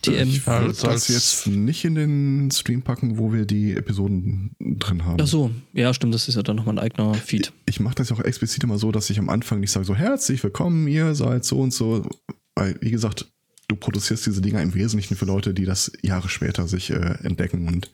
TM? 0.03 0.29
Ich 0.29 0.47
würde 0.47 0.72
das 0.72 1.09
jetzt 1.09 1.49
nicht 1.49 1.85
in 1.85 1.97
den 1.97 2.51
Stream 2.53 2.83
packen, 2.83 3.18
wo 3.18 3.33
wir 3.33 3.45
die 3.45 3.72
Episoden 3.72 4.55
drin 4.61 5.05
haben. 5.05 5.20
Ach 5.20 5.27
so, 5.27 5.51
ja, 5.72 5.93
stimmt, 5.93 6.14
das 6.14 6.29
ist 6.29 6.37
ja 6.37 6.43
dann 6.43 6.55
nochmal 6.55 6.77
ein 6.77 6.85
eigener 6.85 7.14
Feed. 7.14 7.53
Ich 7.66 7.81
mache 7.81 7.97
das 7.97 8.11
ja 8.11 8.16
auch 8.16 8.20
explizit 8.20 8.62
immer 8.62 8.79
so, 8.79 8.93
dass 8.93 9.11
ich 9.11 9.18
am 9.18 9.29
Anfang 9.29 9.59
nicht 9.59 9.72
sage 9.72 9.85
so 9.85 9.97
herzlich 9.97 10.45
willkommen, 10.45 10.87
ihr 10.87 11.16
seid 11.16 11.45
so 11.45 11.59
und 11.59 11.72
so. 11.72 12.09
Weil, 12.57 12.76
wie 12.80 12.90
gesagt, 12.90 13.30
du 13.68 13.76
produzierst 13.76 14.26
diese 14.26 14.40
Dinger 14.42 14.62
im 14.62 14.74
Wesentlichen 14.74 15.16
für 15.16 15.26
Leute, 15.26 15.54
die 15.54 15.64
das 15.64 15.92
Jahre 16.02 16.28
später 16.28 16.66
sich 16.66 16.90
äh, 16.90 17.18
entdecken. 17.22 17.68
Und 17.68 17.92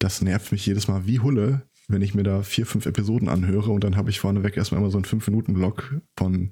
das 0.00 0.22
nervt 0.22 0.50
mich 0.50 0.66
jedes 0.66 0.88
Mal 0.88 1.06
wie 1.06 1.20
Hulle, 1.20 1.62
wenn 1.86 2.02
ich 2.02 2.14
mir 2.14 2.24
da 2.24 2.42
vier, 2.42 2.66
fünf 2.66 2.86
Episoden 2.86 3.28
anhöre 3.28 3.70
und 3.70 3.84
dann 3.84 3.96
habe 3.96 4.10
ich 4.10 4.20
vorneweg 4.20 4.56
erstmal 4.56 4.80
immer 4.80 4.90
so 4.90 4.98
einen 4.98 5.04
fünf 5.04 5.26
minuten 5.26 5.54
block 5.54 6.00
von 6.16 6.50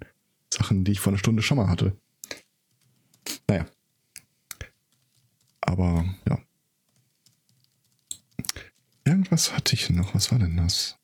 Sachen, 0.53 0.85
die 0.85 0.93
ich 0.93 1.01
vor 1.01 1.13
einer 1.13 1.19
Stunde 1.19 1.43
schon 1.43 1.59
mal 1.59 1.69
hatte. 1.69 1.97
Naja. 3.49 3.67
Aber 5.61 6.05
ja. 6.29 6.39
Irgendwas 9.05 9.55
hatte 9.55 9.75
ich 9.75 9.91
noch. 9.91 10.15
Was 10.15 10.33
war 10.33 10.39
denn 10.39 10.57
das? 10.57 10.99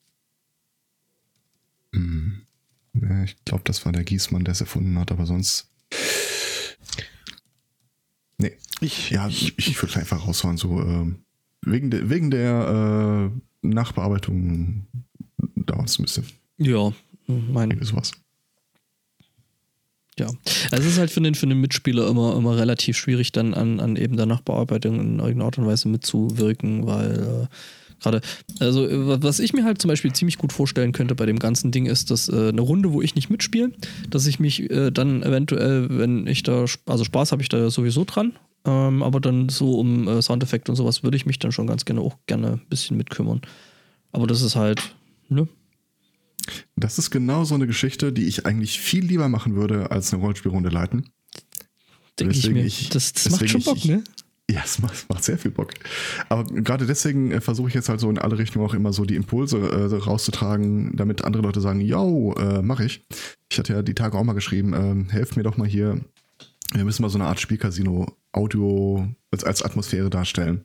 Hm. 1.92 2.42
Ja, 2.94 3.22
ich 3.24 3.36
glaube, 3.44 3.64
das 3.64 3.84
war 3.84 3.92
der 3.92 4.04
Gießmann, 4.04 4.44
der 4.44 4.52
es 4.52 4.60
erfunden 4.60 4.98
hat, 4.98 5.12
aber 5.12 5.26
sonst. 5.26 5.71
Nee. 8.38 8.52
Ich, 8.80 9.10
Ja, 9.10 9.28
ich, 9.28 9.56
ich 9.58 9.80
würde 9.82 9.96
einfach 9.96 10.26
raushauen, 10.26 10.56
so 10.56 10.80
ähm, 10.80 11.24
wegen, 11.62 11.90
der, 11.90 12.10
wegen 12.10 12.30
der 12.30 13.30
äh, 13.30 13.66
Nachbearbeitung 13.66 14.86
dauert 15.56 15.88
es 15.88 15.98
ein 15.98 16.02
bisschen. 16.02 16.24
Ja, 16.58 16.92
mein, 17.26 17.70
Irgendwie 17.70 17.86
sowas. 17.86 18.12
ja. 20.18 20.26
Also 20.70 20.86
es 20.86 20.94
ist 20.94 20.98
halt 20.98 21.10
für 21.10 21.20
den, 21.20 21.34
für 21.34 21.46
den 21.46 21.60
Mitspieler 21.60 22.08
immer, 22.08 22.36
immer 22.36 22.56
relativ 22.56 22.96
schwierig, 22.96 23.32
dann 23.32 23.54
an, 23.54 23.80
an 23.80 23.96
eben 23.96 24.16
der 24.16 24.26
Nachbearbeitung 24.26 25.00
in 25.00 25.18
irgendeiner 25.18 25.44
Art 25.44 25.58
und 25.58 25.66
Weise 25.66 25.88
mitzuwirken, 25.88 26.86
weil 26.86 27.48
äh, 27.50 27.54
gerade, 28.02 28.20
also 28.60 28.86
äh, 28.86 29.22
was 29.22 29.38
ich 29.38 29.52
mir 29.52 29.64
halt 29.64 29.80
zum 29.80 29.88
Beispiel 29.88 30.12
ziemlich 30.12 30.38
gut 30.38 30.52
vorstellen 30.52 30.92
könnte 30.92 31.14
bei 31.14 31.26
dem 31.26 31.38
ganzen 31.38 31.70
Ding 31.72 31.86
ist, 31.86 32.10
dass 32.10 32.28
äh, 32.28 32.48
eine 32.48 32.60
Runde, 32.60 32.92
wo 32.92 33.00
ich 33.02 33.14
nicht 33.14 33.30
mitspiele, 33.30 33.72
dass 34.10 34.26
ich 34.26 34.38
mich 34.40 34.70
äh, 34.70 34.90
dann 34.90 35.22
eventuell, 35.22 35.86
wenn 35.98 36.26
ich 36.26 36.42
da, 36.42 36.64
also 36.86 37.04
Spaß 37.04 37.32
habe 37.32 37.42
ich 37.42 37.48
da 37.48 37.70
sowieso 37.70 38.04
dran, 38.04 38.32
ähm, 38.64 39.02
aber 39.02 39.20
dann 39.20 39.48
so 39.48 39.78
um 39.78 40.06
äh, 40.08 40.20
Soundeffekte 40.22 40.70
und 40.72 40.76
sowas 40.76 41.02
würde 41.02 41.16
ich 41.16 41.26
mich 41.26 41.38
dann 41.38 41.52
schon 41.52 41.66
ganz 41.66 41.84
gerne 41.84 42.00
auch 42.00 42.16
gerne 42.26 42.52
ein 42.54 42.68
bisschen 42.68 42.96
mitkümmern. 42.96 43.40
Aber 44.12 44.26
das 44.26 44.42
ist 44.42 44.56
halt, 44.56 44.94
ne? 45.28 45.48
Das 46.76 46.98
ist 46.98 47.10
genau 47.10 47.44
so 47.44 47.54
eine 47.54 47.66
Geschichte, 47.66 48.12
die 48.12 48.24
ich 48.24 48.46
eigentlich 48.46 48.80
viel 48.80 49.04
lieber 49.04 49.28
machen 49.28 49.54
würde, 49.54 49.90
als 49.90 50.12
eine 50.12 50.20
Rollenspielrunde 50.22 50.70
leiten. 50.70 51.06
Denke 52.18 52.34
ich 52.36 52.50
mir. 52.50 52.64
ich- 52.64 52.88
das 52.90 53.12
das 53.12 53.30
macht 53.30 53.48
schon 53.48 53.62
Bock, 53.62 53.76
ich- 53.76 53.84
ne? 53.86 54.02
Ja, 54.50 54.60
es 54.64 54.80
macht, 54.80 55.08
macht 55.08 55.24
sehr 55.24 55.38
viel 55.38 55.50
Bock. 55.50 55.70
Aber 56.28 56.44
gerade 56.44 56.86
deswegen 56.86 57.30
äh, 57.30 57.40
versuche 57.40 57.68
ich 57.68 57.74
jetzt 57.74 57.88
halt 57.88 58.00
so 58.00 58.10
in 58.10 58.18
alle 58.18 58.38
Richtungen 58.38 58.66
auch 58.66 58.74
immer 58.74 58.92
so 58.92 59.04
die 59.04 59.14
Impulse 59.14 59.58
äh, 59.58 59.94
rauszutragen, 59.96 60.96
damit 60.96 61.24
andere 61.24 61.42
Leute 61.42 61.60
sagen, 61.60 61.80
yo, 61.80 62.34
äh, 62.34 62.60
mache 62.60 62.84
ich. 62.84 63.06
Ich 63.50 63.58
hatte 63.58 63.72
ja 63.72 63.82
die 63.82 63.94
Tage 63.94 64.18
auch 64.18 64.24
mal 64.24 64.32
geschrieben, 64.34 64.74
ähm, 64.74 65.08
helft 65.08 65.36
mir 65.36 65.42
doch 65.42 65.56
mal 65.56 65.68
hier. 65.68 66.00
Wir 66.74 66.84
müssen 66.84 67.02
mal 67.02 67.08
so 67.08 67.18
eine 67.18 67.28
Art 67.28 67.40
Spielcasino 67.40 68.16
Audio 68.32 69.08
als, 69.30 69.44
als 69.44 69.62
Atmosphäre 69.62 70.10
darstellen. 70.10 70.62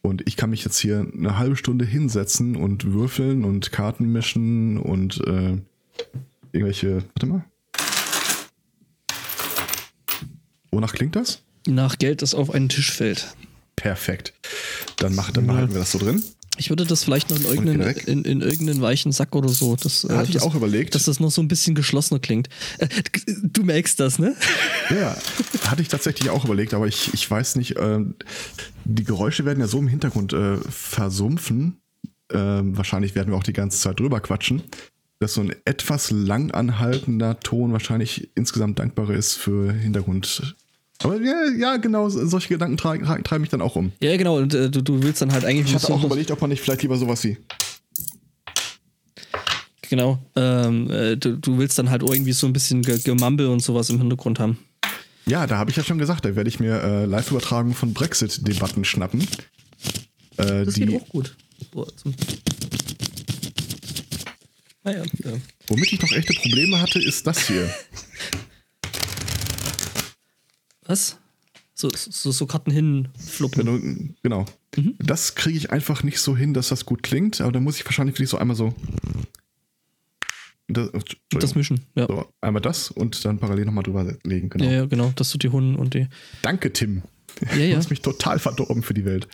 Und 0.00 0.26
ich 0.26 0.36
kann 0.36 0.50
mich 0.50 0.64
jetzt 0.64 0.78
hier 0.78 1.06
eine 1.16 1.38
halbe 1.38 1.56
Stunde 1.56 1.84
hinsetzen 1.84 2.56
und 2.56 2.92
würfeln 2.92 3.44
und 3.44 3.70
Karten 3.70 4.10
mischen 4.10 4.78
und 4.78 5.20
äh, 5.26 5.58
irgendwelche. 6.50 7.04
Warte 7.14 7.26
mal. 7.26 7.44
Wonach 10.72 10.92
klingt 10.92 11.14
das? 11.14 11.44
Nach 11.66 11.98
Geld, 11.98 12.22
das 12.22 12.34
auf 12.34 12.50
einen 12.50 12.68
Tisch 12.68 12.92
fällt. 12.92 13.34
Perfekt. 13.76 14.32
Dann, 14.96 15.14
mach, 15.14 15.30
dann 15.30 15.46
behalten 15.46 15.72
wir 15.72 15.80
das 15.80 15.92
so 15.92 15.98
drin. 15.98 16.22
Ich 16.58 16.68
würde 16.68 16.84
das 16.84 17.02
vielleicht 17.02 17.30
noch 17.30 17.38
in 17.38 17.44
irgendeinen, 17.44 17.96
in, 18.06 18.24
in 18.24 18.40
irgendeinen 18.42 18.82
weichen 18.82 19.10
Sack 19.10 19.34
oder 19.34 19.48
so. 19.48 19.74
Das, 19.74 20.04
äh, 20.04 20.12
Hatte 20.12 20.28
ich 20.28 20.34
das, 20.34 20.42
auch 20.42 20.54
überlegt. 20.54 20.94
Dass 20.94 21.04
das 21.04 21.18
noch 21.18 21.30
so 21.30 21.40
ein 21.40 21.48
bisschen 21.48 21.74
geschlossener 21.74 22.20
klingt. 22.20 22.48
Äh, 22.78 22.88
du 23.42 23.62
merkst 23.64 23.98
das, 23.98 24.18
ne? 24.18 24.36
Ja, 24.90 25.16
hatte 25.64 25.80
ich 25.80 25.88
tatsächlich 25.88 26.28
auch 26.28 26.44
überlegt, 26.44 26.74
aber 26.74 26.86
ich, 26.86 27.14
ich 27.14 27.30
weiß 27.30 27.56
nicht, 27.56 27.76
ähm, 27.78 28.16
die 28.84 29.04
Geräusche 29.04 29.46
werden 29.46 29.60
ja 29.60 29.66
so 29.66 29.78
im 29.78 29.88
Hintergrund 29.88 30.34
äh, 30.34 30.58
versumpfen. 30.58 31.80
Ähm, 32.30 32.76
wahrscheinlich 32.76 33.14
werden 33.14 33.30
wir 33.30 33.38
auch 33.38 33.42
die 33.42 33.54
ganze 33.54 33.78
Zeit 33.78 33.98
drüber 33.98 34.20
quatschen, 34.20 34.62
dass 35.20 35.34
so 35.34 35.40
ein 35.40 35.54
etwas 35.64 36.10
lang 36.10 36.50
anhaltender 36.50 37.40
Ton 37.40 37.72
wahrscheinlich 37.72 38.30
insgesamt 38.34 38.78
dankbarer 38.78 39.14
ist 39.14 39.34
für 39.34 39.72
Hintergrund. 39.72 40.54
Aber 41.02 41.20
ja, 41.20 41.48
ja 41.56 41.76
genau, 41.76 42.08
solche 42.08 42.48
Gedanken 42.48 42.76
treiben 42.76 43.24
tra 43.24 43.38
mich 43.38 43.50
dann 43.50 43.60
auch 43.60 43.76
um. 43.76 43.92
Ja, 44.00 44.16
genau. 44.16 44.36
Und 44.38 44.54
äh, 44.54 44.70
du, 44.70 44.82
du 44.82 45.02
willst 45.02 45.22
dann 45.22 45.32
halt 45.32 45.44
eigentlich. 45.44 45.66
Ich 45.66 45.74
hatte 45.74 45.92
auch 45.92 46.04
überlegt, 46.04 46.30
ob 46.30 46.40
man 46.40 46.50
nicht 46.50 46.62
vielleicht 46.62 46.82
lieber 46.82 46.96
sowas 46.96 47.24
wie. 47.24 47.36
Genau. 49.88 50.18
Ähm, 50.36 50.90
äh, 50.90 51.16
du, 51.16 51.36
du 51.36 51.58
willst 51.58 51.78
dann 51.78 51.90
halt 51.90 52.02
irgendwie 52.02 52.32
so 52.32 52.46
ein 52.46 52.52
bisschen 52.52 52.82
Ge 52.82 52.98
Gemumble 52.98 53.48
und 53.50 53.60
sowas 53.60 53.90
im 53.90 53.98
Hintergrund 53.98 54.38
haben. 54.38 54.58
Ja, 55.26 55.46
da 55.46 55.58
habe 55.58 55.70
ich 55.70 55.76
ja 55.76 55.84
schon 55.84 55.98
gesagt, 55.98 56.24
da 56.24 56.34
werde 56.34 56.48
ich 56.48 56.58
mir 56.58 56.82
äh, 56.82 57.04
Live-Übertragungen 57.04 57.74
von 57.74 57.92
Brexit-Debatten 57.94 58.84
schnappen. 58.84 59.20
Äh, 60.38 60.64
Das 60.64 60.74
die, 60.74 60.86
geht 60.86 61.00
auch 61.00 61.08
gut. 61.08 61.36
Boah, 61.70 61.86
naja, 64.84 65.04
ja. 65.24 65.30
Womit 65.68 65.92
ich 65.92 66.02
noch 66.02 66.10
echte 66.10 66.34
Probleme 66.34 66.80
hatte, 66.80 66.98
ist 66.98 67.26
das 67.26 67.46
hier. 67.46 67.72
Was? 70.92 71.18
So, 71.74 71.88
so, 71.94 72.30
so 72.32 72.46
Karten 72.46 72.70
hinfluppen. 72.70 74.14
Genau. 74.22 74.44
Das 74.98 75.34
kriege 75.34 75.56
ich 75.56 75.70
einfach 75.70 76.02
nicht 76.02 76.18
so 76.18 76.36
hin, 76.36 76.52
dass 76.52 76.68
das 76.68 76.84
gut 76.84 77.02
klingt, 77.02 77.40
aber 77.40 77.50
da 77.50 77.60
muss 77.60 77.78
ich 77.78 77.86
wahrscheinlich 77.86 78.14
wirklich 78.16 78.28
so 78.28 78.36
einmal 78.36 78.56
so. 78.56 78.74
Das. 80.68 80.90
Das 81.30 81.54
mischen. 81.54 81.80
Ja. 81.94 82.06
so, 82.06 82.26
einmal 82.42 82.60
das 82.60 82.90
und 82.90 83.24
dann 83.24 83.38
parallel 83.38 83.64
nochmal 83.64 83.84
drüber 83.84 84.16
legen. 84.22 84.50
Genau. 84.50 84.64
Ja, 84.64 84.70
ja, 84.70 84.84
genau. 84.84 85.12
Dass 85.16 85.30
du 85.30 85.38
die 85.38 85.48
Hunden 85.48 85.76
und 85.76 85.94
die. 85.94 86.08
Danke, 86.42 86.74
Tim. 86.74 87.02
Ja, 87.40 87.56
ja. 87.56 87.70
Du 87.70 87.76
hast 87.78 87.88
mich 87.88 88.02
total 88.02 88.38
verdorben 88.38 88.82
für 88.82 88.92
die 88.92 89.06
Welt. 89.06 89.26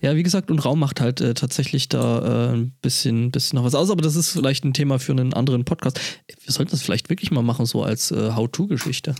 Ja, 0.00 0.16
wie 0.16 0.22
gesagt, 0.22 0.50
und 0.50 0.60
Raum 0.60 0.80
macht 0.80 1.00
halt 1.00 1.20
äh, 1.20 1.34
tatsächlich 1.34 1.90
da 1.90 2.52
äh, 2.52 2.54
ein 2.54 2.72
bisschen, 2.80 3.30
bisschen 3.30 3.58
noch 3.58 3.64
was 3.64 3.74
aus, 3.74 3.90
aber 3.90 4.00
das 4.00 4.16
ist 4.16 4.30
vielleicht 4.30 4.64
ein 4.64 4.72
Thema 4.72 4.98
für 4.98 5.12
einen 5.12 5.34
anderen 5.34 5.66
Podcast. 5.66 6.00
Wir 6.26 6.52
sollten 6.52 6.70
das 6.70 6.80
vielleicht 6.80 7.10
wirklich 7.10 7.30
mal 7.30 7.42
machen, 7.42 7.66
so 7.66 7.82
als 7.82 8.10
äh, 8.10 8.32
How-To-Geschichte. 8.32 9.14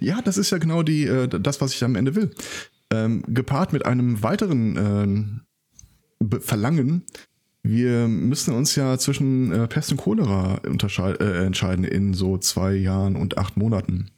Ja, 0.00 0.22
das 0.22 0.36
ist 0.36 0.50
ja 0.50 0.58
genau 0.58 0.82
die, 0.82 1.04
äh, 1.04 1.28
das, 1.28 1.60
was 1.60 1.72
ich 1.74 1.82
am 1.84 1.96
Ende 1.96 2.14
will. 2.14 2.30
Ähm, 2.92 3.22
gepaart 3.26 3.72
mit 3.72 3.84
einem 3.84 4.22
weiteren 4.22 5.42
Be- 6.18 6.40
Verlangen. 6.40 7.02
Wir 7.62 8.06
müssen 8.06 8.54
uns 8.54 8.76
ja 8.76 8.96
zwischen 8.96 9.50
äh, 9.50 9.66
Pest 9.66 9.90
und 9.90 9.96
Cholera 9.96 10.60
äh, 10.62 11.44
entscheiden 11.44 11.84
in 11.84 12.14
so 12.14 12.38
zwei 12.38 12.74
Jahren 12.74 13.16
und 13.16 13.38
acht 13.38 13.56
Monaten. 13.56 14.12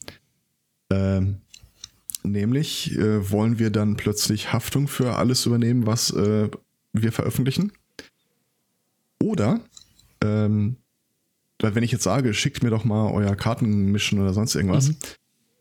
Ähm, 0.90 1.38
nämlich 2.22 2.94
äh, 2.98 3.30
wollen 3.30 3.58
wir 3.58 3.70
dann 3.70 3.96
plötzlich 3.96 4.52
Haftung 4.52 4.86
für 4.86 5.16
alles 5.16 5.46
übernehmen, 5.46 5.86
was 5.86 6.10
äh, 6.10 6.50
wir 6.92 7.10
veröffentlichen. 7.10 7.72
Oder, 9.22 9.60
ähm, 10.22 10.76
wenn 11.60 11.82
ich 11.82 11.92
jetzt 11.92 12.04
sage, 12.04 12.34
schickt 12.34 12.62
mir 12.62 12.70
doch 12.70 12.84
mal 12.84 13.10
euer 13.10 13.34
Kartenmischen 13.34 14.20
oder 14.20 14.34
sonst 14.34 14.54
irgendwas, 14.54 14.90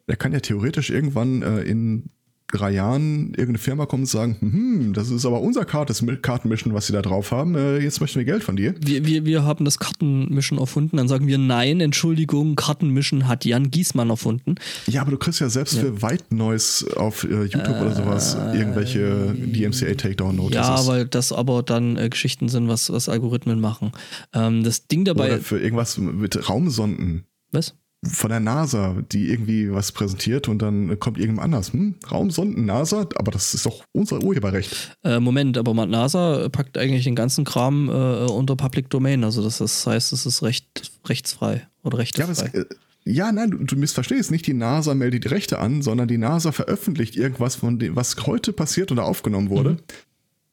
der 0.07 0.15
kann 0.15 0.33
ja 0.33 0.39
theoretisch 0.39 0.89
irgendwann 0.89 1.41
äh, 1.41 1.61
in 1.61 2.09
drei 2.51 2.71
Jahren 2.71 3.29
irgendeine 3.31 3.57
Firma 3.57 3.85
kommen 3.85 4.03
und 4.03 4.07
sagen, 4.07 4.37
hm, 4.39 4.93
das 4.93 5.09
ist 5.09 5.25
aber 5.25 5.41
unser 5.41 5.65
Kartes 5.65 6.03
Kartenmischen, 6.21 6.73
was 6.73 6.87
sie 6.87 6.93
da 6.93 7.01
drauf 7.01 7.31
haben, 7.31 7.55
äh, 7.55 7.79
jetzt 7.79 7.99
möchten 7.99 8.19
wir 8.19 8.25
Geld 8.25 8.43
von 8.43 8.55
dir. 8.55 8.73
Wir, 8.79 9.05
wir, 9.05 9.25
wir 9.25 9.43
haben 9.43 9.65
das 9.65 9.79
Kartenmischen 9.79 10.57
erfunden, 10.57 10.97
dann 10.97 11.07
sagen 11.07 11.27
wir 11.27 11.37
nein, 11.37 11.81
Entschuldigung, 11.81 12.55
Kartenmischen 12.55 13.27
hat 13.27 13.43
Jan 13.43 13.69
Giesmann 13.69 14.09
erfunden. 14.09 14.55
Ja, 14.85 15.01
aber 15.01 15.11
du 15.11 15.17
kriegst 15.17 15.41
ja 15.41 15.49
selbst 15.49 15.77
für 15.77 16.01
White 16.01 16.33
Noise 16.33 16.95
auf 16.95 17.25
äh, 17.25 17.43
YouTube 17.43 17.81
oder 17.81 17.93
sowas 17.93 18.37
irgendwelche 18.53 19.35
DMCA 19.35 19.95
Takedown 19.95 20.37
Notices. 20.37 20.55
Ja, 20.55 20.87
weil 20.87 21.05
das 21.05 21.33
aber 21.33 21.63
dann 21.63 21.97
äh, 21.97 22.07
Geschichten 22.07 22.47
sind, 22.47 22.69
was, 22.69 22.89
was 22.89 23.09
Algorithmen 23.09 23.59
machen. 23.59 23.91
Ähm, 24.33 24.63
das 24.63 24.87
Ding 24.87 25.03
dabei. 25.03 25.33
oder 25.33 25.41
für 25.41 25.59
irgendwas 25.59 25.97
mit 25.97 26.47
Raumsonden 26.49 27.25
was? 27.51 27.75
Von 28.05 28.29
der 28.29 28.39
NASA, 28.39 28.95
die 29.11 29.29
irgendwie 29.29 29.71
was 29.73 29.91
präsentiert 29.91 30.47
und 30.47 30.61
dann 30.61 30.99
kommt 30.99 31.17
irgendjemand 31.17 31.45
anders. 31.45 31.73
Hm, 31.73 31.95
Raumsonden, 32.11 32.65
NASA, 32.65 33.07
aber 33.15 33.31
das 33.31 33.53
ist 33.53 33.65
doch 33.65 33.83
unser 33.91 34.21
Urheberrecht. 34.23 34.95
Äh, 35.03 35.19
Moment, 35.19 35.57
aber 35.57 35.73
NASA 35.85 36.47
packt 36.49 36.77
eigentlich 36.77 37.05
den 37.05 37.15
ganzen 37.15 37.43
Kram 37.43 37.89
äh, 37.89 37.91
unter 37.91 38.55
Public 38.55 38.89
Domain. 38.89 39.23
Also 39.23 39.43
das, 39.43 39.57
das 39.57 39.85
heißt, 39.87 40.13
es 40.13 40.25
ist 40.25 40.43
recht, 40.43 40.91
rechtsfrei 41.07 41.67
oder 41.83 41.97
Ja, 41.97 42.01
rechtefrei. 42.01 42.47
äh, 42.53 42.65
ja, 43.05 43.31
nein, 43.31 43.51
du, 43.51 43.57
du 43.59 43.75
missverstehst. 43.77 44.31
Nicht 44.31 44.45
die 44.47 44.53
NASA 44.53 44.93
meldet 44.93 45.23
die 45.23 45.29
Rechte 45.29 45.59
an, 45.59 45.81
sondern 45.81 46.07
die 46.07 46.17
NASA 46.17 46.51
veröffentlicht 46.51 47.15
irgendwas 47.15 47.55
von 47.55 47.79
dem, 47.79 47.95
was 47.95 48.15
heute 48.27 48.53
passiert 48.53 48.91
oder 48.91 49.05
aufgenommen 49.05 49.49
wurde. 49.49 49.71
Mhm. 49.71 49.77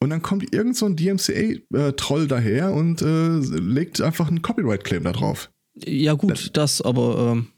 Und 0.00 0.10
dann 0.10 0.22
kommt 0.22 0.54
irgend 0.54 0.76
so 0.76 0.86
ein 0.86 0.96
DMCA-Troll 0.96 2.28
daher 2.28 2.72
und 2.72 3.02
äh, 3.02 3.38
legt 3.38 4.00
einfach 4.00 4.28
einen 4.28 4.42
Copyright-Claim 4.42 5.02
da 5.04 5.12
drauf. 5.12 5.50
Ja, 5.74 6.14
gut, 6.14 6.50
das, 6.56 6.80
aber 6.82 7.32
ähm, 7.32 7.48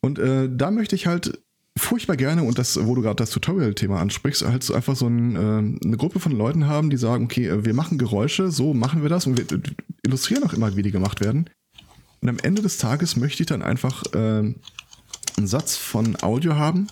Und 0.00 0.18
äh, 0.18 0.48
da 0.50 0.70
möchte 0.70 0.94
ich 0.94 1.06
halt 1.06 1.38
furchtbar 1.78 2.16
gerne, 2.16 2.42
und 2.42 2.58
das, 2.58 2.84
wo 2.84 2.94
du 2.94 3.02
gerade 3.02 3.16
das 3.16 3.30
Tutorial-Thema 3.30 4.00
ansprichst, 4.00 4.44
halt 4.44 4.62
so 4.62 4.74
einfach 4.74 4.96
so 4.96 5.06
ein, 5.06 5.36
äh, 5.36 5.86
eine 5.86 5.96
Gruppe 5.96 6.20
von 6.20 6.32
Leuten 6.32 6.66
haben, 6.66 6.90
die 6.90 6.96
sagen, 6.96 7.24
okay, 7.24 7.48
äh, 7.48 7.64
wir 7.64 7.74
machen 7.74 7.98
Geräusche, 7.98 8.50
so 8.50 8.74
machen 8.74 9.02
wir 9.02 9.08
das 9.08 9.26
und 9.26 9.38
wir 9.38 9.58
äh, 9.58 9.62
illustrieren 10.04 10.44
auch 10.44 10.52
immer, 10.52 10.76
wie 10.76 10.82
die 10.82 10.90
gemacht 10.90 11.20
werden. 11.20 11.48
Und 12.20 12.28
am 12.28 12.38
Ende 12.38 12.62
des 12.62 12.78
Tages 12.78 13.16
möchte 13.16 13.42
ich 13.42 13.46
dann 13.46 13.62
einfach 13.62 14.02
äh, 14.12 14.18
einen 14.18 14.56
Satz 15.38 15.76
von 15.76 16.22
Audio 16.22 16.56
haben, 16.56 16.88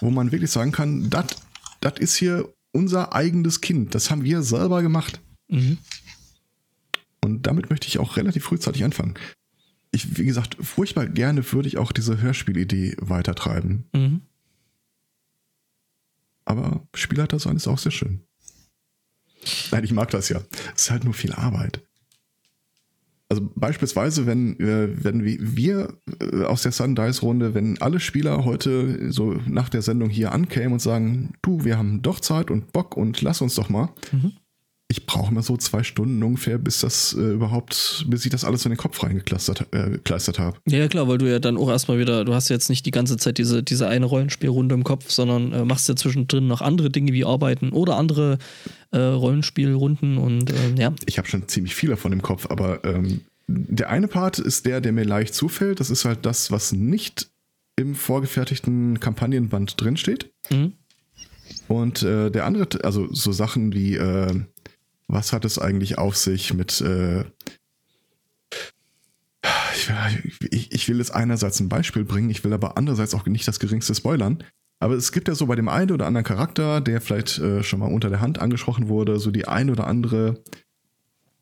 wo 0.00 0.10
man 0.10 0.30
wirklich 0.30 0.50
sagen 0.50 0.72
kann, 0.72 1.08
das 1.10 1.98
ist 1.98 2.16
hier 2.16 2.48
unser 2.72 3.14
eigenes 3.14 3.60
Kind, 3.60 3.94
das 3.94 4.10
haben 4.10 4.24
wir 4.24 4.42
selber 4.42 4.82
gemacht. 4.82 5.20
mhm. 5.48 5.78
Und 7.22 7.46
damit 7.46 7.68
möchte 7.68 7.86
ich 7.86 7.98
auch 7.98 8.16
relativ 8.16 8.44
frühzeitig 8.44 8.82
anfangen. 8.82 9.12
Ich, 9.92 10.18
wie 10.18 10.24
gesagt, 10.24 10.56
furchtbar 10.60 11.06
gerne 11.06 11.52
würde 11.52 11.68
ich 11.68 11.78
auch 11.78 11.92
diese 11.92 12.20
Hörspielidee 12.20 12.96
weitertreiben. 13.00 13.84
Mhm. 13.92 14.20
Aber 16.44 16.86
Spielleiter 16.94 17.38
sein 17.38 17.56
ist 17.56 17.68
auch 17.68 17.78
sehr 17.78 17.92
schön. 17.92 18.20
Nein, 19.70 19.84
ich 19.84 19.92
mag 19.92 20.10
das 20.10 20.28
ja. 20.28 20.40
Es 20.74 20.82
ist 20.82 20.90
halt 20.90 21.04
nur 21.04 21.14
viel 21.14 21.32
Arbeit. 21.32 21.82
Also 23.28 23.48
beispielsweise, 23.54 24.26
wenn, 24.26 24.58
äh, 24.58 24.88
wenn 25.04 25.24
wir, 25.24 25.96
äh, 26.20 26.42
aus 26.42 26.62
der 26.62 26.72
Sundice-Runde, 26.72 27.54
wenn 27.54 27.80
alle 27.80 28.00
Spieler 28.00 28.44
heute 28.44 29.12
so 29.12 29.40
nach 29.46 29.68
der 29.68 29.82
Sendung 29.82 30.10
hier 30.10 30.32
ankämen 30.32 30.72
und 30.72 30.80
sagen, 30.80 31.34
du, 31.40 31.64
wir 31.64 31.78
haben 31.78 32.02
doch 32.02 32.18
Zeit 32.18 32.50
und 32.50 32.72
Bock 32.72 32.96
und 32.96 33.22
lass 33.22 33.40
uns 33.40 33.54
doch 33.54 33.68
mal, 33.68 33.90
Mhm. 34.10 34.32
Ich 34.90 35.06
brauche 35.06 35.30
immer 35.30 35.42
so 35.42 35.56
zwei 35.56 35.84
Stunden 35.84 36.20
ungefähr, 36.20 36.58
bis 36.58 36.80
das 36.80 37.14
äh, 37.16 37.20
überhaupt, 37.20 38.04
bis 38.08 38.24
ich 38.24 38.30
das 38.32 38.44
alles 38.44 38.64
in 38.64 38.72
den 38.72 38.76
Kopf 38.76 39.00
reingekleistert 39.04 39.68
äh, 39.72 40.42
habe. 40.42 40.58
Ja, 40.66 40.88
klar, 40.88 41.06
weil 41.06 41.18
du 41.18 41.30
ja 41.30 41.38
dann 41.38 41.56
auch 41.56 41.68
erstmal 41.68 42.00
wieder, 42.00 42.24
du 42.24 42.34
hast 42.34 42.48
jetzt 42.48 42.68
nicht 42.68 42.84
die 42.86 42.90
ganze 42.90 43.16
Zeit 43.16 43.38
diese, 43.38 43.62
diese 43.62 43.86
eine 43.86 44.06
Rollenspielrunde 44.06 44.74
im 44.74 44.82
Kopf, 44.82 45.12
sondern 45.12 45.52
äh, 45.52 45.64
machst 45.64 45.88
ja 45.88 45.94
zwischendrin 45.94 46.48
noch 46.48 46.60
andere 46.60 46.90
Dinge 46.90 47.12
wie 47.12 47.24
Arbeiten 47.24 47.70
oder 47.70 47.96
andere 47.96 48.38
äh, 48.90 48.98
Rollenspielrunden 48.98 50.18
und 50.18 50.50
ähm, 50.50 50.76
ja. 50.76 50.92
Ich 51.06 51.18
habe 51.18 51.28
schon 51.28 51.46
ziemlich 51.46 51.76
viel 51.76 51.90
davon 51.90 52.10
im 52.10 52.20
Kopf, 52.20 52.46
aber 52.50 52.84
ähm, 52.84 53.20
der 53.46 53.90
eine 53.90 54.08
Part 54.08 54.40
ist 54.40 54.66
der, 54.66 54.80
der 54.80 54.90
mir 54.90 55.04
leicht 55.04 55.36
zufällt. 55.36 55.78
Das 55.78 55.90
ist 55.90 56.04
halt 56.04 56.26
das, 56.26 56.50
was 56.50 56.72
nicht 56.72 57.30
im 57.76 57.94
vorgefertigten 57.94 58.98
Kampagnenband 58.98 59.80
drinsteht. 59.80 60.32
Mhm. 60.50 60.72
Und 61.68 62.02
äh, 62.02 62.30
der 62.30 62.44
andere, 62.44 62.84
also 62.84 63.06
so 63.12 63.30
Sachen 63.30 63.72
wie 63.72 63.94
äh, 63.94 64.34
was 65.12 65.32
hat 65.32 65.44
es 65.44 65.58
eigentlich 65.58 65.98
auf 65.98 66.16
sich 66.16 66.54
mit 66.54 66.80
äh, 66.80 67.24
ich, 70.50 70.72
ich 70.72 70.88
will 70.88 70.98
jetzt 70.98 71.14
einerseits 71.14 71.60
ein 71.60 71.68
Beispiel 71.68 72.04
bringen, 72.04 72.30
ich 72.30 72.44
will 72.44 72.52
aber 72.52 72.76
andererseits 72.76 73.14
auch 73.14 73.26
nicht 73.26 73.48
das 73.48 73.60
geringste 73.60 73.94
spoilern. 73.94 74.44
Aber 74.78 74.94
es 74.94 75.12
gibt 75.12 75.28
ja 75.28 75.34
so 75.34 75.46
bei 75.46 75.56
dem 75.56 75.68
einen 75.68 75.90
oder 75.90 76.06
anderen 76.06 76.24
Charakter, 76.24 76.80
der 76.80 77.00
vielleicht 77.00 77.38
äh, 77.38 77.62
schon 77.62 77.80
mal 77.80 77.92
unter 77.92 78.08
der 78.08 78.20
Hand 78.20 78.38
angesprochen 78.38 78.88
wurde, 78.88 79.18
so 79.18 79.30
die 79.30 79.46
ein 79.46 79.70
oder 79.70 79.86
andere 79.86 80.42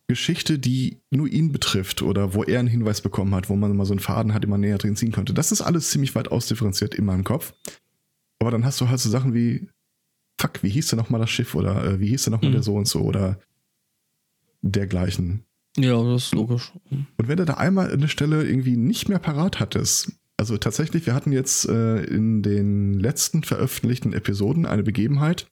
Geschichte, 0.08 0.58
die 0.58 1.00
nur 1.10 1.28
ihn 1.28 1.52
betrifft 1.52 2.02
oder 2.02 2.34
wo 2.34 2.42
er 2.42 2.58
einen 2.58 2.68
Hinweis 2.68 3.00
bekommen 3.00 3.34
hat, 3.34 3.48
wo 3.48 3.56
man 3.56 3.76
mal 3.76 3.84
so 3.84 3.92
einen 3.92 4.00
Faden 4.00 4.34
hat, 4.34 4.42
den 4.42 4.50
man 4.50 4.60
näher 4.60 4.78
drin 4.78 4.96
ziehen 4.96 5.12
könnte. 5.12 5.34
Das 5.34 5.52
ist 5.52 5.60
alles 5.60 5.90
ziemlich 5.90 6.14
weit 6.14 6.32
ausdifferenziert 6.32 6.94
in 6.94 7.04
meinem 7.04 7.24
Kopf. 7.24 7.54
Aber 8.40 8.50
dann 8.50 8.64
hast 8.64 8.80
du 8.80 8.88
halt 8.88 8.98
so 8.98 9.10
Sachen 9.10 9.34
wie, 9.34 9.68
fuck, 10.40 10.62
wie 10.62 10.70
hieß 10.70 10.88
denn 10.88 10.98
nochmal 10.98 11.20
das 11.20 11.30
Schiff 11.30 11.54
oder 11.54 11.84
äh, 11.84 12.00
wie 12.00 12.08
hieß 12.08 12.24
denn 12.24 12.32
nochmal 12.32 12.50
mhm. 12.50 12.54
der 12.54 12.62
so 12.62 12.74
und 12.74 12.88
so 12.88 13.02
oder 13.02 13.38
dergleichen. 14.62 15.44
Ja, 15.76 16.02
das 16.02 16.26
ist 16.26 16.34
logisch. 16.34 16.72
Und 16.90 17.28
wenn 17.28 17.36
du 17.36 17.44
da 17.44 17.54
einmal 17.54 17.92
eine 17.92 18.08
Stelle 18.08 18.44
irgendwie 18.44 18.76
nicht 18.76 19.08
mehr 19.08 19.18
parat 19.18 19.60
hattest, 19.60 20.12
also 20.36 20.56
tatsächlich, 20.56 21.06
wir 21.06 21.14
hatten 21.14 21.32
jetzt 21.32 21.68
äh, 21.68 22.02
in 22.04 22.42
den 22.42 22.94
letzten 22.94 23.42
veröffentlichten 23.42 24.12
Episoden 24.12 24.66
eine 24.66 24.82
Begebenheit, 24.82 25.48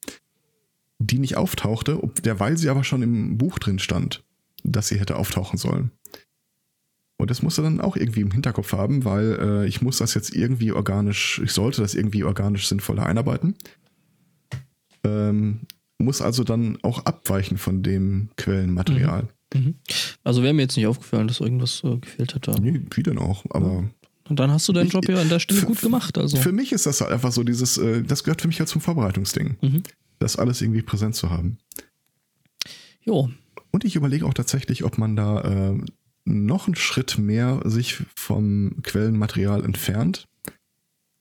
die 0.98 1.18
nicht 1.18 1.36
auftauchte, 1.36 2.00
derweil 2.24 2.57
sie 2.57 2.68
aber 2.68 2.84
schon 2.84 3.02
im 3.02 3.36
Buch 3.36 3.59
drin 3.59 3.78
stand, 3.78 4.24
dass 4.62 4.88
sie 4.88 4.98
hätte 4.98 5.16
auftauchen 5.16 5.59
sollen. 5.59 5.90
Und 7.18 7.30
das 7.30 7.42
musste 7.42 7.62
dann 7.62 7.80
auch 7.80 7.96
irgendwie 7.96 8.20
im 8.20 8.30
Hinterkopf 8.30 8.72
haben, 8.72 9.04
weil 9.04 9.38
äh, 9.40 9.66
ich 9.66 9.80
muss 9.80 9.98
das 9.98 10.14
jetzt 10.14 10.34
irgendwie 10.34 10.72
organisch, 10.72 11.40
ich 11.42 11.52
sollte 11.52 11.80
das 11.80 11.94
irgendwie 11.94 12.24
organisch 12.24 12.68
sinnvoller 12.68 13.07
einarbeiten. 13.07 13.57
Ähm, 15.02 15.61
muss 15.99 16.20
also 16.20 16.44
dann 16.44 16.78
auch 16.82 17.05
abweichen 17.05 17.59
von 17.59 17.82
dem 17.82 18.30
Quellenmaterial. 18.36 19.28
Mhm. 19.55 19.61
mhm. 19.61 19.74
Also 20.24 20.42
wäre 20.42 20.55
mir 20.55 20.62
jetzt 20.62 20.76
nicht 20.76 20.86
aufgefallen, 20.86 21.28
dass 21.28 21.40
irgendwas 21.40 21.82
äh, 21.84 21.97
gefehlt 21.99 22.34
hätte. 22.34 22.55
Nee, 22.61 22.82
wie 22.94 23.03
denn 23.03 23.18
auch, 23.18 23.44
aber. 23.51 23.88
Und 24.28 24.40
dann 24.40 24.51
hast 24.51 24.68
du 24.68 24.72
deinen 24.72 24.88
ich, 24.88 24.92
Job 24.92 25.09
ja 25.09 25.20
an 25.20 25.28
der 25.28 25.38
Stelle 25.38 25.62
gut 25.62 25.80
gemacht. 25.80 26.18
Also. 26.18 26.36
Für 26.36 26.53
mich 26.53 26.72
ist 26.72 26.86
das 26.86 27.01
halt 27.01 27.12
einfach 27.12 27.30
so 27.30 27.44
dieses, 27.44 27.78
äh, 27.78 28.03
das 28.03 28.24
gehört 28.24 28.42
für 28.42 28.49
mich 28.49 28.59
halt 28.59 28.68
zum 28.68 28.80
Vorbereitungsding. 28.80 29.57
Mhm. 29.61 29.82
Das 30.18 30.36
alles 30.36 30.62
irgendwie 30.62 30.82
präsent 30.82 31.14
zu 31.14 31.30
haben. 31.30 31.59
Jo. 33.03 33.30
Und 33.70 33.84
ich 33.84 33.94
überlege 33.94 34.26
auch 34.26 34.34
tatsächlich, 34.34 34.82
ob 34.82 34.99
man 34.99 35.14
da 35.14 35.42
äh, 35.42 35.78
noch 36.24 36.66
einen 36.66 36.74
Schritt 36.74 37.18
mehr 37.18 37.61
sich 37.64 38.03
vom 38.16 38.82
Quellenmaterial 38.82 39.64
entfernt 39.64 40.26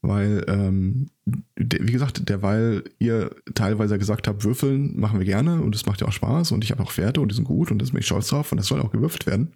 weil, 0.08 0.46
ähm, 0.48 1.08
wie 1.56 1.92
gesagt, 1.92 2.28
derweil 2.30 2.84
ihr 3.00 3.36
teilweise 3.54 3.98
gesagt 3.98 4.28
habt, 4.28 4.44
würfeln 4.44 5.00
machen 5.00 5.20
wir 5.20 5.26
gerne 5.26 5.62
und 5.62 5.76
es 5.76 5.86
macht 5.86 6.02
ja 6.02 6.08
auch 6.08 6.14
Spaß 6.14 6.52
und 6.52 6.64
ich 6.64 6.72
habe 6.72 6.84
auch 6.84 6.92
Pferde 6.92 7.22
und 7.22 7.32
die 7.32 7.36
sind 7.36 7.46
gut 7.46 7.72
und 7.72 7.82
das 7.82 7.92
bin 7.92 8.00
ich 8.00 8.06
stolz 8.06 8.28
drauf 8.28 8.52
und 8.52 8.58
das 8.58 8.68
soll 8.68 8.82
auch 8.82 8.92
gewürfelt 8.92 9.26
werden, 9.26 9.52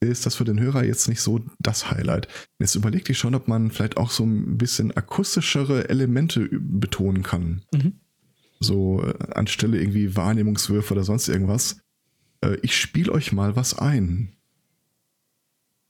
ist 0.00 0.26
das 0.26 0.36
für 0.36 0.44
den 0.44 0.60
Hörer 0.60 0.84
jetzt 0.84 1.08
nicht 1.08 1.20
so 1.20 1.40
das 1.58 1.90
Highlight. 1.90 2.28
Jetzt 2.58 2.74
überlegt 2.74 3.08
ich 3.08 3.18
schon, 3.18 3.34
ob 3.34 3.48
man 3.48 3.70
vielleicht 3.70 3.96
auch 3.96 4.10
so 4.10 4.24
ein 4.24 4.58
bisschen 4.58 4.96
akustischere 4.96 5.88
Elemente 5.88 6.48
betonen 6.50 7.22
kann. 7.22 7.62
Mhm. 7.72 7.94
So 8.60 9.02
äh, 9.04 9.32
anstelle 9.32 9.80
irgendwie 9.80 10.16
Wahrnehmungswürfe 10.16 10.94
oder 10.94 11.04
sonst 11.04 11.28
irgendwas. 11.28 11.80
Äh, 12.40 12.56
ich 12.62 12.76
spiele 12.76 13.12
euch 13.12 13.32
mal 13.32 13.56
was 13.56 13.78
ein. 13.78 14.37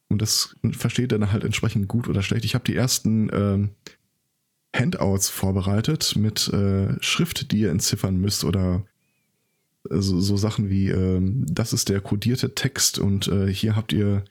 Und 0.08 0.22
das 0.22 0.56
versteht 0.72 1.12
dann 1.12 1.32
halt 1.32 1.44
entsprechend 1.44 1.88
gut 1.88 2.08
oder 2.08 2.22
schlecht. 2.22 2.44
Ich 2.44 2.54
habe 2.54 2.64
die 2.64 2.76
ersten 2.76 3.28
äh, 3.28 3.68
Handouts 4.74 5.28
vorbereitet 5.28 6.16
mit 6.16 6.48
äh, 6.48 7.00
Schrift, 7.02 7.52
die 7.52 7.60
ihr 7.60 7.70
entziffern 7.70 8.16
müsst 8.16 8.44
oder 8.44 8.84
äh, 9.90 10.00
so, 10.00 10.20
so, 10.20 10.36
Sachen 10.36 10.70
wie, 10.70 10.88
äh, 10.88 11.20
das 11.22 11.72
ist 11.72 11.88
der 11.88 12.00
kodierte 12.00 12.54
Text 12.54 12.98
und 12.98 13.28
äh, 13.28 13.52
hier 13.52 13.76
habt 13.76 13.92
ihr, 13.92 14.24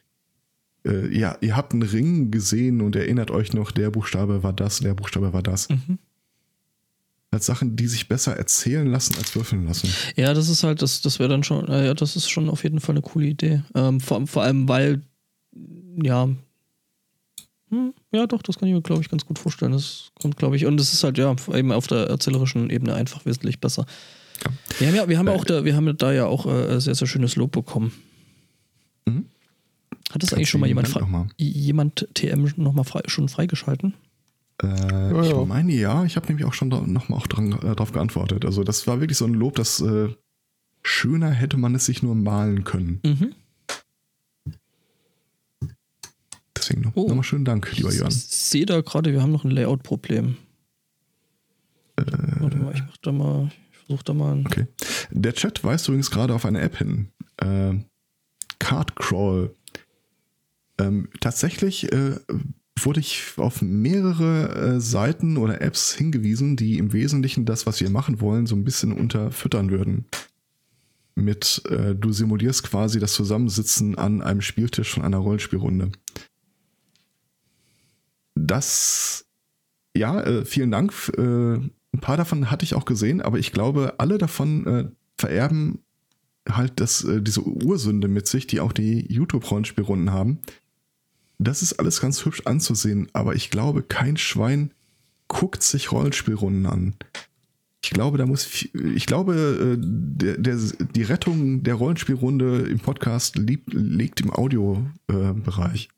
äh, 0.84 1.16
ja, 1.16 1.36
ihr 1.40 1.56
habt 1.56 1.72
einen 1.72 1.82
Ring 1.82 2.30
gesehen 2.30 2.80
und 2.80 2.96
erinnert 2.96 3.30
euch 3.30 3.52
noch, 3.52 3.70
der 3.70 3.90
Buchstabe 3.90 4.42
war 4.42 4.52
das, 4.52 4.80
der 4.80 4.94
Buchstabe 4.94 5.32
war 5.32 5.42
das. 5.42 5.68
Mhm 5.68 5.98
als 7.30 7.46
Sachen, 7.46 7.76
die 7.76 7.86
sich 7.86 8.08
besser 8.08 8.36
erzählen 8.36 8.86
lassen 8.86 9.16
als 9.18 9.34
würfeln 9.34 9.66
lassen. 9.66 9.90
Ja, 10.16 10.32
das 10.32 10.48
ist 10.48 10.62
halt, 10.62 10.82
das, 10.82 11.02
das 11.02 11.18
wäre 11.18 11.28
dann 11.28 11.42
schon, 11.42 11.66
ja, 11.68 11.92
das 11.94 12.16
ist 12.16 12.30
schon 12.30 12.48
auf 12.48 12.62
jeden 12.62 12.80
Fall 12.80 12.94
eine 12.94 13.02
coole 13.02 13.26
Idee. 13.26 13.62
Ähm, 13.74 14.00
vor, 14.00 14.26
vor 14.26 14.42
allem, 14.42 14.68
weil 14.68 15.02
ja. 16.02 16.28
Hm, 17.70 17.94
ja, 18.12 18.26
doch, 18.26 18.42
das 18.42 18.58
kann 18.58 18.68
ich 18.68 18.74
mir, 18.74 18.80
glaube 18.80 19.02
ich, 19.02 19.10
ganz 19.10 19.26
gut 19.26 19.38
vorstellen. 19.38 19.72
Das 19.72 20.10
kommt, 20.20 20.36
glaube 20.36 20.56
ich, 20.56 20.64
und 20.64 20.80
es 20.80 20.92
ist 20.92 21.04
halt 21.04 21.18
ja 21.18 21.34
eben 21.52 21.72
auf 21.72 21.86
der 21.86 22.08
erzählerischen 22.08 22.70
Ebene 22.70 22.94
einfach 22.94 23.26
wesentlich 23.26 23.60
besser. 23.60 23.84
Ja. 24.44 24.50
Wir 24.78 24.88
haben 24.88 24.94
ja, 24.94 25.08
wir 25.08 25.18
haben 25.18 25.28
äh, 25.28 25.32
auch 25.32 25.44
da, 25.44 25.64
wir 25.64 25.76
haben 25.76 25.96
da 25.96 26.12
ja 26.12 26.26
auch 26.26 26.46
äh, 26.46 26.80
sehr, 26.80 26.94
sehr 26.94 27.06
schönes 27.06 27.36
Lob 27.36 27.52
bekommen. 27.52 27.92
Mhm. 29.06 29.26
Hat 30.10 30.22
das 30.22 30.32
eigentlich 30.32 30.48
schon 30.48 30.60
mal 30.60 30.66
jemand, 30.66 30.94
noch 30.94 31.08
mal. 31.08 31.26
jemand 31.36 32.08
TM 32.14 32.50
nochmal 32.56 32.84
frei, 32.84 33.02
schon 33.06 33.28
freigeschalten? 33.28 33.94
Äh, 34.62 34.66
ja, 34.66 35.22
ich 35.22 35.30
ja. 35.30 35.44
meine 35.44 35.72
ja, 35.72 36.04
ich 36.04 36.16
habe 36.16 36.26
nämlich 36.28 36.46
auch 36.46 36.54
schon 36.54 36.70
da, 36.70 36.80
nochmal 36.80 37.18
auch 37.18 37.26
dran, 37.26 37.52
äh, 37.52 37.76
drauf 37.76 37.92
geantwortet. 37.92 38.44
Also 38.44 38.64
das 38.64 38.86
war 38.86 39.00
wirklich 39.00 39.18
so 39.18 39.26
ein 39.26 39.34
Lob, 39.34 39.56
das 39.56 39.80
äh, 39.80 40.08
schöner 40.82 41.30
hätte 41.30 41.58
man 41.58 41.74
es 41.74 41.86
sich 41.86 42.02
nur 42.02 42.14
malen 42.14 42.64
können. 42.64 43.00
Mhm. 43.04 43.34
Noch, 46.76 46.92
oh, 46.94 47.08
nochmal 47.08 47.24
schönen 47.24 47.44
Dank, 47.44 47.70
lieber 47.76 47.92
Jörn. 47.92 48.08
Ich 48.08 48.24
sehe 48.24 48.66
da 48.66 48.80
gerade, 48.80 49.12
wir 49.12 49.22
haben 49.22 49.32
noch 49.32 49.44
ein 49.44 49.50
Layout-Problem. 49.50 50.36
Äh, 51.96 52.04
Warte 52.40 52.56
mal, 52.58 52.74
ich 52.74 52.82
mach 52.82 52.96
da 52.98 53.12
mal, 53.12 53.50
ich 53.72 53.78
versuche 53.78 54.04
da 54.04 54.14
mal. 54.14 54.42
Okay. 54.46 54.66
Der 55.10 55.32
Chat 55.32 55.64
weist 55.64 55.88
übrigens 55.88 56.10
gerade 56.10 56.34
auf 56.34 56.44
eine 56.44 56.60
App 56.60 56.76
hin. 56.76 57.08
Äh, 57.38 57.74
Card 58.58 58.96
Crawl. 58.96 59.54
Ähm, 60.78 61.08
tatsächlich 61.20 61.92
äh, 61.92 62.16
wurde 62.84 63.00
ich 63.00 63.32
auf 63.36 63.62
mehrere 63.62 64.76
äh, 64.76 64.80
Seiten 64.80 65.36
oder 65.36 65.60
Apps 65.60 65.94
hingewiesen, 65.94 66.56
die 66.56 66.78
im 66.78 66.92
Wesentlichen 66.92 67.44
das, 67.44 67.66
was 67.66 67.80
wir 67.80 67.90
machen 67.90 68.20
wollen, 68.20 68.46
so 68.46 68.54
ein 68.54 68.64
bisschen 68.64 68.92
unterfüttern 68.92 69.70
würden. 69.70 70.06
Mit, 71.16 71.62
äh, 71.68 71.96
du 71.96 72.12
simulierst 72.12 72.62
quasi 72.62 73.00
das 73.00 73.12
Zusammensitzen 73.12 73.98
an 73.98 74.22
einem 74.22 74.40
Spieltisch 74.40 74.94
von 74.94 75.02
einer 75.02 75.18
Rollenspielrunde 75.18 75.90
das, 78.46 79.26
ja, 79.96 80.20
äh, 80.20 80.44
vielen 80.44 80.70
Dank. 80.70 80.92
Äh, 81.16 81.22
ein 81.22 82.00
paar 82.00 82.16
davon 82.16 82.50
hatte 82.50 82.64
ich 82.64 82.74
auch 82.74 82.84
gesehen, 82.84 83.20
aber 83.20 83.38
ich 83.38 83.52
glaube, 83.52 83.94
alle 83.98 84.18
davon 84.18 84.66
äh, 84.66 84.84
vererben 85.16 85.80
halt 86.48 86.80
das, 86.80 87.04
äh, 87.04 87.20
diese 87.22 87.42
Ursünde 87.42 88.08
mit 88.08 88.26
sich, 88.26 88.46
die 88.46 88.60
auch 88.60 88.72
die 88.72 89.06
YouTube-Rollenspielrunden 89.12 90.12
haben. 90.12 90.38
Das 91.38 91.62
ist 91.62 91.74
alles 91.74 92.00
ganz 92.00 92.24
hübsch 92.24 92.42
anzusehen, 92.46 93.08
aber 93.12 93.34
ich 93.34 93.50
glaube, 93.50 93.82
kein 93.82 94.16
Schwein 94.16 94.72
guckt 95.28 95.62
sich 95.62 95.92
Rollenspielrunden 95.92 96.66
an. 96.66 96.94
Ich 97.84 97.90
glaube, 97.90 98.18
da 98.18 98.26
muss, 98.26 98.48
ich 98.74 99.06
glaube, 99.06 99.34
äh, 99.34 99.76
der, 99.80 100.36
der, 100.36 100.56
die 100.56 101.02
Rettung 101.02 101.62
der 101.62 101.74
Rollenspielrunde 101.74 102.66
im 102.68 102.80
Podcast 102.80 103.36
liegt, 103.36 103.72
liegt 103.72 104.20
im 104.20 104.32
Audiobereich. 104.32 105.88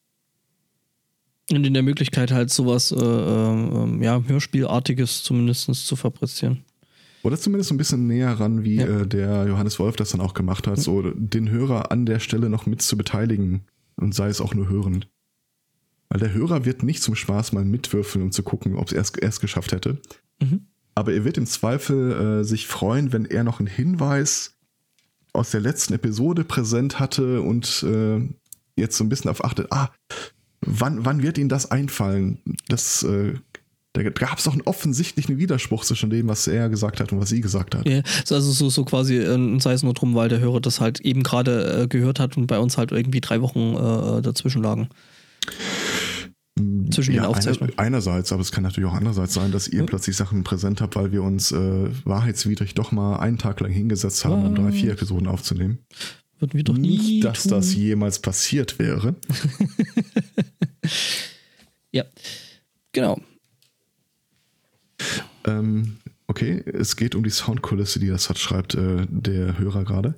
Und 1.53 1.66
in 1.66 1.74
der 1.74 1.82
Möglichkeit 1.82 2.30
halt 2.30 2.51
sowas, 2.51 2.92
äh, 2.92 2.96
äh, 2.96 4.05
ja, 4.05 4.22
Hörspielartiges 4.26 5.22
zumindest 5.22 5.72
zu 5.74 5.96
fabrizieren. 5.96 6.64
Oder 7.22 7.38
zumindest 7.38 7.70
ein 7.70 7.76
bisschen 7.76 8.07
näher 8.07 8.32
ran, 8.38 8.64
wie 8.64 8.76
ja. 8.76 8.86
äh, 8.86 9.07
der 9.07 9.46
Johannes 9.46 9.78
Wolf 9.78 9.96
das 9.96 10.11
dann 10.11 10.20
auch 10.20 10.34
gemacht 10.34 10.66
hat, 10.66 10.78
so 10.78 11.03
den 11.03 11.51
Hörer 11.51 11.90
an 11.90 12.07
der 12.07 12.18
Stelle 12.18 12.48
noch 12.48 12.66
mit 12.66 12.82
zu 12.82 12.96
beteiligen 12.96 13.62
und 13.96 14.14
sei 14.14 14.28
es 14.28 14.40
auch 14.40 14.55
nur 14.55 14.68
hörend. 14.68 15.09
Weil 16.09 16.20
der 16.20 16.32
Hörer 16.32 16.64
wird 16.64 16.82
nicht 16.82 17.03
zum 17.03 17.14
Spaß 17.14 17.53
mal 17.53 17.64
mitwürfeln, 17.64 18.24
um 18.24 18.32
zu 18.32 18.42
gucken, 18.42 18.76
ob 18.76 18.90
es 18.90 19.12
erst 19.12 19.40
geschafft 19.40 19.72
hätte. 19.72 19.98
Mhm. 20.40 20.66
Aber 20.94 21.12
er 21.12 21.24
wird 21.24 21.36
im 21.36 21.46
Zweifel 21.46 22.40
äh, 22.40 22.44
sich 22.44 22.66
freuen, 22.66 23.12
wenn 23.12 23.26
er 23.26 23.44
noch 23.44 23.61
einen 23.61 23.68
Hinweis 23.68 24.57
aus 25.32 25.51
der 25.51 25.61
letzten 25.61 25.94
Episode 25.94 26.44
präsent 26.44 26.98
hatte 26.98 27.42
und 27.42 27.84
äh, 27.84 28.20
jetzt 28.76 28.96
so 28.96 29.05
ein 29.05 29.09
bisschen 29.09 29.30
auf 29.30 29.44
achtet, 29.44 29.68
ah, 29.70 29.90
wann, 30.64 31.04
wann 31.04 31.22
wird 31.22 31.38
Ihnen 31.38 31.48
das 31.48 31.70
einfallen? 31.70 32.38
Das 32.68 33.02
äh, 33.02 33.34
Da 33.92 34.02
gab 34.02 34.38
es 34.38 34.46
auch 34.46 34.52
einen 34.52 34.62
offensichtlichen 34.62 35.38
Widerspruch 35.38 35.84
zwischen 35.84 36.11
dem, 36.11 36.28
was 36.28 36.46
er 36.46 36.68
gesagt 36.68 37.00
hat 37.00 37.12
und 37.12 37.20
was 37.20 37.30
sie 37.30 37.40
gesagt 37.40 37.74
hat. 37.74 37.88
Ja, 37.88 38.02
also 38.30 38.40
so, 38.52 38.70
so 38.70 38.84
quasi, 38.84 39.16
äh, 39.16 39.58
sei 39.61 39.72
es 39.72 39.82
nur 39.82 39.94
drum, 39.94 40.14
weil 40.14 40.28
der 40.28 40.38
Hörer 40.38 40.61
das 40.61 40.80
halt 40.80 41.00
eben 41.00 41.22
gerade 41.24 41.82
äh, 41.82 41.88
gehört 41.88 42.20
hat 42.20 42.36
und 42.36 42.46
bei 42.46 42.58
uns 42.61 42.78
halt 42.78 42.92
irgendwie 42.92 43.20
drei 43.20 43.40
Wochen 43.40 43.74
äh, 43.74 44.22
dazwischen 44.22 44.62
lagen. 44.62 44.88
Zwischen 46.90 47.14
ja, 47.14 47.22
den 47.22 47.26
Aufzeichnungen. 47.30 47.72
Einer, 47.78 47.86
einerseits, 47.86 48.32
aber 48.32 48.42
es 48.42 48.52
kann 48.52 48.64
natürlich 48.64 48.88
auch 48.90 48.94
andererseits 48.94 49.32
sein, 49.32 49.50
dass 49.50 49.66
ihr 49.66 49.80
Ja. 49.80 49.86
plötzlich 49.86 50.16
Sachen 50.16 50.44
präsent 50.44 50.80
habt, 50.80 50.94
weil 50.96 51.11
wir 51.11 51.22
uns 51.22 51.52
äh, 51.52 51.88
wahrheitswidrig 52.04 52.74
doch 52.74 52.92
mal 52.92 53.16
einen 53.18 53.38
Tag 53.38 53.61
lang 53.61 53.70
hingesetzt 53.72 54.24
haben, 54.24 54.44
um 54.44 54.54
drei, 54.54 54.70
vier 54.72 54.92
Episoden 54.92 55.26
aufzunehmen. 55.26 55.78
Würden 56.41 56.55
wir 56.55 56.64
doch 56.64 56.76
nie 56.76 56.97
Nicht, 56.99 57.24
dass 57.24 57.43
tun. 57.45 57.53
das 57.53 57.74
jemals 57.74 58.18
passiert 58.18 58.78
wäre. 58.78 59.14
Ja, 61.93 62.05
genau. 62.93 63.20
Ähm, 65.45 65.97
okay, 66.28 66.62
es 66.66 66.95
geht 66.97 67.14
um 67.16 67.24
die 67.24 67.30
Soundkulisse, 67.30 67.99
die 67.99 68.07
das 68.07 68.28
hat, 68.28 68.38
schreibt 68.38 68.74
äh, 68.74 69.07
der 69.09 69.59
Hörer 69.59 69.84
gerade. 69.84 70.14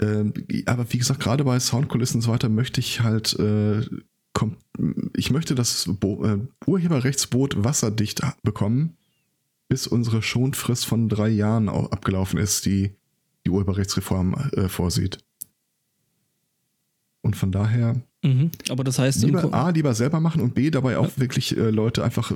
Ähm, 0.00 0.32
aber 0.66 0.90
wie 0.92 0.98
gesagt, 0.98 1.20
gerade 1.20 1.44
bei 1.44 1.60
Soundkulissen 1.60 2.16
und 2.18 2.22
so 2.22 2.30
weiter 2.32 2.48
möchte 2.48 2.80
ich 2.80 3.00
halt, 3.00 3.38
äh, 3.38 3.82
ich 5.16 5.30
möchte 5.30 5.54
das 5.54 5.84
Bo 6.00 6.24
äh, 6.24 6.38
Urheberrechtsboot 6.66 7.62
wasserdicht 7.62 8.22
bekommen, 8.42 8.96
bis 9.68 9.86
unsere 9.86 10.22
Schonfrist 10.22 10.86
von 10.86 11.08
drei 11.08 11.28
Jahren 11.28 11.68
au- 11.68 11.88
abgelaufen 11.90 12.38
ist, 12.38 12.64
die 12.66 12.92
die 13.46 13.50
Urheberrechtsreform 13.50 14.34
äh, 14.56 14.68
vorsieht. 14.70 15.18
Und 17.34 17.38
von 17.38 17.50
daher 17.52 17.96
Mhm. 18.22 18.50
Aber 18.70 18.84
das 18.84 18.98
heißt, 18.98 19.22
lieber 19.22 19.52
A, 19.52 19.68
lieber 19.68 19.92
selber 19.94 20.18
machen 20.18 20.40
und 20.40 20.54
B, 20.54 20.70
dabei 20.70 20.96
auch 20.96 21.10
wirklich 21.18 21.54
äh, 21.58 21.68
Leute 21.68 22.02
einfach, 22.02 22.32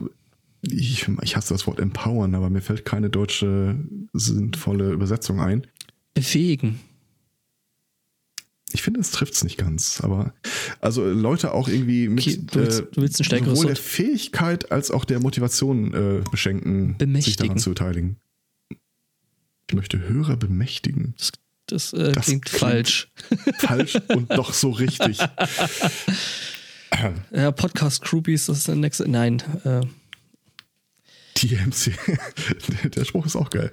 ich, 0.61 1.07
ich 1.23 1.35
hasse 1.37 1.55
das 1.55 1.67
Wort 1.67 1.81
empowern, 1.81 2.35
aber 2.35 2.51
mir 2.51 2.61
fällt 2.61 2.85
keine 2.85 3.09
deutsche 3.09 3.75
sinnvolle 4.13 4.91
Übersetzung 4.91 5.41
ein. 5.41 5.67
befähigen. 6.13 6.79
Ich 8.73 8.83
finde, 8.83 9.01
es 9.01 9.13
trifft 9.13 9.33
es 9.33 9.45
nicht 9.45 9.57
ganz, 9.57 10.03
aber 10.03 10.35
also 10.83 11.03
Leute 11.11 11.55
auch 11.55 11.69
irgendwie 11.69 12.07
mit 12.09 12.27
Okay, 12.27 12.39
du 12.45 12.61
willst- 12.61 12.81
äh, 12.81 12.87
du 12.93 13.01
willst 13.01 13.19
ein 13.21 13.25
stärkeres 13.25 13.57
sowohl 13.61 13.69
der. 13.73 13.77
Fähigkeit 13.77 14.71
als 14.71 14.91
auch 14.91 15.07
der 15.07 15.21
Motivation 15.21 15.95
äh, 15.95 16.23
beschenken, 16.31 16.89
sich 16.89 16.99
Bemächtigen. 16.99 17.47
daran 17.47 17.59
zu 17.59 17.71
beteiligen. 17.71 18.17
Ich 19.71 19.75
möchte 19.75 19.99
Hörer 20.07 20.37
bemächtigen. 20.37 21.15
Das, 21.17 21.33
das, 21.73 21.93
äh, 21.93 22.13
Das 22.13 22.27
klingt, 22.27 22.45
klingt- 22.47 22.61
falsch. 22.61 23.11
Falsch 23.59 23.97
und 24.09 24.31
doch 24.33 24.53
so 24.53 24.71
richtig. 24.71 25.19
Ja, 27.33 27.53
Podcast-Groupies, 27.53 28.47
das 28.47 28.59
ist 28.59 28.69
der 28.69 28.75
nächste. 28.75 29.09
Nein, 29.09 29.43
äh, 29.65 29.83
Die 31.37 31.55
MC, 31.55 31.93
der 32.97 33.05
Spruch 33.05 33.27
ist 33.27 33.37
auch 33.37 33.51
geil. 33.51 33.73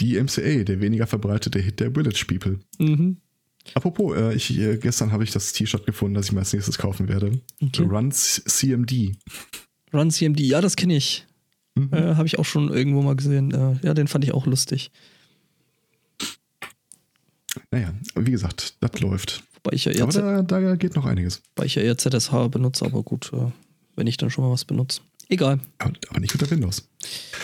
Die 0.00 0.20
MCA, 0.22 0.62
der 0.64 0.80
weniger 0.80 1.06
verbreitete 1.06 1.58
Hit 1.58 1.80
der 1.80 1.90
Village 1.92 2.24
People. 2.28 2.60
mhm. 2.78 3.16
Apropos, 3.74 4.16
äh, 4.16 4.34
ich, 4.34 4.56
äh, 4.58 4.76
gestern 4.76 5.12
habe 5.12 5.22
ich 5.24 5.30
das 5.30 5.52
T-Shirt 5.52 5.86
gefunden, 5.86 6.14
das 6.14 6.26
ich 6.26 6.32
mir 6.32 6.40
als 6.40 6.52
nächstes 6.52 6.78
kaufen 6.78 7.06
werde. 7.08 7.40
Okay. 7.62 7.82
Run 7.84 8.10
CMD. 8.12 9.12
Run 9.94 10.10
CMD, 10.10 10.40
ja, 10.40 10.60
das 10.60 10.74
kenne 10.76 10.96
ich. 10.96 11.26
Mhm. 11.76 11.88
Äh, 11.92 12.14
Habe 12.16 12.26
ich 12.26 12.38
auch 12.40 12.44
schon 12.44 12.72
irgendwo 12.72 13.02
mal 13.02 13.14
gesehen. 13.16 13.52
Äh, 13.52 13.76
ja, 13.86 13.94
den 13.94 14.08
fand 14.08 14.24
ich 14.24 14.32
auch 14.34 14.46
lustig. 14.46 14.90
Naja, 17.72 17.92
wie 18.14 18.30
gesagt, 18.30 18.76
das 18.80 19.00
läuft. 19.00 19.42
Wobei 19.64 19.74
ich 19.74 19.84
ja 19.86 19.92
eher, 19.92 20.04
Aber 20.04 20.12
da, 20.12 20.42
da 20.42 20.76
geht 20.76 20.94
noch 20.94 21.04
einiges. 21.06 21.42
wobei 21.56 21.66
ich 21.66 21.74
ja 21.74 21.82
eher 21.82 21.98
ZSH 21.98 22.30
benutze, 22.50 22.84
aber 22.84 23.02
gut, 23.02 23.32
äh, 23.32 23.50
wenn 23.96 24.06
ich 24.06 24.16
dann 24.16 24.30
schon 24.30 24.44
mal 24.44 24.50
was 24.52 24.64
benutze. 24.64 25.00
Egal. 25.28 25.58
Aber, 25.78 25.92
aber 26.10 26.20
nicht 26.20 26.32
unter 26.34 26.48
Windows. 26.50 26.88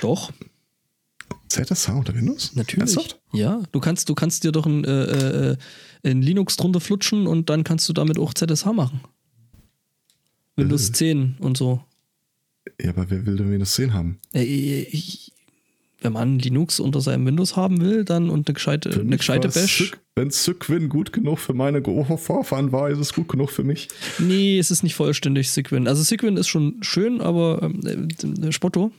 Doch, 0.00 0.30
ZSH 1.48 1.88
unter 1.90 2.14
Windows? 2.14 2.54
natürlich. 2.54 2.94
Ernsthaft? 2.94 3.18
Ja, 3.32 3.62
du 3.72 3.80
kannst, 3.80 4.08
du 4.08 4.14
kannst 4.14 4.44
dir 4.44 4.52
doch 4.52 4.66
ein, 4.66 4.84
äh, 4.84 5.52
äh, 5.52 5.56
ein 6.04 6.20
Linux 6.22 6.56
drunter 6.56 6.80
flutschen 6.80 7.26
und 7.26 7.48
dann 7.50 7.64
kannst 7.64 7.88
du 7.88 7.92
damit 7.92 8.18
auch 8.18 8.34
ZSH 8.34 8.66
machen. 8.66 9.00
Windows 10.56 10.90
Äh. 10.90 10.92
10 10.92 11.36
und 11.40 11.56
so. 11.56 11.82
Ja, 12.80 12.90
aber 12.90 13.08
wer 13.10 13.24
will 13.24 13.36
denn 13.36 13.50
Windows 13.50 13.74
10 13.74 13.94
haben? 13.94 14.18
Äh, 14.34 14.42
ich, 14.42 15.32
wenn 16.00 16.12
man 16.12 16.38
Linux 16.38 16.78
unter 16.80 17.00
seinem 17.00 17.26
Windows 17.26 17.56
haben 17.56 17.80
will, 17.80 18.04
dann 18.04 18.30
und 18.30 18.48
eine 18.48 18.54
gescheite, 18.54 18.92
Für 18.92 19.00
eine 19.00 19.16
gescheite 19.16 19.48
Bash. 19.48 19.92
Wenn 20.14 20.30
Cygwin 20.30 20.88
gut 20.88 21.12
genug 21.12 21.38
für 21.38 21.54
meine 21.54 21.82
Vorfahren 21.82 22.70
war, 22.72 22.88
ist 22.90 22.98
es 22.98 23.12
gut 23.12 23.28
genug 23.28 23.50
für 23.50 23.64
mich. 23.64 23.88
Nee, 24.18 24.58
es 24.58 24.70
ist 24.70 24.82
nicht 24.82 24.94
vollständig 24.94 25.50
Sigwin. 25.50 25.88
Also 25.88 26.02
Sigwin 26.02 26.36
ist 26.36 26.48
schon 26.48 26.76
schön, 26.82 27.20
aber 27.20 27.62
ähm, 27.62 28.08
äh, 28.42 28.52
Spotto, 28.52 28.92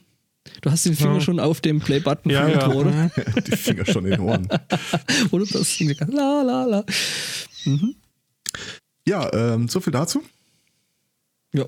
du 0.61 0.71
hast 0.71 0.85
den 0.85 0.95
Finger 0.95 1.15
Ja. 1.15 1.21
schon 1.21 1.39
auf 1.39 1.61
dem 1.61 1.79
Play-Button 1.79 2.31
Ja, 2.31 2.47
ja. 2.49 2.67
oder? 2.69 3.11
Die 3.47 3.55
Finger 3.55 3.85
schon 3.85 4.05
in 4.05 4.11
den 4.11 4.19
Ohren. 4.21 4.47
Oder 5.31 5.45
das 5.45 5.77
Ding 5.77 5.95
la 6.07 6.41
la 6.41 6.65
la. 6.65 6.85
Ja, 9.07 9.31
ähm, 9.33 9.67
so 9.67 9.79
viel 9.79 9.91
dazu. 9.93 10.23
Ja, 11.53 11.65